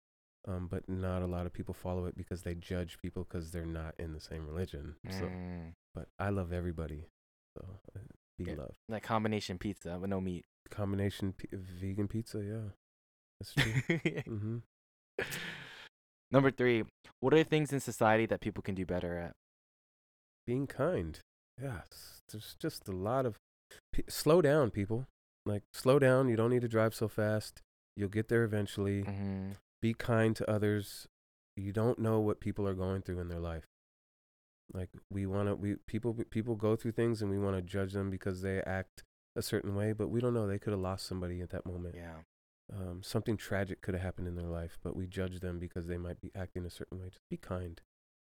um, 0.47 0.69
but 0.71 0.89
not 0.89 1.23
a 1.23 1.27
lot 1.27 1.47
of 1.47 1.53
people 1.53 1.75
follow 1.75 2.07
it 2.07 2.17
because 2.17 2.43
they 2.43 2.55
judge 2.55 2.99
people 3.03 3.25
because 3.29 3.51
they're 3.51 3.65
not 3.67 3.95
in 3.99 4.13
the 4.13 4.21
same 4.21 4.47
religion. 4.47 4.97
So, 5.11 5.27
Mm. 5.27 5.73
but 5.95 6.09
I 6.19 6.31
love 6.31 6.53
everybody. 6.53 7.07
So 7.57 7.65
uh, 7.97 8.01
be 8.39 8.45
Yeah. 8.45 8.55
love. 8.57 8.75
That 8.89 9.03
combination 9.03 9.59
pizza 9.59 9.99
with 9.99 10.11
no 10.11 10.21
meat. 10.21 10.45
Combination 10.71 11.33
p- 11.33 11.49
vegan 11.53 12.09
pizza, 12.09 12.43
yeah, 12.43 12.71
that's 13.41 13.55
true. 13.55 13.73
hmm 14.27 14.59
Number 16.31 16.51
three, 16.51 16.85
what 17.21 17.33
are 17.35 17.45
things 17.45 17.73
in 17.73 17.81
society 17.81 18.27
that 18.27 18.41
people 18.41 18.63
can 18.63 18.75
do 18.75 18.85
better 18.85 19.17
at? 19.19 19.33
Being 20.47 20.67
kind. 20.67 21.19
yeah, 21.61 21.83
s- 21.91 22.21
there's 22.31 22.57
just 22.59 22.89
a 22.89 22.93
lot 22.93 23.27
of 23.27 23.37
pe- 23.93 24.03
slow 24.09 24.43
down, 24.43 24.71
people. 24.71 25.07
Like 25.47 25.63
slow 25.73 25.99
down. 26.01 26.29
You 26.29 26.37
don't 26.37 26.51
need 26.51 26.63
to 26.63 26.69
drive 26.69 26.95
so 26.95 27.07
fast. 27.09 27.63
You'll 27.97 28.09
get 28.09 28.29
there 28.29 28.43
eventually. 28.45 29.03
hmm 29.03 29.53
Be 29.87 29.95
kind 29.95 30.34
to 30.34 30.51
others. 30.51 31.07
You 31.57 31.72
don't 31.72 32.01
know 32.01 32.18
what 32.18 32.41
people 32.41 32.66
are 32.66 32.74
going 32.74 33.03
through 33.03 33.20
in 33.20 33.28
their 33.28 33.39
life. 33.39 33.68
Like 34.72 34.89
we 35.12 35.26
want 35.26 35.49
to, 35.49 35.55
we 35.55 35.76
people 35.87 36.12
people 36.28 36.57
go 36.57 36.74
through 36.74 36.91
things 36.91 37.22
and 37.22 37.30
we 37.30 37.39
want 37.39 37.55
to 37.55 37.62
judge 37.62 37.93
them 37.93 38.11
because 38.11 38.43
they 38.43 38.61
act 38.66 39.05
a 39.37 39.43
certain 39.43 39.76
way, 39.76 39.93
but 39.93 40.09
we 40.09 40.18
don't 40.18 40.34
know. 40.34 40.49
They 40.49 40.59
could 40.59 40.72
have 40.72 40.80
lost 40.80 41.07
somebody 41.07 41.41
at 41.41 41.51
that 41.51 41.64
moment. 41.64 41.95
Yeah. 41.97 42.16
Um, 42.76 43.01
something 43.05 43.37
tragic 43.37 43.80
could 43.80 43.95
have 43.95 44.03
happened 44.03 44.26
in 44.26 44.34
their 44.34 44.49
life, 44.49 44.76
but 44.82 44.97
we 44.97 45.07
judge 45.07 45.39
them 45.39 45.61
because 45.61 45.87
they 45.87 45.99
might 45.99 46.20
be 46.20 46.32
acting 46.34 46.66
a 46.66 46.70
certain 46.70 46.99
way. 46.99 47.07
Just 47.11 47.28
be 47.30 47.37
kind. 47.37 47.80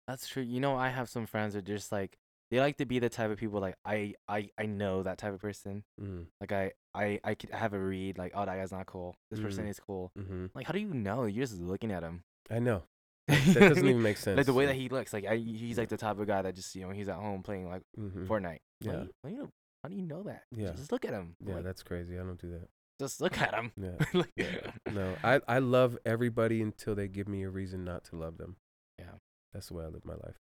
That's 0.08 0.26
true. 0.26 0.42
You 0.42 0.58
know, 0.58 0.74
I 0.76 0.88
have 0.88 1.08
some 1.08 1.26
friends 1.26 1.54
that 1.54 1.64
just 1.64 1.92
like 1.92 2.18
they 2.52 2.60
like 2.60 2.76
to 2.76 2.84
be 2.86 2.98
the 3.00 3.08
type 3.08 3.30
of 3.32 3.38
people 3.38 3.60
like 3.60 3.74
I 3.84 4.14
I 4.28 4.50
I 4.58 4.66
know 4.66 5.02
that 5.02 5.16
type 5.18 5.32
of 5.34 5.40
person. 5.40 5.82
Mm, 6.00 6.26
Like 6.40 6.52
I 6.52 6.72
I 6.94 7.18
I 7.24 7.34
could 7.34 7.50
have 7.50 7.72
a 7.72 7.80
read 7.80 8.18
like 8.18 8.32
oh 8.36 8.44
that 8.46 8.54
guy's 8.56 8.70
not 8.70 8.86
cool. 8.86 9.16
This 9.30 9.40
person 9.40 9.64
Mm. 9.64 9.70
is 9.70 9.80
cool. 9.80 10.12
hmm 10.16 10.46
Like 10.54 10.66
how 10.66 10.72
do 10.72 10.78
you 10.78 10.92
know? 10.92 11.24
You're 11.24 11.46
just 11.46 11.58
looking 11.60 11.90
at 11.90 12.02
him. 12.04 12.22
I 12.50 12.58
know. 12.60 12.82
That 13.28 13.68
doesn't 13.70 13.88
even 13.88 14.02
make 14.02 14.18
sense. 14.18 14.36
like 14.36 14.46
the 14.46 14.52
way 14.52 14.66
that 14.66 14.74
he 14.76 14.88
looks. 14.90 15.12
Like 15.12 15.24
I, 15.26 15.36
he's 15.36 15.78
like 15.78 15.88
the 15.88 15.96
type 15.96 16.18
of 16.18 16.26
guy 16.26 16.42
that 16.42 16.54
just 16.54 16.74
you 16.76 16.82
know 16.82 16.90
he's 16.90 17.08
at 17.08 17.16
home 17.16 17.42
playing 17.42 17.68
like 17.68 17.82
hmm 17.96 18.26
Fortnite. 18.26 18.58
Yeah. 18.80 18.92
How 18.92 18.98
do, 18.98 19.04
you, 19.04 19.10
how, 19.24 19.28
do 19.30 19.34
you, 19.36 19.48
how 19.82 19.88
do 19.88 19.94
you 19.96 20.02
know 20.02 20.22
that? 20.24 20.42
Yeah. 20.54 20.72
Just 20.72 20.92
look 20.92 21.04
at 21.04 21.12
him. 21.12 21.34
Yeah, 21.44 21.54
Like, 21.54 21.64
that's 21.64 21.82
crazy. 21.82 22.14
I 22.18 22.22
don't 22.22 22.38
do 22.40 22.50
that. 22.50 22.68
just 23.00 23.20
look 23.20 23.38
at 23.40 23.54
him. 23.54 23.72
Yeah. 23.80 23.96
Like- 24.14 24.32
Yeah. 24.36 24.70
No, 24.92 25.14
I, 25.24 25.40
I 25.48 25.58
love 25.60 25.96
everybody 26.04 26.60
until 26.60 26.94
they 26.94 27.08
give 27.08 27.28
me 27.28 27.42
a 27.44 27.48
reason 27.50 27.84
not 27.84 28.04
to 28.10 28.16
love 28.16 28.36
them. 28.38 28.56
Yeah. 28.98 29.14
That's 29.54 29.68
the 29.68 29.74
way 29.74 29.84
I 29.84 29.88
live 29.88 30.04
my 30.04 30.14
life. 30.14 30.36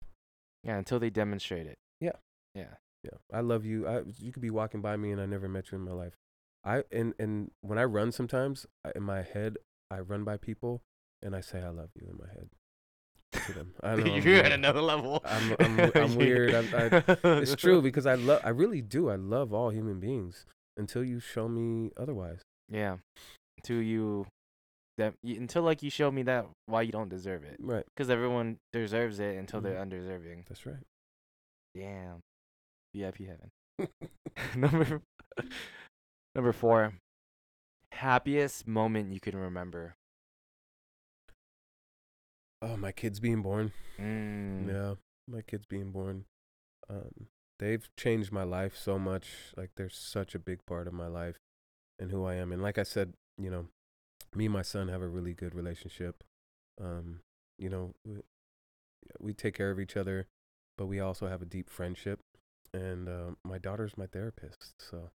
Yeah, 0.62 0.76
until 0.78 0.98
they 0.98 1.10
demonstrate 1.10 1.66
it. 1.66 1.78
Yeah. 2.00 2.12
Yeah. 2.54 2.74
Yeah. 3.04 3.18
I 3.32 3.40
love 3.40 3.64
you. 3.64 3.86
I 3.86 4.02
you 4.18 4.32
could 4.32 4.42
be 4.42 4.50
walking 4.50 4.80
by 4.80 4.96
me 4.96 5.12
and 5.12 5.20
I 5.20 5.26
never 5.26 5.48
met 5.48 5.70
you 5.70 5.78
in 5.78 5.84
my 5.84 5.92
life. 5.92 6.14
I 6.64 6.82
and 6.90 7.14
and 7.18 7.50
when 7.60 7.78
I 7.78 7.84
run 7.84 8.10
sometimes 8.12 8.66
I, 8.84 8.92
in 8.96 9.02
my 9.02 9.22
head 9.22 9.56
I 9.90 10.00
run 10.00 10.24
by 10.24 10.36
people 10.36 10.82
and 11.22 11.34
I 11.36 11.40
say 11.40 11.60
I 11.62 11.68
love 11.68 11.90
you 11.94 12.08
in 12.10 12.18
my 12.18 12.26
head 12.32 12.48
to 13.46 13.52
them. 13.52 13.74
I 13.82 13.94
know 13.96 14.12
I'm 14.14 14.22
You're 14.22 14.42
at 14.42 14.52
another 14.52 14.82
level. 14.82 15.22
I'm- 15.24 15.56
I'm- 15.60 15.92
I'm 15.94 16.16
weird. 16.16 16.54
I'm- 16.54 17.02
It's 17.22 17.54
true 17.54 17.80
because 17.88 18.06
I 18.06 18.14
love 18.16 18.40
I 18.44 18.48
really 18.48 18.82
do. 18.82 19.08
I 19.10 19.16
love 19.16 19.52
all 19.54 19.70
human 19.70 20.00
beings 20.00 20.44
until 20.76 21.04
you 21.04 21.20
show 21.20 21.48
me 21.48 21.90
otherwise. 21.96 22.42
Yeah. 22.68 22.96
Until 23.58 23.80
you, 23.82 24.26
that 24.98 25.14
until 25.24 25.62
like 25.62 25.82
you 25.82 25.90
show 25.90 26.10
me 26.10 26.22
that 26.24 26.46
why 26.66 26.82
you 26.82 26.92
don't 26.92 27.08
deserve 27.08 27.44
it. 27.44 27.56
Right. 27.60 27.84
Because 27.94 28.10
everyone 28.10 28.58
deserves 28.72 29.20
it 29.20 29.36
until 29.36 29.60
they're 29.60 29.74
Mhm. 29.76 29.82
undeserving. 29.82 30.44
That's 30.48 30.66
right. 30.66 30.82
Damn. 31.76 32.20
VIP 32.94 33.18
heaven. 33.26 33.50
number 34.56 35.02
number 36.34 36.52
four. 36.52 36.94
Happiest 37.92 38.66
moment 38.66 39.12
you 39.12 39.20
can 39.20 39.36
remember. 39.36 39.96
Oh, 42.62 42.76
my 42.76 42.92
kids 42.92 43.20
being 43.20 43.42
born. 43.42 43.72
Mm. 44.00 44.68
Yeah, 44.68 44.94
my 45.28 45.42
kids 45.42 45.66
being 45.66 45.90
born. 45.92 46.24
Um, 46.88 47.28
they've 47.58 47.88
changed 47.96 48.32
my 48.32 48.44
life 48.44 48.76
so 48.76 48.98
much. 48.98 49.28
Like 49.56 49.70
they're 49.76 49.90
such 49.90 50.34
a 50.34 50.38
big 50.38 50.64
part 50.66 50.86
of 50.86 50.94
my 50.94 51.06
life 51.06 51.36
and 51.98 52.10
who 52.10 52.24
I 52.24 52.34
am. 52.34 52.52
And 52.52 52.62
like 52.62 52.78
I 52.78 52.82
said, 52.82 53.12
you 53.38 53.50
know, 53.50 53.66
me 54.34 54.46
and 54.46 54.54
my 54.54 54.62
son 54.62 54.88
have 54.88 55.02
a 55.02 55.08
really 55.08 55.34
good 55.34 55.54
relationship. 55.54 56.24
Um, 56.80 57.20
you 57.58 57.68
know, 57.68 57.94
we, 58.04 58.16
we 59.20 59.32
take 59.32 59.54
care 59.54 59.70
of 59.70 59.80
each 59.80 59.96
other, 59.96 60.26
but 60.78 60.86
we 60.86 61.00
also 61.00 61.28
have 61.28 61.42
a 61.42 61.46
deep 61.46 61.70
friendship. 61.70 62.20
And 62.74 63.08
um, 63.08 63.36
my 63.44 63.58
daughter's 63.58 63.96
my 63.96 64.06
therapist, 64.06 64.74
so 64.78 65.10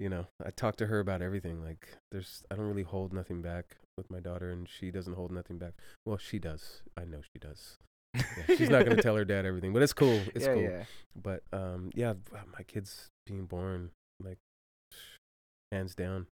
you 0.00 0.08
know, 0.08 0.26
I 0.44 0.50
talk 0.50 0.76
to 0.76 0.86
her 0.86 0.98
about 0.98 1.20
everything. 1.20 1.62
Like, 1.62 1.86
there's, 2.10 2.42
I 2.50 2.54
don't 2.54 2.64
really 2.64 2.84
hold 2.84 3.12
nothing 3.12 3.42
back 3.42 3.76
with 3.98 4.10
my 4.10 4.18
daughter, 4.18 4.50
and 4.50 4.66
she 4.66 4.90
doesn't 4.90 5.12
hold 5.12 5.30
nothing 5.30 5.58
back. 5.58 5.74
Well, 6.06 6.16
she 6.16 6.38
does. 6.38 6.80
I 6.96 7.04
know 7.04 7.20
she 7.20 7.38
does. 7.38 7.76
Yeah, 8.14 8.56
she's 8.56 8.70
not 8.70 8.86
gonna 8.86 9.02
tell 9.02 9.14
her 9.14 9.26
dad 9.26 9.44
everything, 9.44 9.74
but 9.74 9.82
it's 9.82 9.92
cool. 9.92 10.18
It's 10.34 10.46
yeah, 10.46 10.54
cool. 10.54 10.62
Yeah. 10.62 10.84
But 11.22 11.42
um, 11.52 11.90
yeah, 11.94 12.14
my 12.32 12.62
kids 12.66 13.08
being 13.26 13.44
born, 13.44 13.90
like, 14.24 14.38
hands 15.70 15.94
down, 15.94 16.28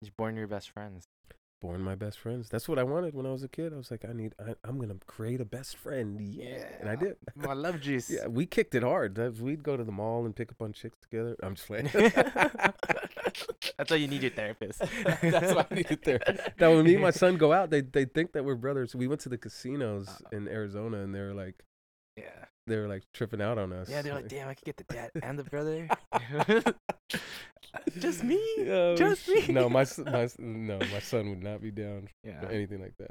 You're 0.00 0.12
born 0.16 0.36
your 0.36 0.46
best 0.46 0.70
friends. 0.70 1.04
Born 1.60 1.82
my 1.82 1.94
best 1.94 2.18
friends. 2.18 2.48
That's 2.48 2.68
what 2.68 2.78
I 2.78 2.82
wanted 2.82 3.14
when 3.14 3.26
I 3.26 3.32
was 3.32 3.42
a 3.42 3.48
kid. 3.48 3.72
I 3.72 3.76
was 3.76 3.90
like, 3.90 4.04
I 4.08 4.12
need, 4.12 4.34
I, 4.40 4.54
I'm 4.64 4.78
gonna 4.78 4.96
create 5.06 5.40
a 5.40 5.44
best 5.44 5.76
friend. 5.76 6.20
Yeah, 6.20 6.64
and 6.80 6.88
I 6.88 6.96
did. 6.96 7.16
My 7.36 7.52
love 7.52 7.80
juice. 7.80 8.10
yeah, 8.10 8.26
we 8.26 8.46
kicked 8.46 8.74
it 8.74 8.82
hard. 8.82 9.18
We'd 9.40 9.62
go 9.62 9.76
to 9.76 9.84
the 9.84 9.92
mall 9.92 10.24
and 10.24 10.34
pick 10.34 10.50
up 10.50 10.62
on 10.62 10.72
chicks 10.72 10.98
together. 11.00 11.36
I'm 11.42 11.54
just 11.54 11.66
playing. 11.66 11.90
That's 13.76 13.90
why 13.90 13.96
you 13.96 14.08
need 14.08 14.22
your 14.22 14.30
therapist. 14.30 14.80
That's 15.22 15.54
why 15.54 15.66
I 15.70 15.74
needed 15.74 16.02
therapist. 16.02 16.40
Now, 16.58 16.74
when 16.74 16.84
me 16.84 16.94
and 16.94 17.02
my 17.02 17.10
son 17.10 17.36
go 17.36 17.52
out, 17.52 17.70
they 17.70 17.80
they 17.82 18.04
think 18.04 18.32
that 18.32 18.44
we're 18.44 18.54
brothers. 18.56 18.94
We 18.94 19.06
went 19.06 19.20
to 19.22 19.28
the 19.28 19.38
casinos 19.38 20.08
Uh, 20.08 20.36
in 20.36 20.48
Arizona, 20.48 20.98
and 21.02 21.14
they're 21.14 21.34
like, 21.34 21.62
Yeah. 22.16 22.44
They 22.70 22.76
were 22.78 22.88
like 22.88 23.02
tripping 23.12 23.42
out 23.42 23.58
on 23.58 23.72
us. 23.72 23.88
Yeah, 23.90 24.00
they're 24.02 24.14
like, 24.14 24.28
damn, 24.34 24.48
I 24.48 24.54
could 24.54 24.64
get 24.64 24.76
the 24.76 24.84
dad 24.84 25.10
and 25.22 25.38
the 25.38 25.44
brother. 25.44 25.88
Just 27.98 28.24
me. 28.24 28.40
Oh, 28.68 28.96
Just 28.96 29.28
me. 29.28 29.46
No, 29.48 29.68
my, 29.68 29.84
my 30.06 30.28
no, 30.38 30.78
my 30.78 30.98
son 31.00 31.28
would 31.30 31.42
not 31.42 31.60
be 31.60 31.70
down 31.70 32.08
Yeah. 32.24 32.40
for 32.40 32.46
anything 32.46 32.80
like 32.80 32.94
that. 32.98 33.10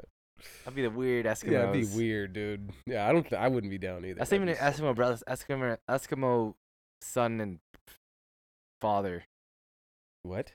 I'd 0.66 0.74
be 0.74 0.82
the 0.82 0.90
weird 0.90 1.26
Eskimo. 1.26 1.52
Yeah, 1.52 1.70
it'd 1.70 1.90
be 1.90 1.96
weird, 1.96 2.32
dude. 2.32 2.70
Yeah, 2.86 3.06
I 3.06 3.12
don't. 3.12 3.22
Th- 3.28 3.40
I 3.40 3.48
wouldn't 3.48 3.70
be 3.70 3.78
down 3.78 4.04
either. 4.04 4.18
That's 4.18 4.32
even 4.32 4.48
an 4.48 4.56
Eskimo 4.56 4.94
brothers. 4.94 5.22
Eskimo, 5.28 5.76
Eskimo 5.88 6.54
son 7.02 7.40
and 7.40 7.58
father. 8.80 9.24
What? 10.22 10.52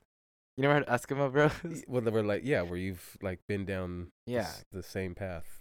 You 0.57 0.63
never 0.63 0.75
heard 0.75 0.87
Eskimo 0.87 1.31
bros? 1.31 1.83
Well, 1.87 2.01
they 2.01 2.11
were 2.11 2.23
like, 2.23 2.41
yeah, 2.45 2.61
where 2.63 2.77
you've 2.77 3.17
like 3.21 3.39
been 3.47 3.65
down 3.65 4.07
the 4.25 4.33
Yeah. 4.33 4.47
the 4.71 4.83
same 4.83 5.13
path 5.13 5.59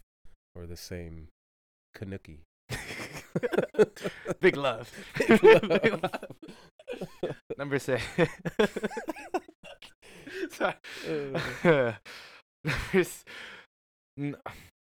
or 0.55 0.67
the 0.67 0.77
same 0.77 1.29
Kanuki. 1.97 2.39
Big 4.41 4.57
love. 4.57 4.91
Big 5.27 5.43
love. 5.43 6.11
Number 7.59 7.79
six. 7.79 8.03
Sorry. 10.51 10.75
Uh. 11.65 11.93
Number, 12.65 12.77
s- 12.95 13.25
n- 14.19 14.37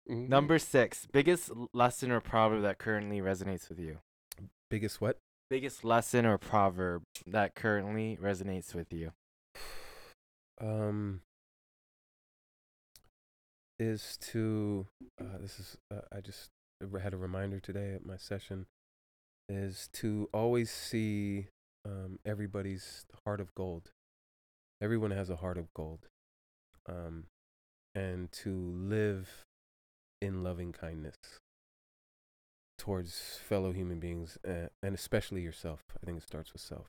Mhm. 0.09 0.29
number 0.29 0.59
six. 0.59 1.07
Biggest 1.13 1.51
lesson 1.73 2.11
or 2.11 2.21
proverb 2.21 2.61
that 2.63 2.79
currently 2.79 3.21
resonates 3.21 3.69
with 3.71 3.79
you. 3.81 3.99
biggest 4.71 5.01
what? 5.01 5.17
Biggest 5.49 5.83
lesson 5.85 6.27
or 6.27 6.37
proverb 6.39 7.03
that 7.27 7.55
currently 7.55 8.19
resonates 8.23 8.75
with 8.75 8.93
you. 8.93 9.13
um 10.61 11.21
is 13.79 14.17
to 14.21 14.87
uh, 15.21 15.39
this 15.41 15.59
is 15.59 15.77
uh, 15.93 16.01
I 16.15 16.21
just 16.21 16.51
had 17.03 17.15
a 17.15 17.19
reminder 17.19 17.61
today 17.61 17.93
at 17.95 18.05
my 18.07 18.17
session 18.17 18.67
is 19.49 19.89
to 19.93 20.29
always 20.33 20.71
see 20.71 21.49
um, 21.85 22.19
everybody's 22.25 23.07
heart 23.25 23.41
of 23.41 23.55
gold. 23.55 23.91
Everyone 24.81 25.11
has 25.11 25.31
a 25.31 25.37
heart 25.37 25.59
of 25.59 25.73
gold, 25.75 26.09
um, 26.89 27.25
and 27.95 28.31
to 28.33 28.51
live 28.53 29.45
in 30.21 30.43
loving 30.43 30.73
kindness 30.73 31.17
towards 32.79 33.39
fellow 33.47 33.73
human 33.73 34.01
beings, 34.01 34.37
uh, 34.47 34.69
and 34.83 34.95
especially 34.95 35.43
yourself. 35.43 35.81
I 35.91 36.07
think 36.07 36.19
it 36.19 36.25
starts 36.25 36.53
with 36.53 36.63
self. 36.63 36.87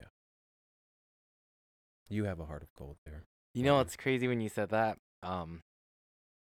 Yeah, 0.00 0.08
you 2.08 2.24
have 2.24 2.40
a 2.40 2.46
heart 2.46 2.62
of 2.62 2.68
gold 2.76 2.96
there. 3.04 3.24
You 3.54 3.64
know 3.64 3.80
it's 3.80 3.96
crazy 3.96 4.28
when 4.28 4.40
you 4.40 4.48
said 4.48 4.70
that? 4.70 4.98
Um, 5.22 5.60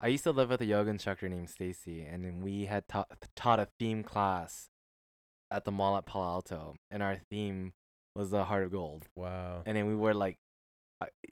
I 0.03 0.07
used 0.07 0.25
to 0.25 0.31
live 0.31 0.49
with 0.49 0.59
a 0.59 0.65
yoga 0.65 0.89
instructor 0.89 1.29
named 1.29 1.49
Stacy, 1.49 2.01
and 2.01 2.25
then 2.25 2.41
we 2.41 2.65
had 2.65 2.89
taught 2.89 3.07
taught 3.37 3.61
a 3.61 3.69
theme 3.79 4.03
class 4.03 4.69
at 5.49 5.63
the 5.63 5.71
mall 5.71 5.95
at 5.95 6.05
Palo 6.05 6.25
Alto, 6.25 6.75
and 6.91 7.01
our 7.01 7.15
theme 7.29 7.71
was 8.13 8.29
the 8.29 8.43
heart 8.43 8.65
of 8.65 8.71
gold. 8.73 9.07
Wow. 9.15 9.63
And 9.65 9.77
then 9.77 9.87
we 9.87 9.95
wore 9.95 10.13
like, 10.13 10.39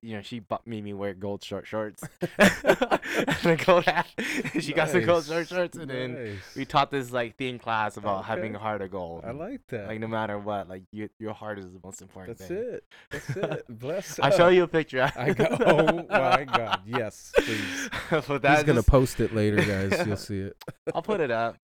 you 0.01 0.15
know, 0.15 0.21
she 0.21 0.39
bought 0.39 0.65
made 0.65 0.83
me 0.83 0.93
wear 0.93 1.13
gold 1.13 1.43
short 1.43 1.67
shorts 1.67 2.01
and 2.39 3.45
a 3.45 3.55
gold 3.63 3.85
hat. 3.85 4.07
she 4.59 4.73
got 4.73 4.89
some 4.89 5.05
gold 5.05 5.25
short 5.25 5.47
shorts, 5.47 5.77
and 5.77 5.89
then 5.89 6.39
we 6.55 6.65
taught 6.65 6.89
this 6.91 7.11
like 7.11 7.37
theme 7.37 7.59
class 7.59 7.97
about 7.97 8.25
having 8.25 8.55
a 8.55 8.59
heart 8.59 8.81
of 8.81 8.91
gold. 8.91 9.23
I 9.25 9.31
like 9.31 9.61
that. 9.67 9.87
Like 9.87 9.99
no 9.99 10.07
matter 10.07 10.39
what, 10.39 10.67
like 10.67 10.83
you, 10.91 11.09
your 11.19 11.33
heart 11.33 11.59
is 11.59 11.65
the 11.65 11.79
most 11.83 12.01
important 12.01 12.37
thing. 12.39 12.47
That's 13.11 13.25
thing. 13.27 13.37
it. 13.37 13.37
That's 13.37 13.59
it. 13.59 13.79
Bless. 13.79 14.19
I'll 14.19 14.31
show 14.31 14.47
you 14.49 14.63
a 14.63 14.67
picture. 14.67 15.11
I 15.15 15.33
go. 15.33 15.45
Oh 15.65 16.05
my 16.09 16.45
God. 16.45 16.81
Yes, 16.85 17.31
please. 17.35 17.89
but 18.09 18.25
He's 18.25 18.39
that's 18.41 18.63
gonna 18.63 18.79
just- 18.79 18.87
post 18.87 19.19
it 19.19 19.35
later, 19.35 19.57
guys. 19.57 20.05
You'll 20.07 20.17
see 20.17 20.39
it. 20.39 20.57
I'll 20.95 21.01
put 21.03 21.19
it 21.21 21.31
up. 21.31 21.57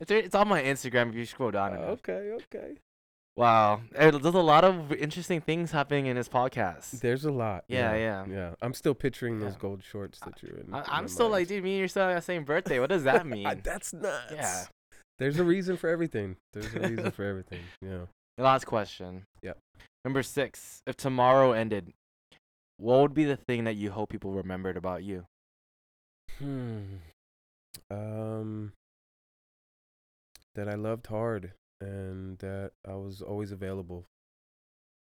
It's 0.00 0.10
it's 0.10 0.34
on 0.34 0.48
my 0.48 0.62
Instagram 0.62 1.10
if 1.10 1.14
you 1.16 1.24
scroll 1.26 1.50
down 1.50 1.74
enough. 1.74 1.88
okay. 2.00 2.36
Okay. 2.54 2.74
Wow, 3.36 3.82
there's 3.92 4.14
a 4.24 4.30
lot 4.30 4.64
of 4.64 4.92
interesting 4.92 5.42
things 5.42 5.70
happening 5.70 6.06
in 6.06 6.16
his 6.16 6.26
podcast. 6.28 7.00
There's 7.00 7.26
a 7.26 7.30
lot. 7.30 7.64
Yeah, 7.68 7.94
yeah. 7.94 8.24
Yeah. 8.26 8.54
I'm 8.62 8.72
still 8.72 8.94
picturing 8.94 9.40
those 9.40 9.52
Yeah. 9.52 9.58
gold 9.58 9.82
shorts 9.84 10.18
that 10.20 10.42
you're 10.42 10.56
in. 10.56 10.72
I, 10.72 10.82
I'm 10.86 11.04
my 11.04 11.08
still 11.08 11.28
like, 11.28 11.46
dude, 11.48 11.62
me 11.62 11.72
and 11.72 11.78
you're 11.80 11.88
still 11.88 12.04
on 12.04 12.14
the 12.14 12.22
same 12.22 12.44
birthday. 12.44 12.78
What 12.80 12.88
does 12.88 13.04
that 13.04 13.26
mean? 13.34 13.60
That's 13.62 13.92
nuts. 13.92 14.32
yeah, 14.32 14.64
There's 15.18 15.38
a 15.38 15.44
reason 15.44 15.76
for 15.76 15.90
everything. 15.90 16.36
There's 16.54 16.72
a 16.74 16.80
reason 16.80 17.10
for 17.10 17.24
everything. 17.24 17.60
Yeah. 17.82 18.06
Last 18.38 18.64
question. 18.64 19.24
Yep. 19.42 19.58
Number 20.06 20.22
six. 20.22 20.80
If 20.86 20.96
tomorrow 20.96 21.52
ended, 21.52 21.92
what 22.78 23.00
would 23.02 23.14
be 23.14 23.24
the 23.24 23.36
thing 23.36 23.64
that 23.64 23.76
you 23.76 23.90
hope 23.90 24.08
people 24.08 24.32
remembered 24.32 24.78
about 24.78 25.02
you? 25.04 25.26
Hmm. 26.38 26.80
Um. 27.90 28.72
That 30.54 30.68
I 30.70 30.74
loved 30.74 31.08
hard 31.08 31.52
and 31.80 32.38
that 32.38 32.72
I 32.86 32.94
was 32.94 33.22
always 33.22 33.52
available. 33.52 34.06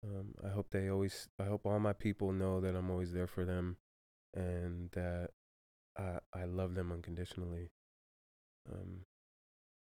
Um, 0.04 0.34
I 0.44 0.48
hope 0.50 0.70
they 0.70 0.88
always. 0.88 1.28
I 1.40 1.44
hope 1.44 1.66
all 1.66 1.78
my 1.80 1.92
people 1.94 2.32
know 2.32 2.60
that 2.60 2.74
I'm 2.76 2.90
always 2.90 3.12
there 3.12 3.26
for 3.26 3.44
them, 3.44 3.78
and 4.34 4.90
that 4.92 5.30
I 5.96 6.18
I 6.34 6.44
love 6.44 6.74
them 6.74 6.92
unconditionally. 6.92 7.70
Um. 8.70 9.04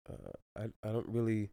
Uh, 0.09 0.31
I 0.57 0.87
I 0.87 0.91
don't 0.91 1.07
really. 1.07 1.51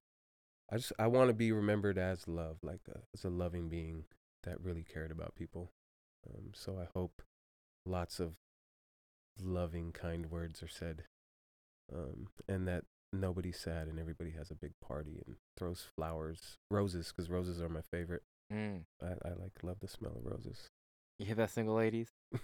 I 0.71 0.79
just 0.79 0.93
I 0.99 1.07
want 1.07 1.29
to 1.29 1.35
be 1.35 1.53
remembered 1.53 1.99
as 1.99 2.27
love, 2.27 2.59
like 2.63 2.81
a, 2.89 3.01
as 3.15 3.25
a 3.25 3.31
loving 3.31 3.69
being 3.69 4.05
that 4.45 4.61
really 4.61 4.83
cared 4.83 5.11
about 5.13 5.35
people. 5.37 5.73
Um, 6.29 6.51
so 6.55 6.79
I 6.79 6.87
hope 6.93 7.23
lots 7.85 8.19
of 8.19 8.35
loving, 9.41 9.93
kind 9.93 10.27
words 10.31 10.63
are 10.63 10.69
said, 10.69 11.05
um, 11.93 12.29
and 12.49 12.67
that 12.67 12.85
nobody's 13.13 13.59
sad 13.59 13.89
and 13.89 13.99
everybody 13.99 14.33
has 14.33 14.51
a 14.51 14.55
big 14.55 14.73
party 14.81 15.23
and 15.27 15.37
throws 15.57 15.87
flowers, 15.97 16.57
roses, 16.71 17.13
because 17.15 17.31
roses 17.31 17.61
are 17.61 17.69
my 17.69 17.83
favorite. 17.91 18.23
Mm. 18.53 18.83
I, 19.03 19.07
I 19.07 19.31
like 19.31 19.53
love 19.63 19.81
the 19.81 19.89
smell 19.89 20.17
of 20.17 20.31
roses. 20.31 20.69
You 21.19 21.27
hear 21.27 21.35
that, 21.37 21.51
single 21.51 21.77
ladies? 21.77 22.11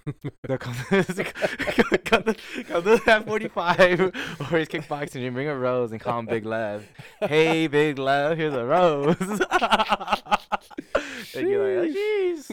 Come 0.48 0.58
come, 0.58 0.74
come, 2.04 2.34
come 2.64 2.82
to 2.82 3.02
that 3.04 3.24
45 3.26 4.00
or 4.00 4.58
he's 4.58 4.68
kickboxing 4.68 5.26
and 5.26 5.34
bring 5.34 5.48
a 5.48 5.56
rose 5.56 5.92
and 5.92 6.00
call 6.00 6.20
him 6.20 6.26
Big 6.26 6.46
Love. 6.46 6.86
Hey, 7.20 7.66
Big 7.66 7.98
Love, 7.98 8.38
here's 8.38 8.54
a 8.54 8.64
rose. 8.64 9.16
and 11.34 11.48
you're 11.48 11.82
like, 11.82 11.94
jeez. 11.94 12.50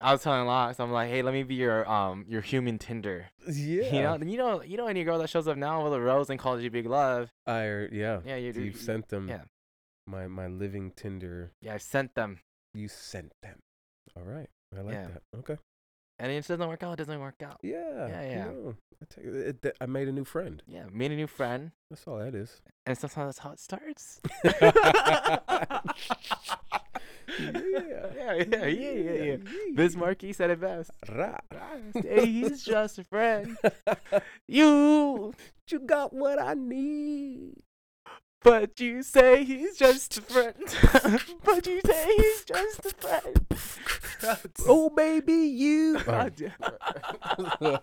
I 0.00 0.12
was 0.12 0.22
telling 0.22 0.46
Lox, 0.46 0.78
I'm 0.78 0.92
like, 0.92 1.10
hey, 1.10 1.22
let 1.22 1.34
me 1.34 1.42
be 1.42 1.56
your 1.56 1.88
um 1.90 2.24
your 2.28 2.40
human 2.40 2.78
Tinder. 2.78 3.26
yeah, 3.50 3.82
You 3.92 4.02
know, 4.02 4.16
you 4.16 4.38
know, 4.38 4.62
you 4.62 4.76
know, 4.76 4.86
any 4.86 5.02
girl 5.04 5.18
that 5.18 5.28
shows 5.28 5.48
up 5.48 5.56
now 5.56 5.82
with 5.84 5.92
a 5.92 6.00
rose 6.00 6.30
and 6.30 6.38
calls 6.38 6.62
you 6.62 6.70
Big 6.70 6.86
Love. 6.86 7.30
I 7.46 7.62
er, 7.64 7.88
yeah. 7.92 8.20
Yeah, 8.24 8.36
you 8.36 8.52
you've 8.52 8.76
sent 8.76 9.08
them. 9.08 9.28
yeah. 9.28 9.42
My 10.06 10.28
my 10.28 10.46
living 10.46 10.92
Tinder. 10.94 11.52
Yeah, 11.60 11.74
I 11.74 11.78
sent 11.78 12.14
them, 12.14 12.40
You 12.74 12.86
sent 12.88 13.32
them. 13.42 13.58
All 14.16 14.22
right. 14.22 14.48
I 14.76 14.80
like 14.82 14.94
Yeah. 14.94 15.08
that. 15.08 15.22
Okay. 15.40 15.56
and 16.20 16.32
if 16.32 16.46
it 16.46 16.48
doesn't 16.48 16.68
work 16.68 16.82
out, 16.82 16.94
it 16.94 17.04
doesn't 17.04 17.20
work 17.20 17.42
out. 17.42 17.58
Yeah. 17.62 18.08
Yeah, 18.08 18.22
yeah. 18.22 18.44
know, 18.44 18.74
I, 19.02 19.04
take, 19.08 19.24
it, 19.24 19.64
it, 19.64 19.76
I 19.80 19.86
made 19.86 20.08
a 20.08 20.12
new 20.12 20.24
friend. 20.24 20.62
Yeah, 20.66 20.84
made 20.92 21.12
a 21.12 21.16
new 21.16 21.26
friend, 21.26 21.72
That's 21.90 22.06
all 22.06 22.18
that 22.18 22.34
is. 22.34 22.60
and 22.86 22.96
sometimes 22.96 23.36
that's 23.36 23.38
how 23.40 23.50
it 23.52 23.60
starts. 23.60 24.20
Yeah. 28.50 28.66
yeah, 28.66 28.90
yeah, 28.90 29.22
yeah. 29.24 29.36
Biz 29.74 29.96
Markie 29.96 30.32
said 30.32 30.50
it 30.50 30.60
best. 30.60 30.90
Ra. 31.08 31.36
Hey, 31.94 32.26
he's 32.26 32.62
just 32.62 32.98
a 32.98 33.04
friend. 33.04 33.56
You, 34.48 35.34
You 35.70 35.80
got 35.80 36.12
what 36.12 36.40
I 36.40 36.54
need. 36.54 37.54
but 38.42 38.78
you 38.80 39.02
say 39.02 39.44
he's 39.44 39.76
just 39.76 40.18
a 40.18 40.22
friend. 40.22 40.54
but 41.44 41.66
you 41.66 41.80
say 41.84 42.16
he's 42.16 42.44
just 42.44 42.86
a 42.86 42.90
friend. 42.90 43.46
Oh, 44.66 44.90
baby, 44.90 45.32
you. 45.34 45.98
Damn. 46.04 46.32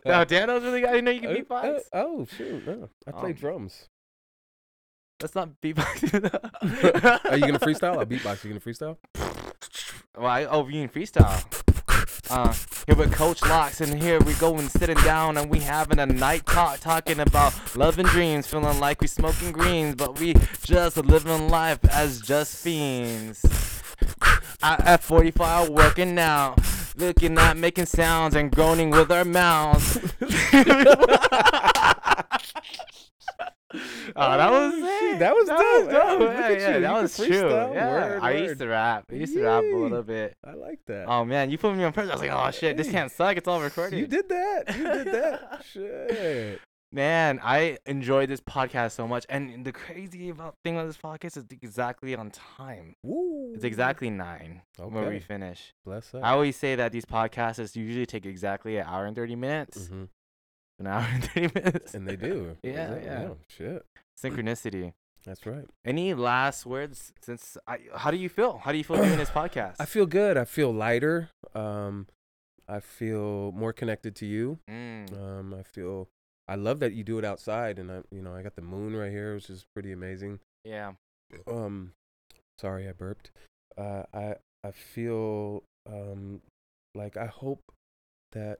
now, 0.05 0.23
Dano's 0.23 0.63
really 0.63 0.81
got. 0.81 0.89
I 0.89 0.93
didn't 1.01 1.05
know 1.05 1.11
you 1.11 1.21
could 1.21 1.29
Oh, 1.29 1.43
beatbox. 1.43 1.79
oh, 1.93 2.17
oh, 2.21 2.27
shoot. 2.37 2.65
No. 2.67 2.89
I 3.07 3.11
play 3.11 3.29
Um, 3.31 3.35
drums. 3.35 3.89
That's 5.19 5.33
not 5.35 5.49
beatboxing. 5.61 6.25
Are 7.31 7.35
you 7.37 7.41
going 7.41 7.53
to 7.53 7.59
freestyle? 7.59 7.97
I'll 7.97 8.05
beatbox. 8.05 8.43
You 8.43 8.49
going 8.51 8.59
to 8.61 8.69
freestyle? 8.69 8.97
Well, 10.17 10.27
I, 10.27 10.45
oh, 10.45 10.65
you 10.67 10.87
can 10.87 10.89
freestyle. 10.89 11.43
Uh, 12.29 12.53
here 12.87 12.95
with 12.95 13.13
Coach 13.13 13.41
Locks, 13.43 13.81
and 13.81 14.01
here 14.01 14.19
we 14.21 14.33
go 14.35 14.55
and 14.55 14.71
sitting 14.71 14.95
down, 14.97 15.37
and 15.37 15.51
we 15.51 15.59
having 15.59 15.99
a 15.99 16.05
night 16.05 16.45
talk, 16.45 16.79
talking 16.79 17.19
about 17.19 17.53
love 17.75 17.99
and 17.99 18.07
dreams, 18.07 18.47
feeling 18.47 18.79
like 18.79 19.01
we 19.01 19.07
smoking 19.07 19.51
greens, 19.51 19.95
but 19.95 20.17
we 20.17 20.33
just 20.63 20.95
living 20.95 21.49
life 21.49 21.79
as 21.91 22.21
just 22.21 22.63
fiends. 22.63 23.43
I, 24.63 24.75
at 24.85 25.03
45, 25.03 25.69
working 25.69 26.17
out, 26.17 26.59
looking 26.95 27.37
at 27.37 27.57
making 27.57 27.87
sounds 27.87 28.35
and 28.35 28.49
groaning 28.49 28.91
with 28.91 29.11
our 29.11 29.25
mouths. 29.25 29.99
Oh, 34.15 34.37
that 34.37 34.51
was 34.51 34.73
it. 34.75 34.99
shit, 34.99 35.19
that 35.19 35.33
was 35.35 35.47
dope. 35.47 35.59
Hey, 35.59 35.93
Yeah, 35.93 36.11
look 36.13 36.21
yeah, 36.33 36.39
at 36.47 36.59
yeah, 36.59 36.75
you. 36.75 36.81
that 36.81 36.95
You 36.95 37.01
was 37.01 37.17
true. 37.17 37.49
Yeah, 37.49 37.91
Word, 37.91 38.19
I 38.21 38.31
used 38.31 38.59
to 38.59 38.67
rap. 38.67 39.05
I 39.11 39.15
used 39.15 39.33
to 39.33 39.43
rap 39.43 39.63
a 39.63 39.75
little 39.75 40.03
bit. 40.03 40.35
I 40.43 40.53
like 40.53 40.79
that. 40.87 41.07
Oh 41.07 41.25
man, 41.25 41.49
you 41.49 41.57
put 41.57 41.75
me 41.75 41.83
on 41.83 41.91
pressure. 41.93 42.09
I 42.11 42.13
was 42.13 42.21
like, 42.21 42.31
oh 42.31 42.51
shit, 42.51 42.77
this 42.77 42.89
can't 42.89 43.11
suck. 43.11 43.37
It's 43.37 43.47
all 43.47 43.61
recorded. 43.61 43.97
you 43.99 44.07
did 44.07 44.29
that. 44.29 44.75
You 44.77 44.83
did 44.83 45.07
that. 45.13 45.63
Shit. 45.71 46.61
Man, 46.91 47.41
I 47.43 47.77
enjoyed 47.87 48.29
this 48.29 48.39
podcast 48.39 48.91
so 48.93 49.05
much, 49.05 49.25
and 49.27 49.65
the 49.65 49.73
crazy 49.73 50.29
about 50.29 50.55
thing 50.63 50.75
about 50.77 50.87
this 50.87 50.97
podcast 50.97 51.35
is 51.35 51.43
exactly 51.51 52.15
on 52.15 52.31
time. 52.31 52.95
Woo. 53.03 53.51
It's 53.53 53.65
exactly 53.65 54.09
nine 54.09 54.61
when 54.77 55.09
we 55.09 55.19
finish. 55.19 55.73
Bless 55.83 56.13
up. 56.13 56.23
I 56.23 56.29
always 56.31 56.55
say 56.55 56.75
that 56.75 56.93
these 56.93 57.03
podcasts 57.03 57.75
usually 57.75 58.05
take 58.05 58.25
exactly 58.25 58.77
an 58.77 58.85
hour 58.87 59.05
and 59.07 59.15
thirty 59.15 59.35
minutes. 59.35 59.89
Mhm. 59.89 60.07
An 60.79 60.87
hour 60.87 61.07
and 61.13 61.23
thirty 61.23 61.51
minutes. 61.53 61.93
And 61.93 62.07
they 62.07 62.15
do. 62.15 62.57
Yeah, 62.63 62.95
yeah. 63.01 63.27
Shit. 63.49 63.85
Synchronicity. 64.21 64.93
That's 65.25 65.45
right. 65.45 65.65
Any 65.83 66.13
last 66.13 66.65
words? 66.65 67.11
Since 67.21 67.57
I, 67.67 67.79
how 67.95 68.11
do 68.11 68.17
you 68.17 68.29
feel? 68.29 68.59
How 68.59 68.71
do 68.71 68.77
you 68.77 68.83
feel 68.83 68.97
doing 68.97 69.17
this 69.17 69.29
podcast? 69.31 69.75
I 69.79 69.85
feel 69.85 70.05
good. 70.05 70.37
I 70.37 70.45
feel 70.45 70.71
lighter. 70.71 71.29
Um, 71.55 72.07
I 72.67 72.79
feel 72.79 73.51
more 73.51 73.73
connected 73.73 74.15
to 74.17 74.25
you. 74.25 74.59
Mm. 74.69 75.13
Um, 75.13 75.53
I 75.53 75.63
feel. 75.63 76.09
I 76.47 76.55
love 76.55 76.79
that 76.81 76.93
you 76.93 77.03
do 77.03 77.17
it 77.17 77.25
outside, 77.25 77.79
and 77.79 77.91
I, 77.91 78.01
you 78.11 78.21
know, 78.21 78.35
I 78.35 78.43
got 78.43 78.55
the 78.55 78.61
moon 78.61 78.95
right 78.95 79.09
here, 79.11 79.33
which 79.33 79.49
is 79.49 79.65
pretty 79.73 79.91
amazing. 79.91 80.39
Yeah. 80.63 80.91
Um, 81.47 81.93
sorry, 82.59 82.87
I 82.87 82.91
burped. 82.91 83.31
Uh, 83.77 84.03
I 84.13 84.35
I 84.63 84.71
feel 84.71 85.63
um 85.89 86.41
like 86.93 87.17
I 87.17 87.25
hope 87.25 87.61
that 88.33 88.59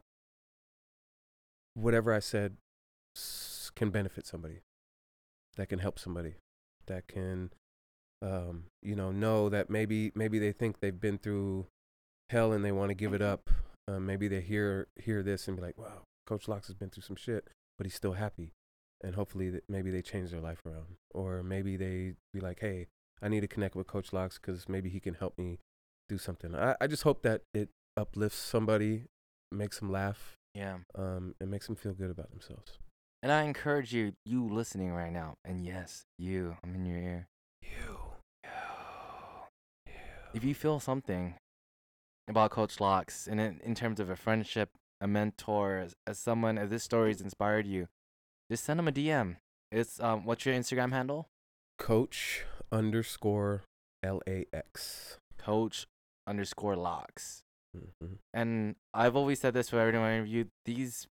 whatever 1.75 2.13
I 2.13 2.19
said 2.19 2.57
can 3.75 3.91
benefit 3.91 4.25
somebody, 4.25 4.61
that 5.57 5.69
can 5.69 5.79
help 5.79 5.99
somebody, 5.99 6.35
that 6.87 7.07
can, 7.07 7.51
um, 8.21 8.65
you 8.81 8.95
know, 8.95 9.11
know 9.11 9.49
that 9.49 9.69
maybe 9.69 10.11
maybe 10.15 10.39
they 10.39 10.51
think 10.51 10.79
they've 10.79 10.99
been 10.99 11.17
through 11.17 11.67
hell 12.29 12.51
and 12.51 12.65
they 12.65 12.71
want 12.71 12.89
to 12.89 12.95
give 12.95 13.13
it 13.13 13.21
up. 13.21 13.49
Um, 13.87 14.05
maybe 14.05 14.27
they 14.27 14.41
hear 14.41 14.87
hear 14.95 15.21
this 15.21 15.47
and 15.47 15.57
be 15.57 15.63
like, 15.63 15.77
"Wow, 15.77 16.03
Coach 16.25 16.47
Locks 16.47 16.67
has 16.67 16.75
been 16.75 16.89
through 16.89 17.03
some 17.03 17.15
shit, 17.15 17.47
but 17.77 17.85
he's 17.85 17.95
still 17.95 18.13
happy." 18.13 18.53
And 19.03 19.15
hopefully, 19.15 19.49
that 19.51 19.63
maybe 19.69 19.91
they 19.91 20.01
change 20.01 20.31
their 20.31 20.41
life 20.41 20.65
around, 20.65 20.95
or 21.11 21.43
maybe 21.43 21.77
they 21.77 22.13
be 22.33 22.39
like, 22.39 22.61
"Hey, 22.61 22.87
I 23.21 23.27
need 23.27 23.41
to 23.41 23.47
connect 23.47 23.75
with 23.75 23.87
Coach 23.87 24.13
Locks 24.13 24.39
because 24.39 24.67
maybe 24.67 24.89
he 24.89 24.99
can 24.99 25.15
help 25.15 25.37
me 25.37 25.59
do 26.09 26.17
something." 26.17 26.55
I, 26.55 26.75
I 26.81 26.87
just 26.87 27.03
hope 27.03 27.21
that 27.23 27.41
it 27.53 27.69
uplifts 27.95 28.39
somebody, 28.39 29.05
makes 29.51 29.79
them 29.79 29.91
laugh, 29.91 30.35
Yeah. 30.55 30.77
um, 30.95 31.35
and 31.39 31.51
makes 31.51 31.67
them 31.67 31.75
feel 31.75 31.93
good 31.93 32.09
about 32.09 32.31
themselves. 32.31 32.79
And 33.21 33.31
I 33.31 33.43
encourage 33.43 33.93
you, 33.93 34.13
you 34.25 34.47
listening 34.47 34.91
right 34.93 35.11
now, 35.11 35.35
and 35.43 35.65
yes, 35.65 36.05
you, 36.17 36.57
I'm 36.63 36.73
in 36.75 36.85
your 36.85 36.97
ear. 36.97 37.27
You, 37.61 37.97
You. 38.43 39.91
If 40.33 40.43
you 40.43 40.53
feel 40.55 40.79
something 40.79 41.35
about 42.27 42.51
Coach 42.51 42.79
Locks, 42.79 43.27
and 43.27 43.39
in, 43.39 43.59
in 43.63 43.75
terms 43.75 43.99
of 43.99 44.09
a 44.09 44.15
friendship, 44.15 44.69
a 45.01 45.07
mentor, 45.07 45.77
as, 45.77 45.95
as 46.07 46.17
someone, 46.19 46.57
if 46.57 46.69
this 46.69 46.83
story 46.83 47.09
has 47.11 47.21
inspired 47.21 47.67
you, 47.67 47.87
just 48.49 48.63
send 48.63 48.79
him 48.79 48.87
a 48.87 48.91
DM. 48.91 49.37
It's 49.71 49.99
um, 49.99 50.25
what's 50.25 50.45
your 50.45 50.55
Instagram 50.55 50.91
handle? 50.91 51.27
Coach 51.79 52.45
underscore 52.71 53.63
L 54.03 54.21
A 54.27 54.45
X. 54.53 55.17
Coach 55.37 55.87
underscore 56.27 56.75
Locks. 56.75 57.41
Mhm. 57.75 58.17
And 58.33 58.75
I've 58.93 59.15
always 59.15 59.39
said 59.39 59.53
this 59.53 59.69
for 59.69 59.79
everyone 59.79 60.07
I 60.09 60.15
interview. 60.15 60.45
These 60.65 61.07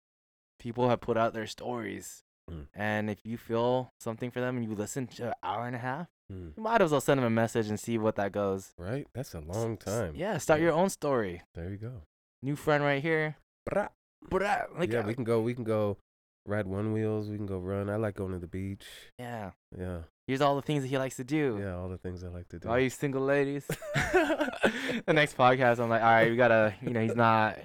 people 0.59 0.89
have 0.89 1.01
put 1.01 1.17
out 1.17 1.33
their 1.35 1.47
stories, 1.47 2.25
Mm. 2.51 2.67
and 2.75 3.11
if 3.11 3.25
you 3.25 3.37
feel 3.37 3.93
something 4.01 4.31
for 4.31 4.41
them 4.41 4.57
and 4.57 4.65
you 4.69 4.75
listen 4.75 5.07
to 5.09 5.29
an 5.29 5.35
hour 5.43 5.67
and 5.67 5.77
a 5.77 5.79
half, 5.81 6.09
Mm. 6.31 6.57
you 6.57 6.63
might 6.63 6.81
as 6.83 6.91
well 6.93 7.01
send 7.01 7.19
them 7.19 7.25
a 7.27 7.31
message 7.31 7.69
and 7.69 7.79
see 7.79 7.99
what 7.99 8.17
that 8.17 8.33
goes. 8.33 8.73
Right? 8.79 9.07
That's 9.13 9.35
a 9.35 9.41
long 9.41 9.77
time. 9.77 10.15
Yeah, 10.15 10.39
start 10.39 10.61
your 10.61 10.73
own 10.73 10.89
story. 10.91 11.43
There 11.55 11.71
you 11.71 11.77
go. 11.77 12.03
New 12.43 12.57
friend 12.57 12.83
right 12.85 13.03
here. 13.03 13.37
Brah. 13.69 13.91
Brah, 14.27 14.67
Like, 14.79 14.91
yeah, 14.93 15.01
uh, 15.01 15.07
we 15.07 15.15
can 15.15 15.25
go. 15.25 15.41
We 15.41 15.55
can 15.55 15.65
go 15.65 15.99
ride 16.47 16.67
one 16.67 16.93
wheels. 16.93 17.29
We 17.29 17.37
can 17.37 17.47
go 17.47 17.59
run. 17.59 17.89
I 17.91 17.97
like 17.97 18.15
going 18.17 18.33
to 18.33 18.39
the 18.39 18.47
beach. 18.47 18.85
yeah. 19.19 19.51
Yeah, 19.79 20.01
Here's 20.27 20.41
all 20.41 20.55
the 20.57 20.63
things 20.63 20.83
that 20.83 20.89
he 20.89 20.99
likes 20.99 21.17
to 21.17 21.25
do. 21.25 21.59
yeah, 21.61 21.75
all 21.77 21.89
the 21.89 21.99
things 21.99 22.23
I 22.23 22.29
like 22.29 22.49
to 22.51 22.59
do. 22.59 22.69
All 22.69 22.79
you 22.79 22.91
single 22.91 23.23
ladies. 23.23 23.65
the 23.95 25.13
next 25.13 25.37
podcast, 25.37 25.79
I'm 25.81 25.89
like, 25.89 26.03
all 26.03 26.11
right, 26.11 26.31
we 26.31 26.37
gotta, 26.37 26.75
you 26.83 26.91
know, 26.91 27.01
he's 27.01 27.17
not, 27.17 27.59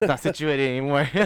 he's 0.00 0.08
not 0.08 0.20
situated 0.20 0.68
anymore. 0.68 1.08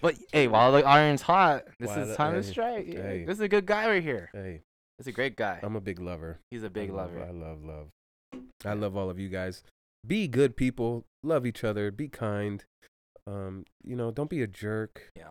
but 0.00 0.14
hey, 0.32 0.48
while 0.48 0.72
the 0.72 0.84
iron's 0.84 1.22
hot, 1.22 1.64
this 1.78 1.94
is 1.96 2.16
time 2.16 2.34
to 2.34 2.42
strike. 2.42 2.86
Hey. 2.86 3.24
This 3.26 3.34
is 3.36 3.40
a 3.40 3.48
good 3.48 3.66
guy 3.66 3.88
right 3.88 4.02
here. 4.02 4.30
Hey, 4.32 4.62
This 4.98 5.06
is 5.06 5.08
a 5.08 5.12
great 5.12 5.36
guy. 5.36 5.60
I'm 5.62 5.76
a 5.76 5.80
big 5.80 6.00
lover. 6.00 6.38
He's 6.50 6.62
a 6.62 6.70
big 6.70 6.90
I 6.90 6.92
love- 6.94 7.12
lover. 7.14 7.24
I 7.26 7.30
love 7.30 7.64
love. 7.64 7.88
I 8.64 8.72
love 8.74 8.96
all 8.96 9.10
of 9.10 9.18
you 9.18 9.28
guys. 9.28 9.62
Be 10.06 10.28
good 10.28 10.56
people. 10.56 11.04
Love 11.22 11.44
each 11.46 11.64
other. 11.64 11.90
Be 11.90 12.08
kind. 12.08 12.64
Um, 13.28 13.64
you 13.84 13.94
know, 13.94 14.10
don't 14.10 14.30
be 14.30 14.42
a 14.42 14.46
jerk. 14.46 15.10
Yeah. 15.14 15.28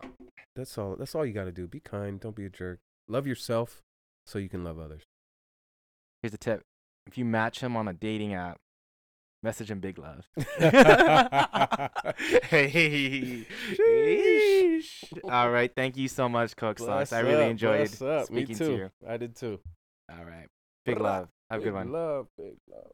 That's 0.54 0.78
all. 0.78 0.94
That's 0.96 1.14
all 1.14 1.26
you 1.26 1.32
got 1.32 1.44
to 1.44 1.52
do. 1.52 1.66
Be 1.66 1.80
kind. 1.80 2.20
Don't 2.20 2.36
be 2.36 2.44
a 2.44 2.50
jerk. 2.50 2.78
Love 3.08 3.26
yourself 3.26 3.82
so 4.26 4.38
you 4.38 4.48
can 4.48 4.62
love 4.62 4.78
others. 4.78 5.02
Here's 6.22 6.34
a 6.34 6.38
tip: 6.38 6.62
if 7.06 7.18
you 7.18 7.24
match 7.24 7.60
him 7.60 7.76
on 7.76 7.88
a 7.88 7.92
dating 7.92 8.34
app, 8.34 8.58
message 9.42 9.70
him 9.70 9.80
big 9.80 9.98
love. 9.98 10.28
hey. 12.48 13.46
All 15.24 15.50
right. 15.50 15.72
Thank 15.74 15.96
you 15.96 16.08
so 16.08 16.28
much, 16.28 16.54
Coach 16.56 16.80
Locks. 16.80 17.12
I 17.12 17.20
really 17.20 17.44
up, 17.44 17.50
enjoyed 17.50 17.88
speaking 17.88 18.56
to 18.56 18.72
you. 18.72 18.90
I 19.08 19.16
did 19.16 19.34
too. 19.36 19.58
All 20.10 20.24
right. 20.24 20.46
Big 20.84 21.00
love. 21.00 21.28
Have 21.50 21.60
a 21.60 21.64
good 21.64 21.74
one. 21.74 21.90
Love, 21.92 22.28
big 22.36 22.54
love. 22.70 22.92